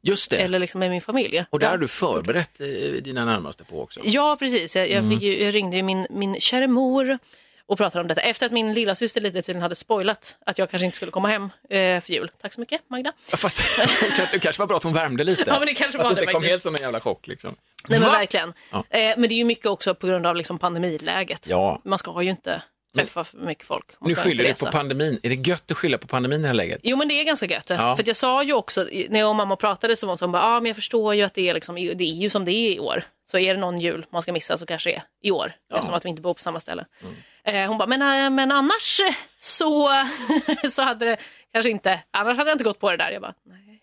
Just 0.00 0.30
det. 0.30 0.36
Eller 0.36 0.58
liksom 0.58 0.78
med 0.78 0.90
min 0.90 1.00
familj. 1.00 1.44
Och 1.50 1.58
där 1.58 1.70
har 1.70 1.78
du 1.78 1.88
förberett 1.88 2.60
eh, 2.60 2.66
dina 3.02 3.24
närmaste 3.24 3.64
på 3.64 3.82
också. 3.82 4.00
Ja, 4.04 4.36
precis. 4.38 4.76
Jag, 4.76 4.90
Mm. 4.90 5.04
jag, 5.04 5.12
fick 5.20 5.22
ju, 5.22 5.44
jag 5.44 5.54
ringde 5.54 5.76
ju 5.76 5.82
min, 5.82 6.06
min 6.10 6.40
kära 6.40 6.66
mor 6.68 7.18
och 7.66 7.78
pratade 7.78 8.00
om 8.02 8.08
detta 8.08 8.20
efter 8.20 8.46
att 8.46 8.52
min 8.52 8.72
lilla 8.72 8.94
syster 8.94 9.20
lite 9.20 9.42
tydligen 9.42 9.62
hade 9.62 9.74
spoilat 9.74 10.36
att 10.46 10.58
jag 10.58 10.70
kanske 10.70 10.86
inte 10.86 10.96
skulle 10.96 11.12
komma 11.12 11.28
hem 11.28 11.42
eh, 11.70 12.00
för 12.00 12.10
jul. 12.10 12.30
Tack 12.42 12.52
så 12.52 12.60
mycket, 12.60 12.80
Magda. 12.90 13.12
Ja, 13.30 13.36
Fast 13.36 13.60
det 14.32 14.38
kanske 14.38 14.62
var 14.62 14.66
bra 14.66 14.76
att 14.76 14.82
hon 14.82 14.92
värmde 14.92 15.24
lite. 15.24 15.44
Ja, 15.46 15.58
men 15.58 15.66
det 15.66 15.74
kanske 15.74 15.98
att 15.98 16.04
var 16.04 16.10
det 16.10 16.16
det 16.16 16.22
inte 16.22 16.32
kom 16.32 16.42
helt 16.42 16.62
som 16.62 16.74
en 16.74 16.80
jävla 16.82 17.00
chock. 17.00 17.26
Liksom. 17.26 17.56
Nej, 17.88 18.00
men 18.00 18.08
Va? 18.08 18.14
verkligen. 18.14 18.52
Ja. 18.70 18.84
Eh, 18.90 19.14
men 19.16 19.28
det 19.28 19.34
är 19.34 19.36
ju 19.36 19.44
mycket 19.44 19.66
också 19.66 19.94
på 19.94 20.06
grund 20.06 20.26
av 20.26 20.36
liksom 20.36 20.58
pandemiläget. 20.58 21.46
Ja. 21.46 21.80
Man 21.84 21.98
ska 21.98 22.22
ju 22.22 22.30
inte 22.30 22.62
träffa 22.94 23.24
för 23.24 23.38
mycket 23.38 23.66
folk. 23.66 23.86
Nu 24.00 24.14
skyller 24.14 24.44
du 24.44 24.54
på 24.54 24.66
pandemin. 24.66 25.20
Är 25.22 25.28
det 25.28 25.48
gött 25.48 25.70
att 25.70 25.76
skylla 25.76 25.98
på 25.98 26.06
pandemin 26.06 26.38
i 26.38 26.42
det 26.42 26.46
här 26.46 26.54
läget? 26.54 26.80
Jo 26.82 26.96
men 26.96 27.08
det 27.08 27.20
är 27.20 27.24
ganska 27.24 27.46
gött. 27.46 27.70
Ja. 27.70 27.96
För 27.96 28.08
jag 28.08 28.16
sa 28.16 28.42
ju 28.42 28.52
också, 28.52 28.86
när 29.08 29.20
jag 29.20 29.28
och 29.28 29.36
mamma 29.36 29.56
pratade 29.56 29.96
så 29.96 30.06
var 30.06 30.12
hon 30.12 30.18
hon 30.20 30.32
bara, 30.32 30.42
ja 30.42 30.56
ah, 30.56 30.60
men 30.60 30.66
jag 30.66 30.76
förstår 30.76 31.14
ju 31.14 31.22
att 31.22 31.34
det 31.34 31.48
är, 31.48 31.54
liksom, 31.54 31.74
det 31.74 32.04
är 32.04 32.14
ju 32.14 32.30
som 32.30 32.44
det 32.44 32.52
är 32.52 32.72
i 32.72 32.80
år. 32.80 33.04
Så 33.24 33.38
är 33.38 33.54
det 33.54 33.60
någon 33.60 33.78
jul 33.78 34.06
man 34.10 34.22
ska 34.22 34.32
missa 34.32 34.58
så 34.58 34.66
kanske 34.66 34.90
det 34.90 34.96
är 34.96 35.02
i 35.22 35.30
år. 35.30 35.52
Eftersom 35.72 35.94
att 35.94 36.04
vi 36.04 36.08
inte 36.08 36.22
bor 36.22 36.34
på 36.34 36.42
samma 36.42 36.60
ställe. 36.60 36.84
Mm. 37.02 37.14
Eh, 37.44 37.68
hon 37.68 37.78
bara, 37.78 37.86
men, 37.86 38.02
eh, 38.02 38.30
men 38.30 38.52
annars 38.52 39.00
så, 39.36 39.90
så 40.70 40.82
hade 40.82 41.04
det 41.04 41.16
kanske 41.52 41.70
inte, 41.70 42.00
annars 42.10 42.36
hade 42.36 42.50
jag 42.50 42.54
inte 42.54 42.64
gått 42.64 42.78
på 42.78 42.90
det 42.90 42.96
där. 42.96 43.10
Jag 43.10 43.22
bara, 43.22 43.34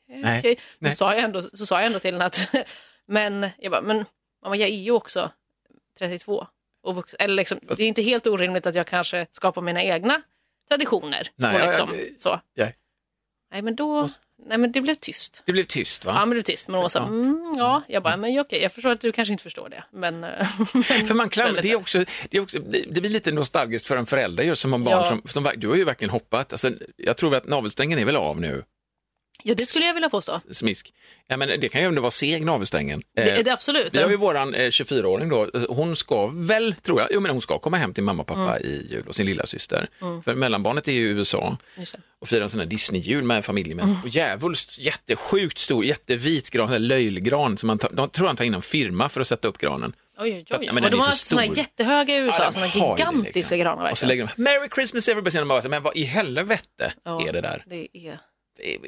nej. 0.07 0.39
okej. 0.39 0.59
nej. 0.79 0.91
Så, 0.91 0.97
sa 0.97 1.13
jag 1.13 1.23
ändå, 1.23 1.41
så 1.41 1.65
sa 1.65 1.75
jag 1.75 1.85
ändå 1.85 1.99
till 1.99 2.13
henne 2.13 2.25
att, 2.25 2.55
men 3.07 3.49
jag 3.57 3.71
bara, 3.71 3.81
men 3.81 4.05
mamma 4.43 4.55
jag 4.55 4.69
är 4.69 4.73
ju 4.73 4.91
också 4.91 5.31
32. 5.99 6.47
Och 6.83 7.13
eller 7.19 7.35
liksom, 7.35 7.59
det 7.77 7.83
är 7.83 7.87
inte 7.87 8.01
helt 8.01 8.27
orimligt 8.27 8.65
att 8.65 8.75
jag 8.75 8.87
kanske 8.87 9.27
skapar 9.31 9.61
mina 9.61 9.83
egna 9.83 10.21
traditioner. 10.67 11.27
Nej, 11.35 11.55
och 11.61 11.67
liksom, 11.67 11.89
ja, 11.93 12.03
så. 12.17 12.41
ja. 12.53 12.67
Nej 13.51 13.61
men 13.61 13.75
då, 13.75 14.07
nej 14.45 14.57
men 14.57 14.71
det 14.71 14.81
blev 14.81 14.95
tyst. 14.95 15.43
Det 15.45 15.51
blev 15.51 15.63
tyst 15.63 16.05
va? 16.05 16.11
Ja 16.11 16.19
men 16.19 16.29
det 16.29 16.33
blev 16.33 16.43
tyst. 16.43 16.67
Men 16.67 16.89
så, 16.89 16.99
Ja. 16.99 17.07
mm, 17.07 17.53
ja, 17.57 17.83
jag 17.87 18.03
bara, 18.03 18.17
men 18.17 18.39
okej, 18.39 18.61
jag 18.61 18.71
förstår 18.71 18.89
att 18.91 19.01
du 19.01 19.11
kanske 19.11 19.31
inte 19.31 19.43
förstår 19.43 19.69
det. 19.69 19.83
Men, 19.91 20.23
eh, 20.23 20.29
men 20.73 20.83
För 21.07 21.13
man 21.13 21.29
klam, 21.29 21.55
det, 21.61 21.71
är 21.71 21.75
också, 21.75 21.97
det, 22.29 22.37
är 22.37 22.41
också, 22.41 22.59
det 22.89 23.01
blir 23.01 23.09
lite 23.09 23.31
nostalgiskt 23.31 23.87
för 23.87 23.97
en 23.97 24.05
förälder 24.05 24.43
just 24.43 24.61
som 24.61 24.71
har 24.71 24.79
barn 24.79 24.93
Ja. 24.93 25.05
som, 25.05 25.21
som, 25.43 25.51
du 25.57 25.67
har 25.67 25.75
ju 25.75 25.83
verkligen 25.83 26.09
hoppat, 26.09 26.51
alltså, 26.51 26.71
jag 26.95 27.17
tror 27.17 27.35
att 27.35 27.47
navelsträngen 27.47 27.99
är 27.99 28.05
väl 28.05 28.15
av 28.15 28.41
nu, 28.41 28.63
Ja 29.43 29.55
det 29.55 29.65
skulle 29.65 29.85
jag 29.85 29.93
vilja 29.93 30.09
påstå. 30.09 30.39
smisk. 30.51 30.93
Ja, 31.27 31.37
men 31.37 31.59
det 31.59 31.69
kan 31.69 31.81
ju 31.81 31.87
ändå 31.87 32.01
vara 32.01 32.11
seg 32.11 32.45
navelsträngen. 32.45 33.01
Det, 33.15 33.31
Eh, 33.37 33.43
det, 33.43 33.53
absolut. 33.53 33.95
Vi 33.95 34.01
har 34.01 34.09
ju 34.09 34.15
våran 34.15 34.53
eh, 34.53 34.67
24-åring 34.69 35.29
då, 35.29 35.49
Eh, 35.53 35.61
hon 35.69 35.95
ska 35.95 36.27
väl, 36.27 36.73
tror 36.75 36.99
jag, 36.99 37.09
jo 37.11 37.19
men 37.19 37.31
hon 37.31 37.41
ska 37.41 37.59
komma 37.59 37.77
hem 37.77 37.93
till 37.93 38.03
mamma 38.03 38.21
och 38.21 38.27
pappa 38.27 38.59
i 38.59 38.87
jul 38.89 39.07
och 39.07 39.15
sin 39.15 39.25
lilla 39.25 39.45
syster. 39.45 39.87
För 40.25 40.35
mellanbarnet 40.35 40.87
är 40.87 40.91
ju 40.91 41.07
i 41.07 41.11
USA 41.11 41.57
Mm. 41.75 41.87
Och 42.21 42.29
firar 42.29 42.41
en 42.41 42.49
sån 42.49 42.59
här 42.59 42.67
Disney-jul 42.67 43.23
med 43.23 43.45
familjen. 43.45 43.77
med 43.77 43.95
Och 44.03 44.09
djävulskt, 44.09 44.79
jättesjukt 44.79 45.57
stor, 45.57 45.85
jättevit 45.85 46.49
gran, 46.49 46.69
här 46.69 46.79
löjlgran 46.79 47.57
som 47.57 47.67
man 47.67 47.77
tar, 47.77 47.89
de 47.93 48.09
tror 48.09 48.27
han 48.27 48.35
tar 48.35 48.45
in 48.45 48.53
en 48.53 48.61
firma 48.61 49.09
för 49.09 49.21
att 49.21 49.27
sätta 49.27 49.47
upp 49.47 49.57
granen. 49.57 49.93
Oj, 50.19 50.45
oj, 50.51 50.57
oj. 50.59 50.69
Men 50.73 50.83
och 50.83 50.91
de 50.91 50.99
har 50.99 51.11
så 51.11 51.17
stor. 51.17 51.57
jättehöga 51.57 52.15
i 52.15 52.17
USA, 52.17 52.51
Ja, 52.55 52.61
det, 52.61 52.75
gigantiska 52.79 53.39
liksom. 53.39 53.59
granar 53.59 53.91
Och 53.91 53.97
så 53.97 54.05
lägger 54.05 54.29
de 54.35 54.43
Merry 54.43 54.69
Christmas 54.75 55.07
everybody, 55.07 55.45
bara, 55.45 55.69
men 55.69 55.83
vad 55.83 55.95
i 55.97 56.03
helvete 56.03 56.93
Ja, 57.05 57.27
är 57.27 57.33
det 57.33 57.41
där? 57.41 57.63
Det 57.67 57.87
är... 57.97 58.19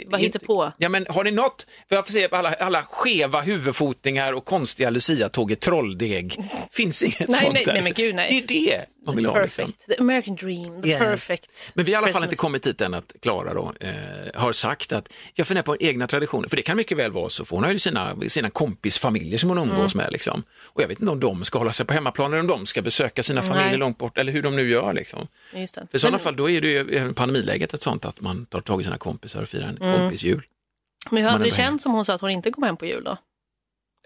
Vad 0.05 0.19
hittar 0.21 0.39
på? 0.39 0.71
Ja 0.77 0.89
men 0.89 1.05
har 1.09 1.23
ni 1.23 1.31
något, 1.31 1.67
för 1.89 1.95
jag 1.95 2.05
får 2.05 2.13
se 2.13 2.27
alla, 2.31 2.53
alla 2.53 2.83
skeva 2.83 3.41
huvudfotingar 3.41 4.33
och 4.33 4.45
konstiga 4.45 4.89
luciatåg 4.89 5.51
i 5.51 5.55
trolldeg. 5.55 6.37
Finns 6.71 7.03
inget 7.03 7.29
Nej, 7.29 7.41
sånt 7.41 7.53
nej, 7.53 7.65
där. 7.65 7.73
nej, 7.73 7.83
men 7.83 7.93
gud, 7.93 8.15
nej. 8.15 8.45
Det 8.47 8.55
är 8.55 8.69
det 8.69 8.85
man 9.05 9.15
vill 9.15 9.25
ha. 9.25 9.33
Perfect. 9.33 9.67
Liksom. 9.67 9.93
The 9.95 10.01
American 10.01 10.35
dream, 10.35 10.81
the 10.81 10.89
Yes. 10.89 10.99
perfect. 10.99 11.71
Men 11.73 11.85
vi 11.85 11.93
har 11.93 12.01
i 12.01 12.03
alla 12.03 12.13
fall 12.13 12.23
inte 12.23 12.35
kommit 12.35 12.63
dit 12.63 12.81
än 12.81 12.93
att 12.93 13.13
Klara 13.21 13.53
då 13.53 13.73
eh, 13.79 13.91
har 14.33 14.53
sagt 14.53 14.91
att 14.91 15.09
jag 15.33 15.47
funderar 15.47 15.63
på 15.63 15.77
egna 15.79 16.07
traditioner, 16.07 16.49
för 16.49 16.55
det 16.57 16.61
kan 16.63 16.77
mycket 16.77 16.97
väl 16.97 17.11
vara 17.11 17.29
så, 17.29 17.45
för 17.45 17.55
hon 17.55 17.63
har 17.63 17.71
ju 17.71 17.79
sina, 17.79 18.17
sina 18.27 18.49
kompisfamiljer 18.49 19.37
som 19.37 19.49
hon 19.49 19.57
umgås 19.57 19.93
Mm. 19.93 20.03
med 20.03 20.11
liksom. 20.11 20.43
Och 20.63 20.81
jag 20.81 20.87
vet 20.87 20.99
inte 20.99 21.11
om 21.11 21.19
de 21.19 21.43
ska 21.43 21.59
hålla 21.59 21.73
sig 21.73 21.85
på 21.85 21.93
hemmaplan 21.93 22.31
eller 22.33 22.41
om 22.41 22.47
de 22.47 22.65
ska 22.65 22.81
besöka 22.81 23.23
sina 23.23 23.41
familjer 23.41 23.69
Nej. 23.69 23.77
långt 23.77 23.97
bort 23.97 24.17
eller 24.17 24.31
hur 24.31 24.41
de 24.41 24.55
nu 24.55 24.69
gör 24.69 24.93
liksom. 24.93 25.27
Just 25.53 25.75
det. 25.75 25.87
För 25.91 25.97
i 25.97 25.99
sådana 26.01 26.19
fall 26.19 26.35
då 26.35 26.49
är 26.49 26.61
det 26.61 26.67
ju 26.69 27.13
pandemiläget 27.13 27.73
ett 27.73 27.81
sånt 27.81 28.05
att 28.05 28.21
man 28.21 28.45
tar 28.45 28.59
tag 28.59 28.81
i 28.81 28.83
sina 28.83 28.97
kompisar 28.97 29.41
och 29.41 29.49
firar 29.49 29.67
en 29.67 29.77
Mm. 29.77 29.97
kompisjul. 29.99 30.41
Men 31.11 31.23
hur 31.23 31.29
hade 31.29 31.43
det 31.43 31.51
känts 31.51 31.85
om 31.85 31.91
hon 31.91 32.05
sa 32.05 32.13
att 32.13 32.21
hon 32.21 32.29
inte 32.29 32.51
kom 32.51 32.63
hem 32.63 32.77
på 32.77 32.85
jul 32.85 33.03
då? 33.03 33.17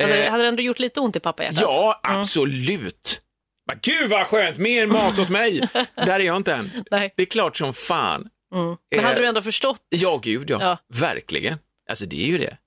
Hade, 0.02 0.24
Eh, 0.26 0.32
hade 0.32 0.44
det 0.44 0.50
ändå 0.50 0.62
gjort 0.62 0.80
lite 0.80 1.00
ont 1.00 1.16
i 1.16 1.20
pappahjärtat? 1.20 1.62
Ja, 1.62 2.00
absolut. 2.04 3.22
Men 3.68 3.80
gud 3.82 4.10
vad 4.10 4.28
skönt, 4.28 4.58
mer 4.58 4.88
mat 4.88 5.20
åt 5.20 5.30
mig. 5.30 5.70
Där 5.96 6.20
är 6.20 6.20
jag 6.20 6.38
inte 6.38 6.54
än. 6.54 6.72
Nej. 6.92 7.14
Det 7.18 7.22
är 7.24 7.28
klart 7.28 7.58
som 7.58 7.74
fan. 7.74 8.30
Mm. 8.54 8.66
Men 8.68 8.78
Eh, 9.00 9.06
hade 9.06 9.22
du 9.22 9.26
ändå 9.26 9.42
förstått? 9.42 9.82
Ja, 9.90 10.20
gud 10.24 10.50
ja. 10.50 10.58
Ja. 10.62 10.78
Verkligen. 11.00 11.58
Alltså 11.90 12.06
det 12.06 12.24
är 12.24 12.28
ju 12.28 12.38
det. 12.38 12.58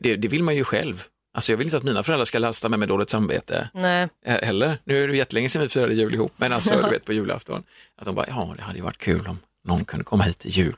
det. 0.00 0.16
Det 0.16 0.28
vill 0.28 0.42
man 0.42 0.56
ju 0.56 0.64
själv. 0.64 1.04
Alltså 1.34 1.52
jag 1.52 1.56
vill 1.56 1.66
inte 1.66 1.76
att 1.76 1.82
mina 1.82 2.02
föräldrar 2.02 2.24
ska 2.24 2.38
lasta 2.38 2.68
mig 2.68 2.78
med 2.78 2.88
dåligt 2.88 3.10
samvete 3.10 3.68
Nej. 3.74 4.08
heller. 4.24 4.78
Nu 4.84 5.04
är 5.04 5.08
det 5.08 5.16
jättelänge 5.16 5.48
sedan 5.48 5.62
vi 5.62 5.68
firade 5.68 5.94
jul 5.94 6.14
ihop, 6.14 6.32
men 6.36 6.52
alltså 6.52 6.80
du 6.84 6.90
vet 6.90 7.04
på 7.04 7.12
julafton. 7.12 7.62
Att 7.96 8.04
de 8.04 8.14
bara, 8.14 8.26
ja 8.28 8.54
det 8.56 8.62
hade 8.62 8.78
ju 8.78 8.84
varit 8.84 8.98
kul 8.98 9.26
om 9.26 9.38
någon 9.64 9.84
kunde 9.84 10.04
komma 10.04 10.24
hit 10.24 10.38
till 10.38 10.50
jul. 10.50 10.76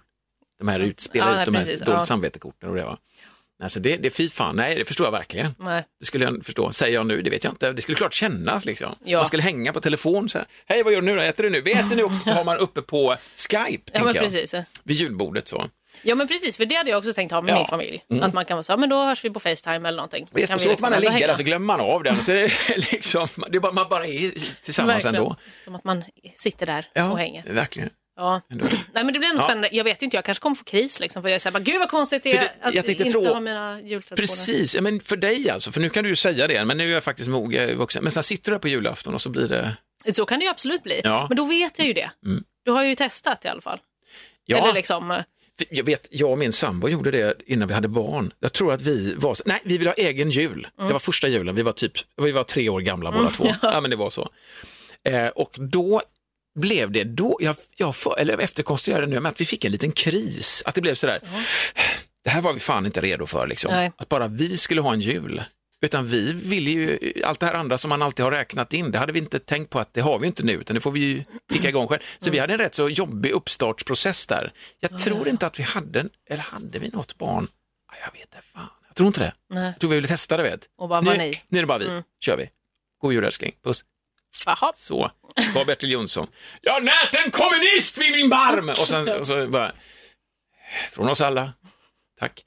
De 0.59 0.69
här 0.69 0.81
ut, 0.81 1.01
spela 1.01 1.35
Ja, 1.35 1.41
ut 1.41 1.47
de 1.47 1.55
här 1.55 1.63
precis, 1.65 1.81
dåligt 1.81 1.99
ja. 1.99 2.05
samvetekorten 2.05 2.69
och 2.69 2.75
det 2.77 2.85
va. 2.85 2.99
Alltså 3.63 3.81
det, 3.81 3.97
det 3.97 4.09
är 4.09 4.11
fy 4.11 4.29
fan, 4.29 4.57
nej 4.57 4.75
det 4.75 4.85
förstår 4.85 5.07
jag 5.07 5.13
verkligen. 5.13 5.55
Nej. 5.59 5.85
Det 6.01 6.07
skulle 6.07 6.25
jag 6.25 6.45
förstå. 6.45 6.73
Säger 6.73 6.95
jag 6.95 7.07
nu, 7.07 7.23
det 7.23 7.31
vet 7.31 7.45
jag 7.45 7.53
inte. 7.53 7.73
Det 7.73 7.83
skulle 7.83 7.97
klart 7.97 8.15
kännas 8.15 8.65
liksom. 8.65 8.95
Ja. 9.05 9.19
Man 9.19 9.27
skulle 9.27 9.43
hänga 9.43 9.73
på 9.73 9.81
telefon 9.81 10.29
så 10.29 10.39
här. 10.39 10.47
Hej, 10.67 10.83
vad 10.83 10.93
gör 10.93 11.01
du 11.01 11.07
nu 11.07 11.17
då? 11.17 11.23
Äter 11.23 11.43
du 11.43 11.51
nu? 11.51 11.61
Vi 11.61 11.73
äter 11.73 11.97
nu 11.97 12.03
också. 12.03 12.19
Så 12.25 12.31
har 12.31 12.45
man 12.45 12.59
uppe 12.59 12.83
på 12.83 13.17
Skype, 13.51 13.91
Ja, 13.95 14.05
men 14.05 14.15
jag. 14.15 14.25
precis. 14.25 14.55
Vid 14.85 14.97
julbordet 14.97 15.49
så. 15.49 15.67
Ja, 16.03 16.15
men 16.15 16.29
precis, 16.29 16.57
för 16.57 16.65
det 16.67 16.75
hade 16.75 16.91
jag 16.91 16.99
också 16.99 17.13
tänkt 17.13 17.33
ha 17.33 17.41
med 17.43 17.53
Ja. 17.53 17.59
min 17.59 17.67
familj. 17.67 18.05
Mm. 18.11 18.23
Att 18.23 18.35
man 18.35 18.45
kan 18.45 18.57
vara 18.57 18.63
så, 18.63 18.73
ja, 18.73 18.77
men 18.77 18.89
då 18.89 19.05
hörs 19.05 19.25
vi 19.25 19.31
på 19.31 19.41
Facetime 19.41 19.89
eller 19.89 19.97
någonting. 19.97 20.27
Så 20.27 20.33
kan 20.33 20.41
vi 20.41 20.47
så 20.47 20.53
låter 20.53 20.69
liksom 20.69 20.91
man 20.91 21.01
ligga 21.15 21.27
där 21.27 21.35
så 21.35 21.43
glömmer 21.43 21.67
man 21.67 21.81
av 21.81 22.03
den. 22.03 22.25
Så 22.25 22.33
är 22.33 22.37
det 22.37 22.77
liksom, 22.93 23.29
det 23.51 23.57
är 23.57 23.61
bara, 23.61 23.73
man 23.73 23.87
bara 23.91 24.07
är 24.07 24.31
tillsammans 24.65 25.05
Verkligen. 25.05 25.25
ändå. 25.25 25.37
Som 25.65 25.75
att 25.75 25.85
man 25.85 26.05
sitter 26.35 26.67
där 26.67 26.87
Ja, 26.95 27.11
och 27.13 27.19
hänger. 27.19 27.45
verkligen. 27.55 27.91
Ja. 28.19 28.41
Ändå. 28.51 28.65
Nej, 28.93 29.05
men 29.05 29.13
det 29.13 29.19
blir 29.19 29.29
ändå 29.29 29.41
Ja. 29.43 29.45
spännande. 29.47 29.69
Jag 29.73 29.85
vet 29.85 30.03
inte, 30.03 30.17
jag 30.17 30.25
kanske 30.25 30.43
kommer 30.43 30.57
få 30.57 30.65
kris 30.65 31.01
liksom. 31.01 31.23
För 31.23 31.29
jag 31.29 31.41
säger 31.41 31.53
bara, 31.53 31.59
gud 31.63 31.79
vad 31.79 31.89
konstigt 31.91 32.23
det 32.23 32.33
är 32.37 32.41
det- 32.41 32.53
att 32.63 32.75
jag 32.75 32.89
inte 32.89 33.05
fråga- 33.11 33.29
ha 33.33 33.41
mina 33.41 33.81
jultraditioner. 33.81 34.17
Precis, 34.17 34.75
ja, 34.75 34.81
men 34.83 35.01
för 35.01 35.17
dig 35.17 35.51
alltså, 35.51 35.73
för 35.73 35.81
nu 35.81 35.91
kan 35.91 36.05
du 36.05 36.11
ju 36.11 36.17
säga 36.17 36.47
det, 36.47 36.65
men 36.65 36.77
nu 36.77 36.89
är 36.91 36.95
jag 36.95 37.05
faktiskt 37.05 37.29
jag 37.29 37.55
är 37.55 37.75
vuxen. 37.75 38.03
Men 38.03 38.13
sen 38.13 38.23
sitter 38.23 38.51
du 38.51 38.55
där 38.55 38.59
på 38.61 38.69
julafton 38.69 39.15
och 39.15 39.21
så 39.21 39.29
blir 39.31 39.49
det, 39.49 39.77
Så 40.13 40.27
kan 40.27 40.39
det 40.39 40.45
ju 40.45 40.51
absolut 40.51 40.83
bli. 40.83 41.01
Ja. 41.05 41.27
Men 41.29 41.37
då 41.37 41.45
vet 41.45 41.79
jag 41.79 41.87
ju 41.87 41.93
det. 41.93 42.11
Mm. 42.27 42.45
Då 42.67 42.73
har 42.73 42.81
jag 42.83 42.89
ju 42.89 42.95
testat 42.95 43.45
i 43.45 43.49
alla 43.49 43.61
fall. 43.61 43.79
ja, 44.47 44.57
Eller 44.57 44.73
liksom, 44.73 45.11
eh, 45.11 45.19
Jag 45.71 45.85
vet, 45.85 46.07
jag 46.11 46.31
och 46.31 46.39
min 46.39 46.53
sambo 46.53 46.89
gjorde 46.89 47.11
det 47.11 47.37
innan 47.47 47.69
vi 47.69 47.75
hade 47.75 47.89
barn. 47.89 48.33
Jag 48.41 48.53
tror 48.53 48.73
att 48.73 48.83
vi 48.83 49.15
var, 49.15 49.37
nej 49.45 49.61
vi 49.65 49.79
ville 49.79 49.91
ha 49.91 49.95
egen 49.95 50.31
jul. 50.31 50.69
Mm. 50.79 50.87
Det 50.87 50.93
var 50.93 50.99
första 51.01 51.29
julen, 51.29 51.55
vi 51.55 51.63
var 51.63 51.73
typ, 51.73 51.93
vi 52.17 52.31
var 52.33 52.45
tre 52.45 52.69
år 52.69 52.81
gamla 52.81 53.13
båda 53.13 53.31
två. 53.31 53.47
Ja. 53.63 53.81
men 53.81 53.91
det 53.91 53.97
var 53.97 54.11
så. 54.11 54.29
Eh, 55.09 55.27
och 55.27 55.55
då 55.59 56.03
blev 56.59 56.91
det, 56.91 57.05
då, 57.05 57.39
jag, 57.41 57.57
jag 57.77 57.97
för, 57.97 58.19
eller 58.19 58.39
efterkonstruerade 58.39 59.07
det 59.07 59.21
nu, 59.21 59.29
att 59.29 59.41
vi 59.41 59.45
fick 59.45 59.65
en 59.65 59.73
liten 59.73 59.93
kris. 59.93 60.63
Att 60.67 60.75
det 60.75 60.81
blev 60.81 60.95
sådär, 60.95 61.19
det 62.25 62.31
här 62.31 62.41
var 62.43 62.53
vi 62.53 62.61
fan 62.61 62.87
inte 62.87 63.01
redo 63.01 63.27
för 63.27 63.47
liksom. 63.47 63.71
Nej. 63.73 63.93
Att 63.97 64.09
bara 64.09 64.29
vi 64.29 64.57
skulle 64.57 64.81
ha 64.81 64.93
en 64.93 65.01
jul. 65.01 65.43
Utan 65.81 66.07
vi 66.07 66.33
ville 66.33 66.71
ju, 66.71 67.13
allt 67.25 67.41
det 67.41 67.47
här 67.47 67.55
andra 67.55 67.79
som 67.79 67.89
man 67.89 68.03
alltid 68.03 68.25
har 68.25 68.33
räknat 68.33 68.73
in, 68.73 68.91
det 68.91 68.99
hade 68.99 69.13
vi 69.13 69.19
inte 69.19 69.39
tänkt 69.39 69.71
på 69.71 69.79
att 69.79 69.95
det 69.95 70.01
har 70.01 70.19
vi 70.19 70.27
inte 70.27 70.43
nu, 70.43 70.53
utan 70.53 70.75
det 70.75 70.81
får 70.81 70.91
vi 70.91 71.01
ju 71.01 71.25
kicka 71.53 71.69
igång 71.69 71.89
själv. 71.89 72.01
Så 72.19 72.25
Mm. 72.27 72.33
vi 72.33 72.39
hade 72.39 72.53
en 72.53 72.59
rätt 72.59 72.75
så 72.75 72.89
jobbig 72.89 73.31
uppstartsprocess 73.31 74.27
där. 74.27 74.53
Jag 74.81 74.99
tror 74.99 75.29
inte 75.29 75.47
att 75.47 75.59
vi 75.59 75.63
hade, 75.63 76.01
en- 76.01 76.11
eller 76.31 76.43
hade 76.43 76.79
vi 76.79 76.89
något 76.89 77.19
barn? 77.19 77.47
Ja, 77.93 77.99
Jag 78.05 78.13
vet 78.13 78.21
inte, 78.23 78.39
fan. 78.55 78.69
Jag 78.87 78.97
tror 78.97 79.07
inte 79.07 79.21
det. 79.21 79.33
nej. 79.51 79.65
Jag 79.65 79.79
tror 79.81 79.91
vi 79.91 79.97
ville 79.97 80.09
testa 80.09 80.37
det, 80.37 80.43
vet. 80.43 80.61
Och 80.79 80.89
bara, 80.89 81.01
nu, 81.01 81.15
nej. 81.17 81.45
nu 81.49 81.59
är 81.59 81.63
det 81.63 81.67
bara 81.67 81.79
vi, 81.79 81.87
Mm. 81.89 82.03
kör 82.21 82.37
vi. 82.37 82.51
God 83.01 83.13
jul 83.13 83.25
älskling, 83.25 83.53
puss. 83.65 83.85
Jaha. 84.47 84.73
Så 84.75 85.11
var 85.55 85.65
Bertil 85.65 85.91
Jonsson. 85.91 86.27
Jag 86.61 86.85
närt 86.85 87.15
en 87.25 87.31
kommunist 87.31 87.99
vid 87.99 88.13
min 88.13 88.29
barm! 88.29 88.69
Och 88.69 88.77
sen 88.77 89.09
och 89.21 89.27
så 89.27 89.49
bara, 89.49 89.73
från 90.93 91.09
oss 91.09 91.21
alla, 91.21 91.53
tack. 92.21 92.45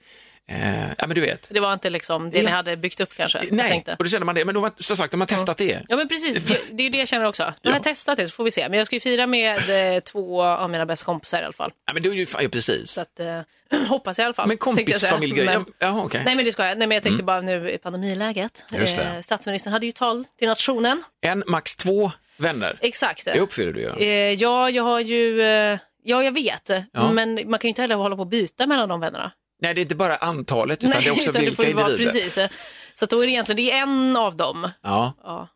Eh, 0.52 0.88
ja 0.98 1.08
men 1.08 1.16
du 1.16 1.22
vet. 1.22 1.48
Det 1.50 1.60
var 1.60 1.74
inte 1.74 1.90
liksom 1.90 2.32
det 2.32 2.38
Ja. 2.38 2.44
ni 2.44 2.50
hade 2.50 2.78
byggt 2.78 3.00
upp 3.00 3.14
kanske? 3.18 3.42
Nej, 3.52 3.84
och 3.98 4.04
då 4.04 4.10
kände 4.10 4.26
man 4.26 4.36
det. 4.36 4.46
Men 4.46 4.62
var, 4.62 4.72
som 4.80 4.98
sagt, 4.98 5.12
de 5.12 5.20
har 5.22 5.28
testat 5.28 5.58
det. 5.58 5.82
Ja 5.90 5.96
men 5.98 6.08
precis, 6.08 6.44
det, 6.44 6.60
det 6.72 6.84
är 6.84 6.90
det 6.90 6.98
jag 6.98 7.08
känner 7.08 7.26
också. 7.26 7.44
Har 7.44 7.54
Ja. 7.62 7.80
testat 7.80 8.18
det 8.18 8.26
så 8.28 8.32
får 8.32 8.44
vi 8.44 8.52
se. 8.52 8.70
Men 8.70 8.78
jag 8.78 8.88
ska 8.88 8.96
ju 8.96 9.00
fira 9.00 9.28
med 9.28 9.96
eh, 9.96 10.00
två 10.00 10.44
av 10.44 10.70
mina 10.70 10.86
bästa 10.86 11.06
kompisar 11.06 11.42
i 11.42 11.44
alla 11.44 11.54
fall. 11.54 11.72
Ja, 11.88 11.94
men 11.94 12.04
du 12.04 12.16
ja, 12.42 12.50
precis. 12.52 12.92
Så 12.92 13.02
att, 13.02 13.20
eh, 13.20 13.40
hoppas 13.88 14.18
jag 14.18 14.24
i 14.24 14.26
alla 14.26 14.34
fall. 14.34 14.48
Men 14.48 14.58
kompisfamiljgrej, 14.58 15.46
Men- 15.46 15.66
ja, 15.80 15.88
ja 15.88 16.02
okej. 16.06 16.22
Nej 16.26 16.36
men 16.36 16.46
det 16.46 16.52
ska 16.52 16.66
jag. 16.68 16.78
Nej 16.78 16.88
men 16.88 16.96
jag 16.96 17.04
tänkte 17.04 17.24
bara 17.24 17.42
nu 17.42 17.70
i 17.72 17.78
pandemiläget. 17.78 18.66
Eh, 18.74 19.22
statsministern 19.22 19.74
hade 19.74 19.86
ju 19.86 19.92
tal 19.92 20.26
till 20.40 20.48
nationen. 20.48 21.04
En, 21.22 21.44
max 21.48 21.76
två 21.76 22.12
vänner. 22.38 22.78
Exakt. 22.82 23.26
Det 23.26 23.40
uppfyller 23.40 23.74
du 23.74 23.80
ju. 23.82 23.90
Eh, 24.08 24.34
ja, 24.34 24.70
jag 24.70 24.84
har 24.84 25.00
ju... 25.00 25.42
Eh, 25.42 25.80
ja, 26.04 26.24
jag 26.24 26.32
vet. 26.32 26.70
Ja. 26.94 27.12
Men 27.12 27.34
man 27.34 27.60
kan 27.60 27.68
ju 27.68 27.70
inte 27.70 27.82
heller 27.82 27.96
hålla 27.96 28.16
på 28.16 28.22
och 28.22 28.28
byta 28.28 28.68
mellan 28.68 28.90
de 28.90 29.00
vännerna. 29.00 29.32
Nej, 29.62 29.74
det 29.74 29.82
är 29.82 29.84
inte 29.84 29.96
bara 29.96 30.16
antalet, 30.16 30.84
utan 30.84 31.02
det 31.02 31.08
är 31.08 31.12
också 31.12 31.30
utan 31.30 31.42
det 31.42 31.48
vilka 31.50 31.64
ju 31.68 31.74
vara, 31.74 31.90
individer. 31.92 32.12
precis. 32.14 32.50
Så 32.94 33.06
att 33.06 33.10
då 33.12 33.22
är 33.22 33.26
det 33.26 33.32
egentligen 33.32 33.66
det 33.66 33.72
är 33.72 33.82
en 33.82 34.18
av 34.18 34.36
dem. 34.36 34.70
Ja. 34.84 35.14
Ja, 35.24 35.48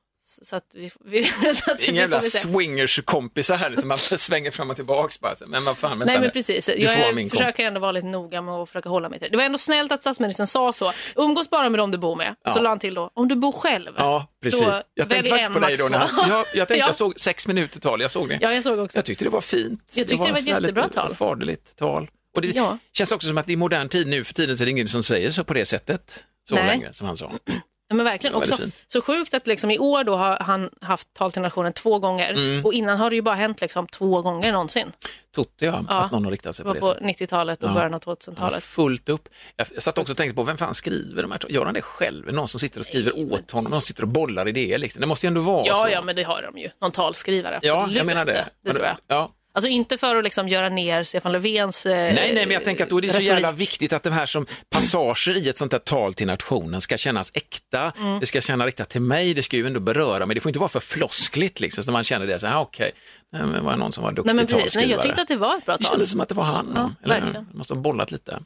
så 0.41 0.55
att 0.55 0.63
vi, 0.73 0.91
vi, 1.05 1.23
så 1.53 1.71
att 1.71 1.83
Inga 1.87 2.01
jävla 2.01 2.21
swingers-kompisar 2.21 3.55
här 3.55 3.75
som 3.75 3.87
man 3.87 3.97
svänger 3.97 4.51
fram 4.51 4.69
och 4.69 4.75
tillbaks 4.75 5.19
bara. 5.19 5.33
Men 5.47 5.65
vad 5.65 5.77
fan, 5.77 5.99
vänta 5.99 6.05
Nej 6.05 6.21
men 6.21 6.31
precis, 6.31 6.69
jag 6.77 7.15
min 7.15 7.29
försöker 7.29 7.65
ändå 7.65 7.79
vara 7.79 7.91
lite 7.91 8.07
noga 8.07 8.41
med 8.41 8.53
att 8.53 8.69
försöka 8.69 8.89
hålla 8.89 9.09
mig 9.09 9.19
till 9.19 9.25
det. 9.25 9.31
Det 9.31 9.37
var 9.37 9.43
ändå 9.43 9.57
snällt 9.57 9.91
att 9.91 10.01
statsministern 10.01 10.47
sa 10.47 10.73
så. 10.73 10.91
Umgås 11.15 11.49
bara 11.49 11.69
med 11.69 11.79
dem 11.79 11.91
du 11.91 11.97
bor 11.97 12.15
med. 12.15 12.35
Ja. 12.43 12.51
Så 12.51 12.61
la 12.61 12.69
han 12.69 12.79
till 12.79 12.93
då, 12.93 13.11
om 13.13 13.27
du 13.27 13.35
bor 13.35 13.51
själv. 13.51 13.91
Ja, 13.97 14.27
precis. 14.43 14.61
Då 14.61 14.81
Jag 14.93 15.09
tänkte 15.09 15.29
faktiskt 15.29 15.53
på 15.53 15.59
dig 15.59 15.77
då. 15.77 15.87
När 15.87 15.97
han, 15.97 16.29
jag, 16.29 16.45
jag 16.53 16.67
tänkte, 16.67 16.75
Ja. 16.75 16.87
jag 16.87 16.95
såg 16.95 17.19
sex 17.19 17.47
minuter 17.47 17.79
tal, 17.79 18.01
jag 18.01 18.11
såg 18.11 18.29
det. 18.29 18.39
Ja, 18.41 18.53
jag 18.53 18.63
såg 18.63 18.79
också. 18.79 18.97
Jag 18.97 19.05
tyckte 19.05 19.23
det 19.23 19.29
var 19.29 19.41
fint. 19.41 19.93
Jag 19.95 20.07
tyckte 20.07 20.25
det 20.25 20.31
var 20.31 20.37
ett 20.37 20.43
sådär 20.43 20.61
jättebra 20.61 20.83
lite 20.83 20.95
tal. 20.95 21.15
Faderligt 21.15 21.77
tal. 21.77 22.09
Och 22.35 22.41
det 22.41 22.47
Ja. 22.55 22.77
känns 22.93 23.11
också 23.11 23.27
som 23.27 23.37
att 23.37 23.49
i 23.49 23.55
modern 23.55 23.89
tid 23.89 24.07
nu 24.07 24.23
för 24.23 24.33
tiden 24.33 24.57
så 24.57 24.63
är 24.63 24.65
det 24.65 24.71
ingen 24.71 24.87
som 24.87 25.03
säger 25.03 25.31
så 25.31 25.43
på 25.43 25.53
det 25.53 25.65
sättet 25.65 26.25
så 26.49 26.55
Nej. 26.55 26.65
längre 26.67 26.93
som 26.93 27.07
han 27.07 27.17
sa. 27.17 27.31
Ja, 27.87 27.95
men 27.95 28.05
verkligen. 28.05 28.35
Också, 28.35 28.57
så 28.87 29.01
sjukt 29.01 29.33
att 29.33 29.47
liksom 29.47 29.71
i 29.71 29.79
år 29.79 30.03
då 30.03 30.15
har 30.15 30.37
han 30.39 30.69
haft 30.81 31.13
tal 31.13 31.31
till 31.31 31.41
nationen 31.41 31.73
två 31.73 31.99
gånger 31.99 32.33
Mm. 32.33 32.65
och 32.65 32.73
innan 32.73 32.97
har 32.97 33.09
det 33.09 33.15
ju 33.15 33.21
bara 33.21 33.35
hänt 33.35 33.61
liksom 33.61 33.87
två 33.87 34.21
gånger 34.21 34.51
någonsin. 34.51 34.91
Totte 35.35 35.65
ja, 35.65 35.85
Ja. 35.89 35.95
att 36.03 36.11
någon 36.11 36.23
har 36.25 36.31
riktat 36.31 36.55
sig 36.55 36.65
på 36.65 36.73
det 36.73 36.79
på 36.79 36.87
sättet. 36.87 37.03
90-talet 37.03 37.63
och 37.63 37.69
Ja. 37.69 37.73
början 37.73 37.93
av 37.93 38.01
Han 38.05 38.09
har 38.09 38.15
2000-talet. 38.15 38.63
fullt 38.63 39.09
upp. 39.09 39.29
Jag, 39.55 39.83
satt 39.83 39.97
också 39.97 40.13
och 40.13 40.17
tänkte 40.17 40.35
på 40.35 40.43
vem 40.43 40.57
fan 40.57 40.73
skriver 40.73 41.21
de 41.21 41.31
här? 41.31 41.39
Gör 41.49 41.65
han 41.65 41.73
det 41.73 41.81
själv? 41.81 42.33
Någon 42.33 42.47
som 42.47 42.59
sitter 42.59 42.79
och 42.79 42.85
skriver 42.85 43.33
åt 43.33 43.51
honom? 43.51 43.71
Någon 43.71 43.81
sitter 43.81 44.01
och 44.03 44.07
bollar 44.09 44.47
idéer 44.47 44.77
liksom. 44.77 45.01
Det 45.01 45.07
måste 45.07 45.25
ju 45.25 45.27
ändå 45.27 45.41
vara 45.41 45.67
Ja, 45.67 45.75
så. 45.75 45.89
ja, 45.91 46.01
men 46.01 46.15
det 46.15 46.23
har 46.23 46.41
de 46.53 46.61
ju. 46.61 46.69
Någon 46.81 46.91
talskrivare. 46.91 47.59
Ja, 47.61 47.77
absolut. 47.79 47.97
jag 47.97 48.05
menar 48.05 48.25
det. 48.25 48.45
Det 48.63 48.73
tror 48.73 48.85
jag. 48.85 48.97
Ja. 49.07 49.31
Alltså 49.55 49.69
inte 49.69 49.97
för 49.97 50.15
att 50.15 50.23
liksom 50.23 50.47
göra 50.47 50.69
ner 50.69 51.03
Stefan 51.03 51.31
Löfvens 51.31 51.85
eh, 51.85 51.91
Nej, 51.91 52.13
nej, 52.33 52.45
men 52.45 52.51
jag 52.51 52.63
tänker 52.63 52.83
att 52.83 52.89
då 52.89 52.97
är 52.97 53.01
det 53.01 53.07
så 53.07 53.13
retorik. 53.13 53.29
jävla 53.29 53.51
viktigt 53.51 53.93
att 53.93 54.03
det 54.03 54.11
här 54.11 54.25
som 54.25 54.45
passager 54.69 55.37
i 55.37 55.49
ett 55.49 55.57
sånt 55.57 55.71
här 55.71 55.79
tal 55.79 56.13
till 56.13 56.27
nationen 56.27 56.81
ska 56.81 56.97
kännas 56.97 57.31
äkta, 57.33 57.91
Mm. 57.99 58.19
det 58.19 58.25
ska 58.25 58.41
kännas 58.41 58.65
riktat 58.65 58.89
till 58.89 59.01
mig, 59.01 59.33
det 59.33 59.43
ska 59.43 59.57
ju 59.57 59.67
ändå 59.67 59.79
beröra 59.79 60.25
mig, 60.25 60.35
det 60.35 60.41
får 60.41 60.49
inte 60.49 60.59
vara 60.59 60.69
för 60.69 60.79
floskligt 60.79 61.59
liksom, 61.59 61.83
så 61.83 61.91
man 61.91 62.03
känner 62.03 62.27
det 62.27 62.39
så 62.39 62.47
här, 62.47 62.55
ah, 62.55 62.61
okej, 62.61 62.91
nej, 63.33 63.41
men 63.41 63.65
var 63.65 63.71
det 63.71 63.77
någon 63.77 63.91
som 63.91 64.03
var 64.03 64.11
duktig 64.11 64.35
Nej, 64.35 64.45
precis. 64.45 64.55
Nej, 64.55 64.63
talskrivare? 64.63 64.91
jag 64.91 65.01
tyckte 65.01 65.21
att 65.21 65.27
det 65.27 65.35
var 65.35 65.57
ett 65.57 65.65
bra 65.65 65.75
Det 65.77 65.83
tal. 65.83 65.91
kändes 65.91 66.11
som 66.11 66.21
att 66.21 66.29
det 66.29 66.35
var 66.35 66.43
han. 66.43 66.73
Ja, 66.75 66.91
Eller, 67.03 67.21
verkligen. 67.21 67.47
måste 67.53 67.73
ha 67.73 67.81
bollat 67.81 68.11
lite. 68.11 68.39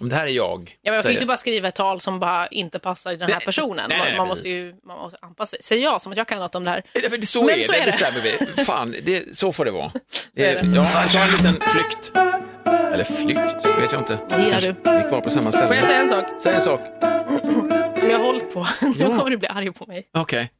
Men 0.00 0.08
Det 0.08 0.16
här 0.16 0.26
är 0.26 0.30
jag. 0.30 0.76
Ja, 0.82 0.90
men 0.90 0.94
jag 0.94 1.02
kan 1.02 1.12
inte 1.12 1.26
bara 1.26 1.36
skriva 1.36 1.68
ett 1.68 1.74
tal 1.74 2.00
som 2.00 2.18
bara 2.20 2.46
inte 2.46 2.78
passar 2.78 3.12
i 3.12 3.16
den 3.16 3.28
här 3.28 3.36
Nej, 3.36 3.44
personen. 3.44 3.86
nej, 3.88 3.98
nej, 3.98 4.08
man, 4.10 4.16
man 4.18 4.28
måste 4.28 4.48
ju 4.48 4.74
man 4.86 4.98
måste 4.98 5.18
anpassa 5.22 5.50
sig. 5.50 5.62
Säger 5.62 5.82
jag 5.84 6.02
som 6.02 6.12
att 6.12 6.18
jag 6.18 6.28
kan 6.28 6.38
något 6.38 6.54
om 6.54 6.64
det 6.64 6.70
här. 6.70 6.82
Eh, 6.94 7.10
men 7.10 7.26
Så 7.26 7.44
Men 7.44 7.60
är 7.60 7.64
så 7.64 7.72
det, 7.72 7.78
är 7.78 7.86
det. 7.86 7.86
bestämmer 7.86 8.20
vi. 8.56 8.64
Fan, 8.64 8.94
det, 9.04 9.36
så 9.36 9.52
får 9.52 9.64
det 9.64 9.70
vara. 9.70 9.90
Så 10.10 10.28
är 10.34 10.54
det. 10.62 10.66
Ja, 10.76 11.02
jag 11.02 11.12
tar 11.12 11.20
en 11.20 11.30
liten 11.30 11.54
flykt. 11.60 12.10
Eller 12.92 13.04
flykt, 13.04 13.66
vet 13.80 13.92
jag 13.92 14.00
inte. 14.00 14.18
Det 14.28 14.42
gillar 14.42 14.60
du. 14.60 14.74
Vi 14.84 14.90
är 14.90 15.08
kvar 15.08 15.20
på 15.20 15.30
samma 15.30 15.52
ställe. 15.52 15.66
Får 15.66 15.76
jag 15.76 15.84
säga 15.84 16.00
en 16.00 16.08
sak 16.08 16.24
Säg 16.40 16.54
en 16.54 16.60
sak. 16.60 16.80
som 18.00 18.10
jag 18.10 18.18
har 18.18 18.24
hållit 18.24 18.52
på? 18.54 18.66
Nu 18.98 19.04
kommer 19.06 19.30
du 19.30 19.36
bli 19.36 19.48
arg 19.48 19.72
på 19.72 19.86
mig. 19.86 20.08
Okej. 20.14 20.50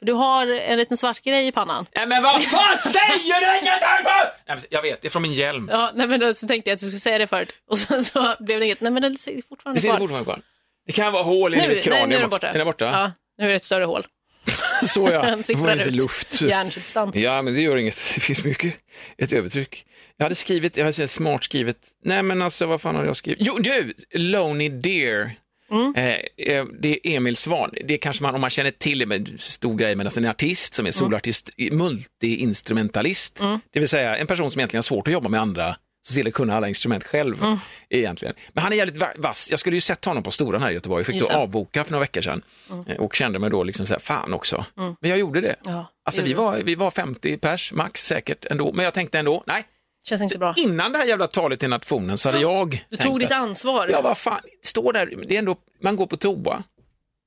Du 0.00 0.12
har 0.12 0.46
en 0.46 0.78
liten 0.78 0.96
svart 0.96 1.20
grej 1.22 1.46
i 1.46 1.52
pannan. 1.52 1.86
Nej 1.94 2.06
men 2.06 2.22
vad 2.22 2.42
fan 2.44 2.78
säger 2.78 3.40
du 3.40 3.58
ingenting 3.58 4.04
för? 4.04 4.24
Nej, 4.48 4.56
men 4.56 4.60
Jag 4.70 4.82
vet, 4.82 5.02
det 5.02 5.08
är 5.08 5.10
från 5.10 5.22
min 5.22 5.32
hjälm. 5.32 5.68
Ja, 5.72 5.90
nej, 5.94 6.08
men 6.08 6.20
då 6.20 6.34
så 6.34 6.46
tänkte 6.46 6.70
jag 6.70 6.74
att 6.74 6.80
du 6.80 6.86
skulle 6.86 7.00
säga 7.00 7.18
det 7.18 7.26
förut. 7.26 7.52
Och 7.70 7.78
sen 7.78 8.04
så 8.04 8.34
blev 8.40 8.58
det 8.60 8.64
inget. 8.66 8.80
Nej, 8.80 8.92
men 8.92 9.02
den 9.02 9.16
sitter 9.16 9.36
Det 9.36 9.42
fortfarande 9.48 9.80
sitter 9.80 9.92
kvar. 9.92 9.98
fortfarande 9.98 10.24
kvar. 10.24 10.40
Det 10.86 10.92
kan 10.92 11.12
vara 11.12 11.22
hål 11.22 11.54
i 11.54 11.56
Nu, 11.56 11.68
mitt 11.68 11.82
kranium 11.82 12.08
nu 12.08 12.16
är 12.16 12.20
den 12.20 12.30
borta. 12.30 12.46
Är 12.48 12.58
den 12.58 12.66
borta? 12.66 12.84
Ja, 12.84 13.12
nu 13.38 13.44
är 13.44 13.48
det 13.48 13.54
ett 13.56 13.64
större 13.64 13.84
hål. 13.84 14.06
Så 14.86 15.08
ja. 15.12 15.22
Den 15.22 15.42
man 15.58 15.78
lite 15.78 15.88
ut. 15.88 15.94
luft. 15.94 16.40
Järnsubstans. 16.40 17.16
Ja, 17.16 17.42
men 17.42 17.54
det 17.54 17.60
gör 17.60 17.76
inget. 17.76 17.94
Det 18.14 18.20
finns 18.20 18.44
mycket. 18.44 18.74
Ett 19.18 19.32
övertryck. 19.32 19.86
Jag 20.16 20.24
hade 20.24 20.34
skrivit, 20.34 20.76
jag 20.76 20.84
hade 20.84 21.08
smart 21.08 21.44
skrivit, 21.44 21.76
nej 22.04 22.22
men 22.22 22.42
alltså 22.42 22.66
vad 22.66 22.80
fan 22.80 22.94
hade 22.94 23.06
jag 23.06 23.16
skrivit? 23.16 23.46
Jo, 23.46 23.58
du! 23.58 23.94
Lonely 24.14 24.68
Deer. 24.68 25.30
Mm. 25.72 25.94
Eh, 25.96 26.16
eh, 26.56 26.64
det 26.80 26.88
är 27.08 27.16
Emil 27.16 27.36
Svan. 27.36 27.70
Det 27.84 27.98
kanske 27.98 28.22
man, 28.22 28.34
om 28.34 28.40
man 28.40 28.50
känner 28.50 28.70
till 28.70 28.98
det, 28.98 29.06
med 29.06 29.34
stor 29.40 29.76
grej 29.76 29.96
med 29.96 30.06
alltså 30.06 30.20
en 30.20 30.26
artist 30.26 30.74
som 30.74 30.86
är 30.86 30.90
solartist, 30.90 31.50
multi-instrumentalist. 31.58 33.40
Mm. 33.40 33.60
Det 33.72 33.78
vill 33.80 33.88
säga 33.88 34.16
en 34.16 34.26
person 34.26 34.50
som 34.50 34.60
egentligen 34.60 34.78
har 34.78 34.82
svårt 34.82 35.06
att 35.08 35.12
jobba 35.14 35.28
med 35.28 35.40
andra 35.40 35.76
så 36.06 36.12
ser 36.14 36.24
det 36.24 36.30
kunna 36.30 36.56
alla 36.56 36.68
instrument 36.68 37.04
själv 37.04 37.42
Mm. 37.42 37.56
egentligen. 37.90 38.34
Men 38.52 38.64
han 38.64 38.72
är 38.72 38.76
jävligt 38.76 38.96
va- 38.96 39.12
vass. 39.18 39.48
Jag 39.50 39.60
skulle 39.60 39.76
ju 39.76 39.80
sett 39.80 40.04
honom 40.04 40.22
på 40.22 40.30
Storan 40.30 40.62
här 40.62 40.70
i 40.70 40.74
Göteborg. 40.74 41.00
Jag 41.00 41.06
fick 41.06 41.16
Just 41.16 41.30
då 41.30 41.36
avboka 41.36 41.84
för 41.84 41.90
några 41.92 42.00
veckor 42.00 42.20
sedan 42.20 42.42
eh, 42.88 42.96
och 42.96 43.14
kände 43.16 43.38
mig 43.38 43.50
då 43.50 43.62
liksom 43.62 43.86
så 43.86 43.94
här, 43.94 44.00
fan 44.00 44.32
också. 44.34 44.64
Mm. 44.78 44.94
Men 45.00 45.10
jag 45.10 45.18
gjorde 45.18 45.40
det. 45.40 45.56
Ja, 45.64 45.86
Alltså 46.04 46.22
vi 46.22 46.32
var, 46.34 46.56
vi 46.64 46.74
var 46.74 46.90
50 46.90 47.36
pers 47.36 47.72
max 47.72 48.06
säkert 48.06 48.46
ändå, 48.46 48.72
men 48.72 48.84
jag 48.84 48.94
tänkte 48.94 49.18
ändå, 49.18 49.44
nej, 49.46 49.64
Känns 50.04 50.22
inte 50.22 50.38
bra. 50.38 50.54
innan 50.56 50.92
det 50.92 50.98
här 50.98 51.06
jävla 51.06 51.26
talet 51.26 51.60
till 51.60 51.68
nationen 51.68 52.18
så 52.18 52.28
hade 52.28 52.40
jag 52.40 52.70
Du 52.70 52.96
tänkt 52.96 53.02
tog 53.10 53.20
ditt 53.20 53.30
att- 53.30 53.36
ansvar. 53.36 53.88
Ja, 53.92 54.00
vad 54.02 54.18
fan, 54.18 54.40
står 54.62 54.92
där, 54.92 55.06
det 55.28 55.34
är 55.34 55.38
ändå, 55.38 55.56
man 55.82 55.96
går 55.96 56.06
på 56.06 56.16
toa, 56.16 56.62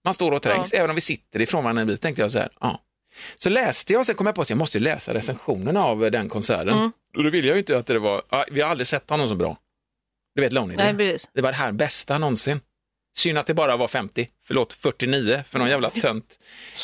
man 0.06 0.14
står 0.14 0.32
och 0.32 0.42
trängs, 0.42 0.74
även 0.74 0.90
om 0.90 0.96
vi 0.96 1.02
sitter 1.02 1.42
ifrån 1.42 1.64
varandra 1.64 1.82
en 1.82 1.88
bit, 1.88 2.02
tänkte 2.02 2.22
jag 2.22 2.32
så 2.32 2.38
här, 2.40 2.50
ja. 2.60 2.82
Så 3.38 3.50
läste 3.50 3.94
jag, 3.94 4.06
sen 4.06 4.16
kom 4.16 4.26
jag 4.26 4.36
på 4.36 4.42
att 4.42 4.50
jag 4.50 4.58
måste 4.58 4.80
läsa 4.80 5.14
recensionen 5.14 5.78
av 5.78 6.00
den 6.12 6.30
konserten. 6.30 6.70
Mm. 6.78 6.92
Och 7.18 7.24
då 7.24 7.30
vill 7.30 7.46
jag 7.46 7.54
ju 7.56 7.60
inte 7.60 7.78
att 7.78 7.86
det 7.88 8.00
var, 8.00 8.22
vi 8.52 8.62
har 8.62 8.70
aldrig 8.70 8.88
sett 8.88 9.10
honom 9.10 9.28
så 9.28 9.36
bra. 9.36 9.58
Du 10.36 10.42
vet 10.42 10.54
Lonely 10.54 10.76
Nej, 10.76 10.94
Deer. 10.94 10.98
precis. 11.12 11.30
Det 11.34 11.42
var 11.42 11.52
det 11.52 11.58
här 11.58 11.72
bästa 11.72 12.18
någonsin. 12.18 12.60
Synd 13.18 13.38
att 13.38 13.48
det 13.48 13.54
bara 13.54 13.78
var 13.78 13.88
50, 13.88 14.28
förlåt 14.48 14.74
49 14.74 15.44
för 15.50 15.60
någon 15.60 15.70
jävla 15.70 15.90
tönt. 15.90 16.26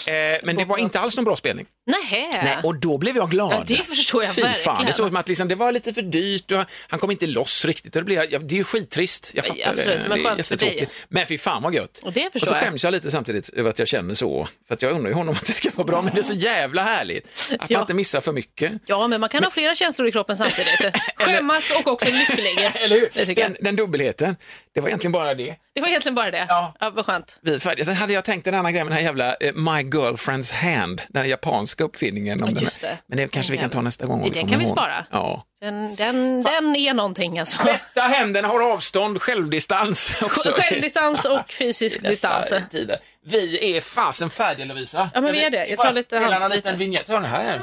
Eh, 0.08 0.14
men 0.44 0.56
det 0.56 0.66
var 0.66 0.78
inte 0.78 1.00
alls 1.00 1.16
någon 1.18 1.26
bra 1.26 1.36
spelning. 1.36 1.66
Nähä. 1.86 2.42
Nej, 2.44 2.58
och 2.64 2.76
då 2.76 2.98
blev 2.98 3.16
jag 3.16 3.32
glad. 3.32 3.54
Ja, 3.54 3.64
det 3.68 3.84
förstår 3.84 4.24
jag 4.24 4.36
Fy 4.36 4.42
verkligen. 4.42 4.64
fan, 4.76 4.86
det 4.86 4.94
såg 4.94 5.06
ut 5.06 5.10
som 5.10 5.16
att 5.18 5.28
liksom, 5.28 5.48
det 5.48 5.56
var 5.56 5.72
lite 5.72 5.94
för 5.94 6.02
dyrt 6.02 6.52
och 6.52 6.64
han 6.88 7.00
kom 7.00 7.12
inte 7.12 7.28
loss 7.28 7.66
riktigt. 7.66 7.96
Och 7.96 8.02
det, 8.02 8.06
blev, 8.06 8.24
ja, 8.32 8.40
det 8.40 8.56
är 8.56 8.58
ju 8.58 8.64
skittrist, 8.64 9.32
jag 9.34 9.46
fattar 9.46 9.72
absolut, 9.72 10.02
det. 10.02 10.10
men 10.10 10.24
skönt 10.24 10.48
för 10.48 10.56
dig. 10.56 10.90
Men 11.10 11.28
fy 11.28 11.38
fan 11.38 11.64
vad 11.64 11.74
gött. 11.74 12.00
Och 12.04 12.14
det 12.14 12.26
och 12.28 12.32
förstår 12.34 12.48
så 12.48 12.54
jag. 12.54 12.62
skäms 12.64 12.84
jag 12.84 12.92
lite 12.92 13.12
samtidigt 13.12 13.50
över 13.50 13.70
att 13.70 13.80
jag 13.80 13.88
känner 13.88 14.14
så. 14.14 14.48
För 14.68 14.74
att 14.76 14.82
jag 14.82 14.92
undrar 14.92 15.10
ju 15.10 15.14
honom 15.16 15.36
att 15.36 15.46
det 15.46 15.54
ska 15.54 15.70
vara 15.76 15.88
bra, 15.88 16.02
men 16.02 16.14
det 16.14 16.20
är 16.22 16.24
så 16.24 16.34
jävla 16.34 16.82
härligt. 16.84 17.28
Att 17.60 17.70
Ja. 17.70 17.78
man 17.78 17.84
inte 17.84 17.94
missar 17.94 18.22
för 18.22 18.32
mycket. 18.32 18.72
Ja, 18.86 19.08
men 19.08 19.20
man 19.22 19.30
kan 19.30 19.44
ha 19.44 19.52
flera 19.52 19.76
känslor 19.76 20.08
i 20.08 20.12
kroppen 20.12 20.38
samtidigt. 20.38 20.96
Skämmas 21.16 21.72
och 21.72 21.88
också 21.88 22.10
lycklig. 22.12 22.58
Eller 22.76 23.00
hur? 23.00 23.12
Den, 23.26 23.36
jag. 23.38 23.56
den 23.64 23.76
dubbelheten, 23.76 24.36
det 24.74 24.82
var 24.82 24.88
egentligen 24.88 25.12
bara 25.12 25.34
det. 25.34 25.56
Det 25.74 25.82
var 25.82 25.88
egentligen 25.88 26.16
bara 26.16 26.21
det. 26.32 26.46
Ja. 26.50 26.74
Ja, 26.80 26.90
vad 26.90 27.06
skönt. 27.06 27.40
Vi 27.42 27.56
är 27.56 27.60
färdiga. 27.60 27.86
Sen 27.86 27.96
hade 27.96 28.14
jag 28.14 28.26
tänkt 28.26 28.48
en 28.48 28.56
annan 28.56 28.74
grej 28.74 28.84
med 28.84 28.92
den 28.92 28.98
här 28.98 29.06
jävla 29.06 29.34
eh, 29.34 29.54
My 29.54 29.72
Girlfriend's 29.90 30.54
Hand, 30.54 31.02
den 31.10 31.30
japanska 31.30 31.84
uppfinningen. 31.84 32.44
Om 32.44 32.50
Ja, 32.50 32.54
den 32.56 32.64
just 32.64 32.82
här. 32.84 32.90
det. 32.90 32.98
Men 33.08 33.18
det 33.18 33.28
kanske 33.28 33.52
vi 33.52 33.58
kan 33.58 33.70
ta 33.70 33.82
nästa 33.82 34.06
gång. 34.06 34.22
om 34.24 34.32
Den 34.32 34.48
kan 34.48 34.60
vi 34.60 34.66
ihåg. 34.66 34.74
spara. 34.78 35.06
Ja. 35.12 35.46
Den, 35.62 35.96
den, 35.96 36.44
den 36.44 36.76
är 36.76 36.94
någonting 36.94 37.40
alltså. 37.40 37.58
Tvätta 37.64 38.02
händerna, 38.02 38.48
har 38.48 38.72
avstånd, 38.74 39.22
självdistans 39.22 40.12
också. 40.22 40.50
Självdistans 40.52 41.26
och 41.26 41.52
fysisk 41.60 42.02
distans. 42.02 42.54
Tider. 42.72 42.98
Vi 43.26 43.76
är 43.78 43.82
fasen 43.82 44.30
färdiga 44.30 44.66
Lovisa. 44.66 45.10
Ja, 45.14 45.22
men 45.22 45.32
vi 45.34 45.44
är 45.44 45.50
det. 45.50 45.66
Jag 45.68 45.80
tar 45.80 45.92
lite 45.94 46.08
spela 46.10 46.26
en 46.26 46.32
handsprit 46.32 46.56
liten 46.66 46.80
vignett. 46.80 47.08
Ta 47.08 47.14
den 47.14 47.26
här. 47.26 47.62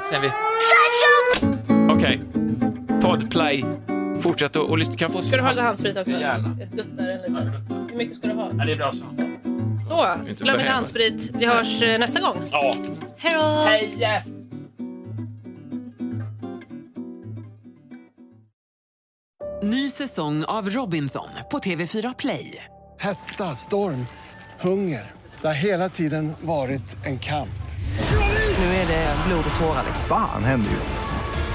Okej. 1.91 2.19
Podplay. 3.01 3.65
Fortsätt 4.19 4.55
att 4.55 4.69
och 4.69 4.77
lyssna. 4.77 4.95
Kan 4.95 5.11
få 5.11 5.21
Ska 5.21 5.35
du 5.35 5.41
ha 5.43 5.49
lite 5.49 5.61
handsprit 5.61 5.97
också? 5.97 6.11
Gärna. 6.11 6.57
Jag 6.59 6.69
duttar 6.69 7.03
en 7.03 7.17
liten. 7.21 7.87
Hur 7.89 7.97
mycket 7.97 8.17
ska 8.17 8.27
du 8.27 8.33
ha? 8.33 8.51
Ja, 8.57 8.65
det 8.65 8.71
är 8.71 8.75
bra 8.75 8.91
så. 8.91 9.05
Så, 9.87 10.29
Inte 10.29 10.43
glöm 10.43 10.59
inte 10.59 10.71
handsprit. 10.71 11.31
Vi 11.33 11.45
hörs 11.45 11.81
eh, 11.81 11.99
nästa 11.99 12.19
gång. 12.19 12.35
Ja. 12.51 12.75
Hej 13.17 13.33
då! 13.35 13.41
Hej! 13.41 14.23
Ny 19.63 19.89
säsong 19.89 20.43
av 20.43 20.69
Robinson 20.69 21.29
på 21.51 21.59
TV4 21.59 22.15
Play. 22.19 22.65
Hetta, 22.99 23.43
storm, 23.43 24.05
hunger. 24.61 25.11
Det 25.41 25.47
har 25.47 25.53
hela 25.53 25.89
tiden 25.89 26.33
varit 26.41 27.05
en 27.05 27.19
kamp. 27.19 27.49
Nu 28.57 28.65
är 28.65 28.87
det 28.87 29.15
blod 29.27 29.43
och 29.49 29.59
tårar. 29.59 29.83
Fan 30.07 30.43
händer 30.43 30.71
just 30.71 30.93
nu. 30.93 31.18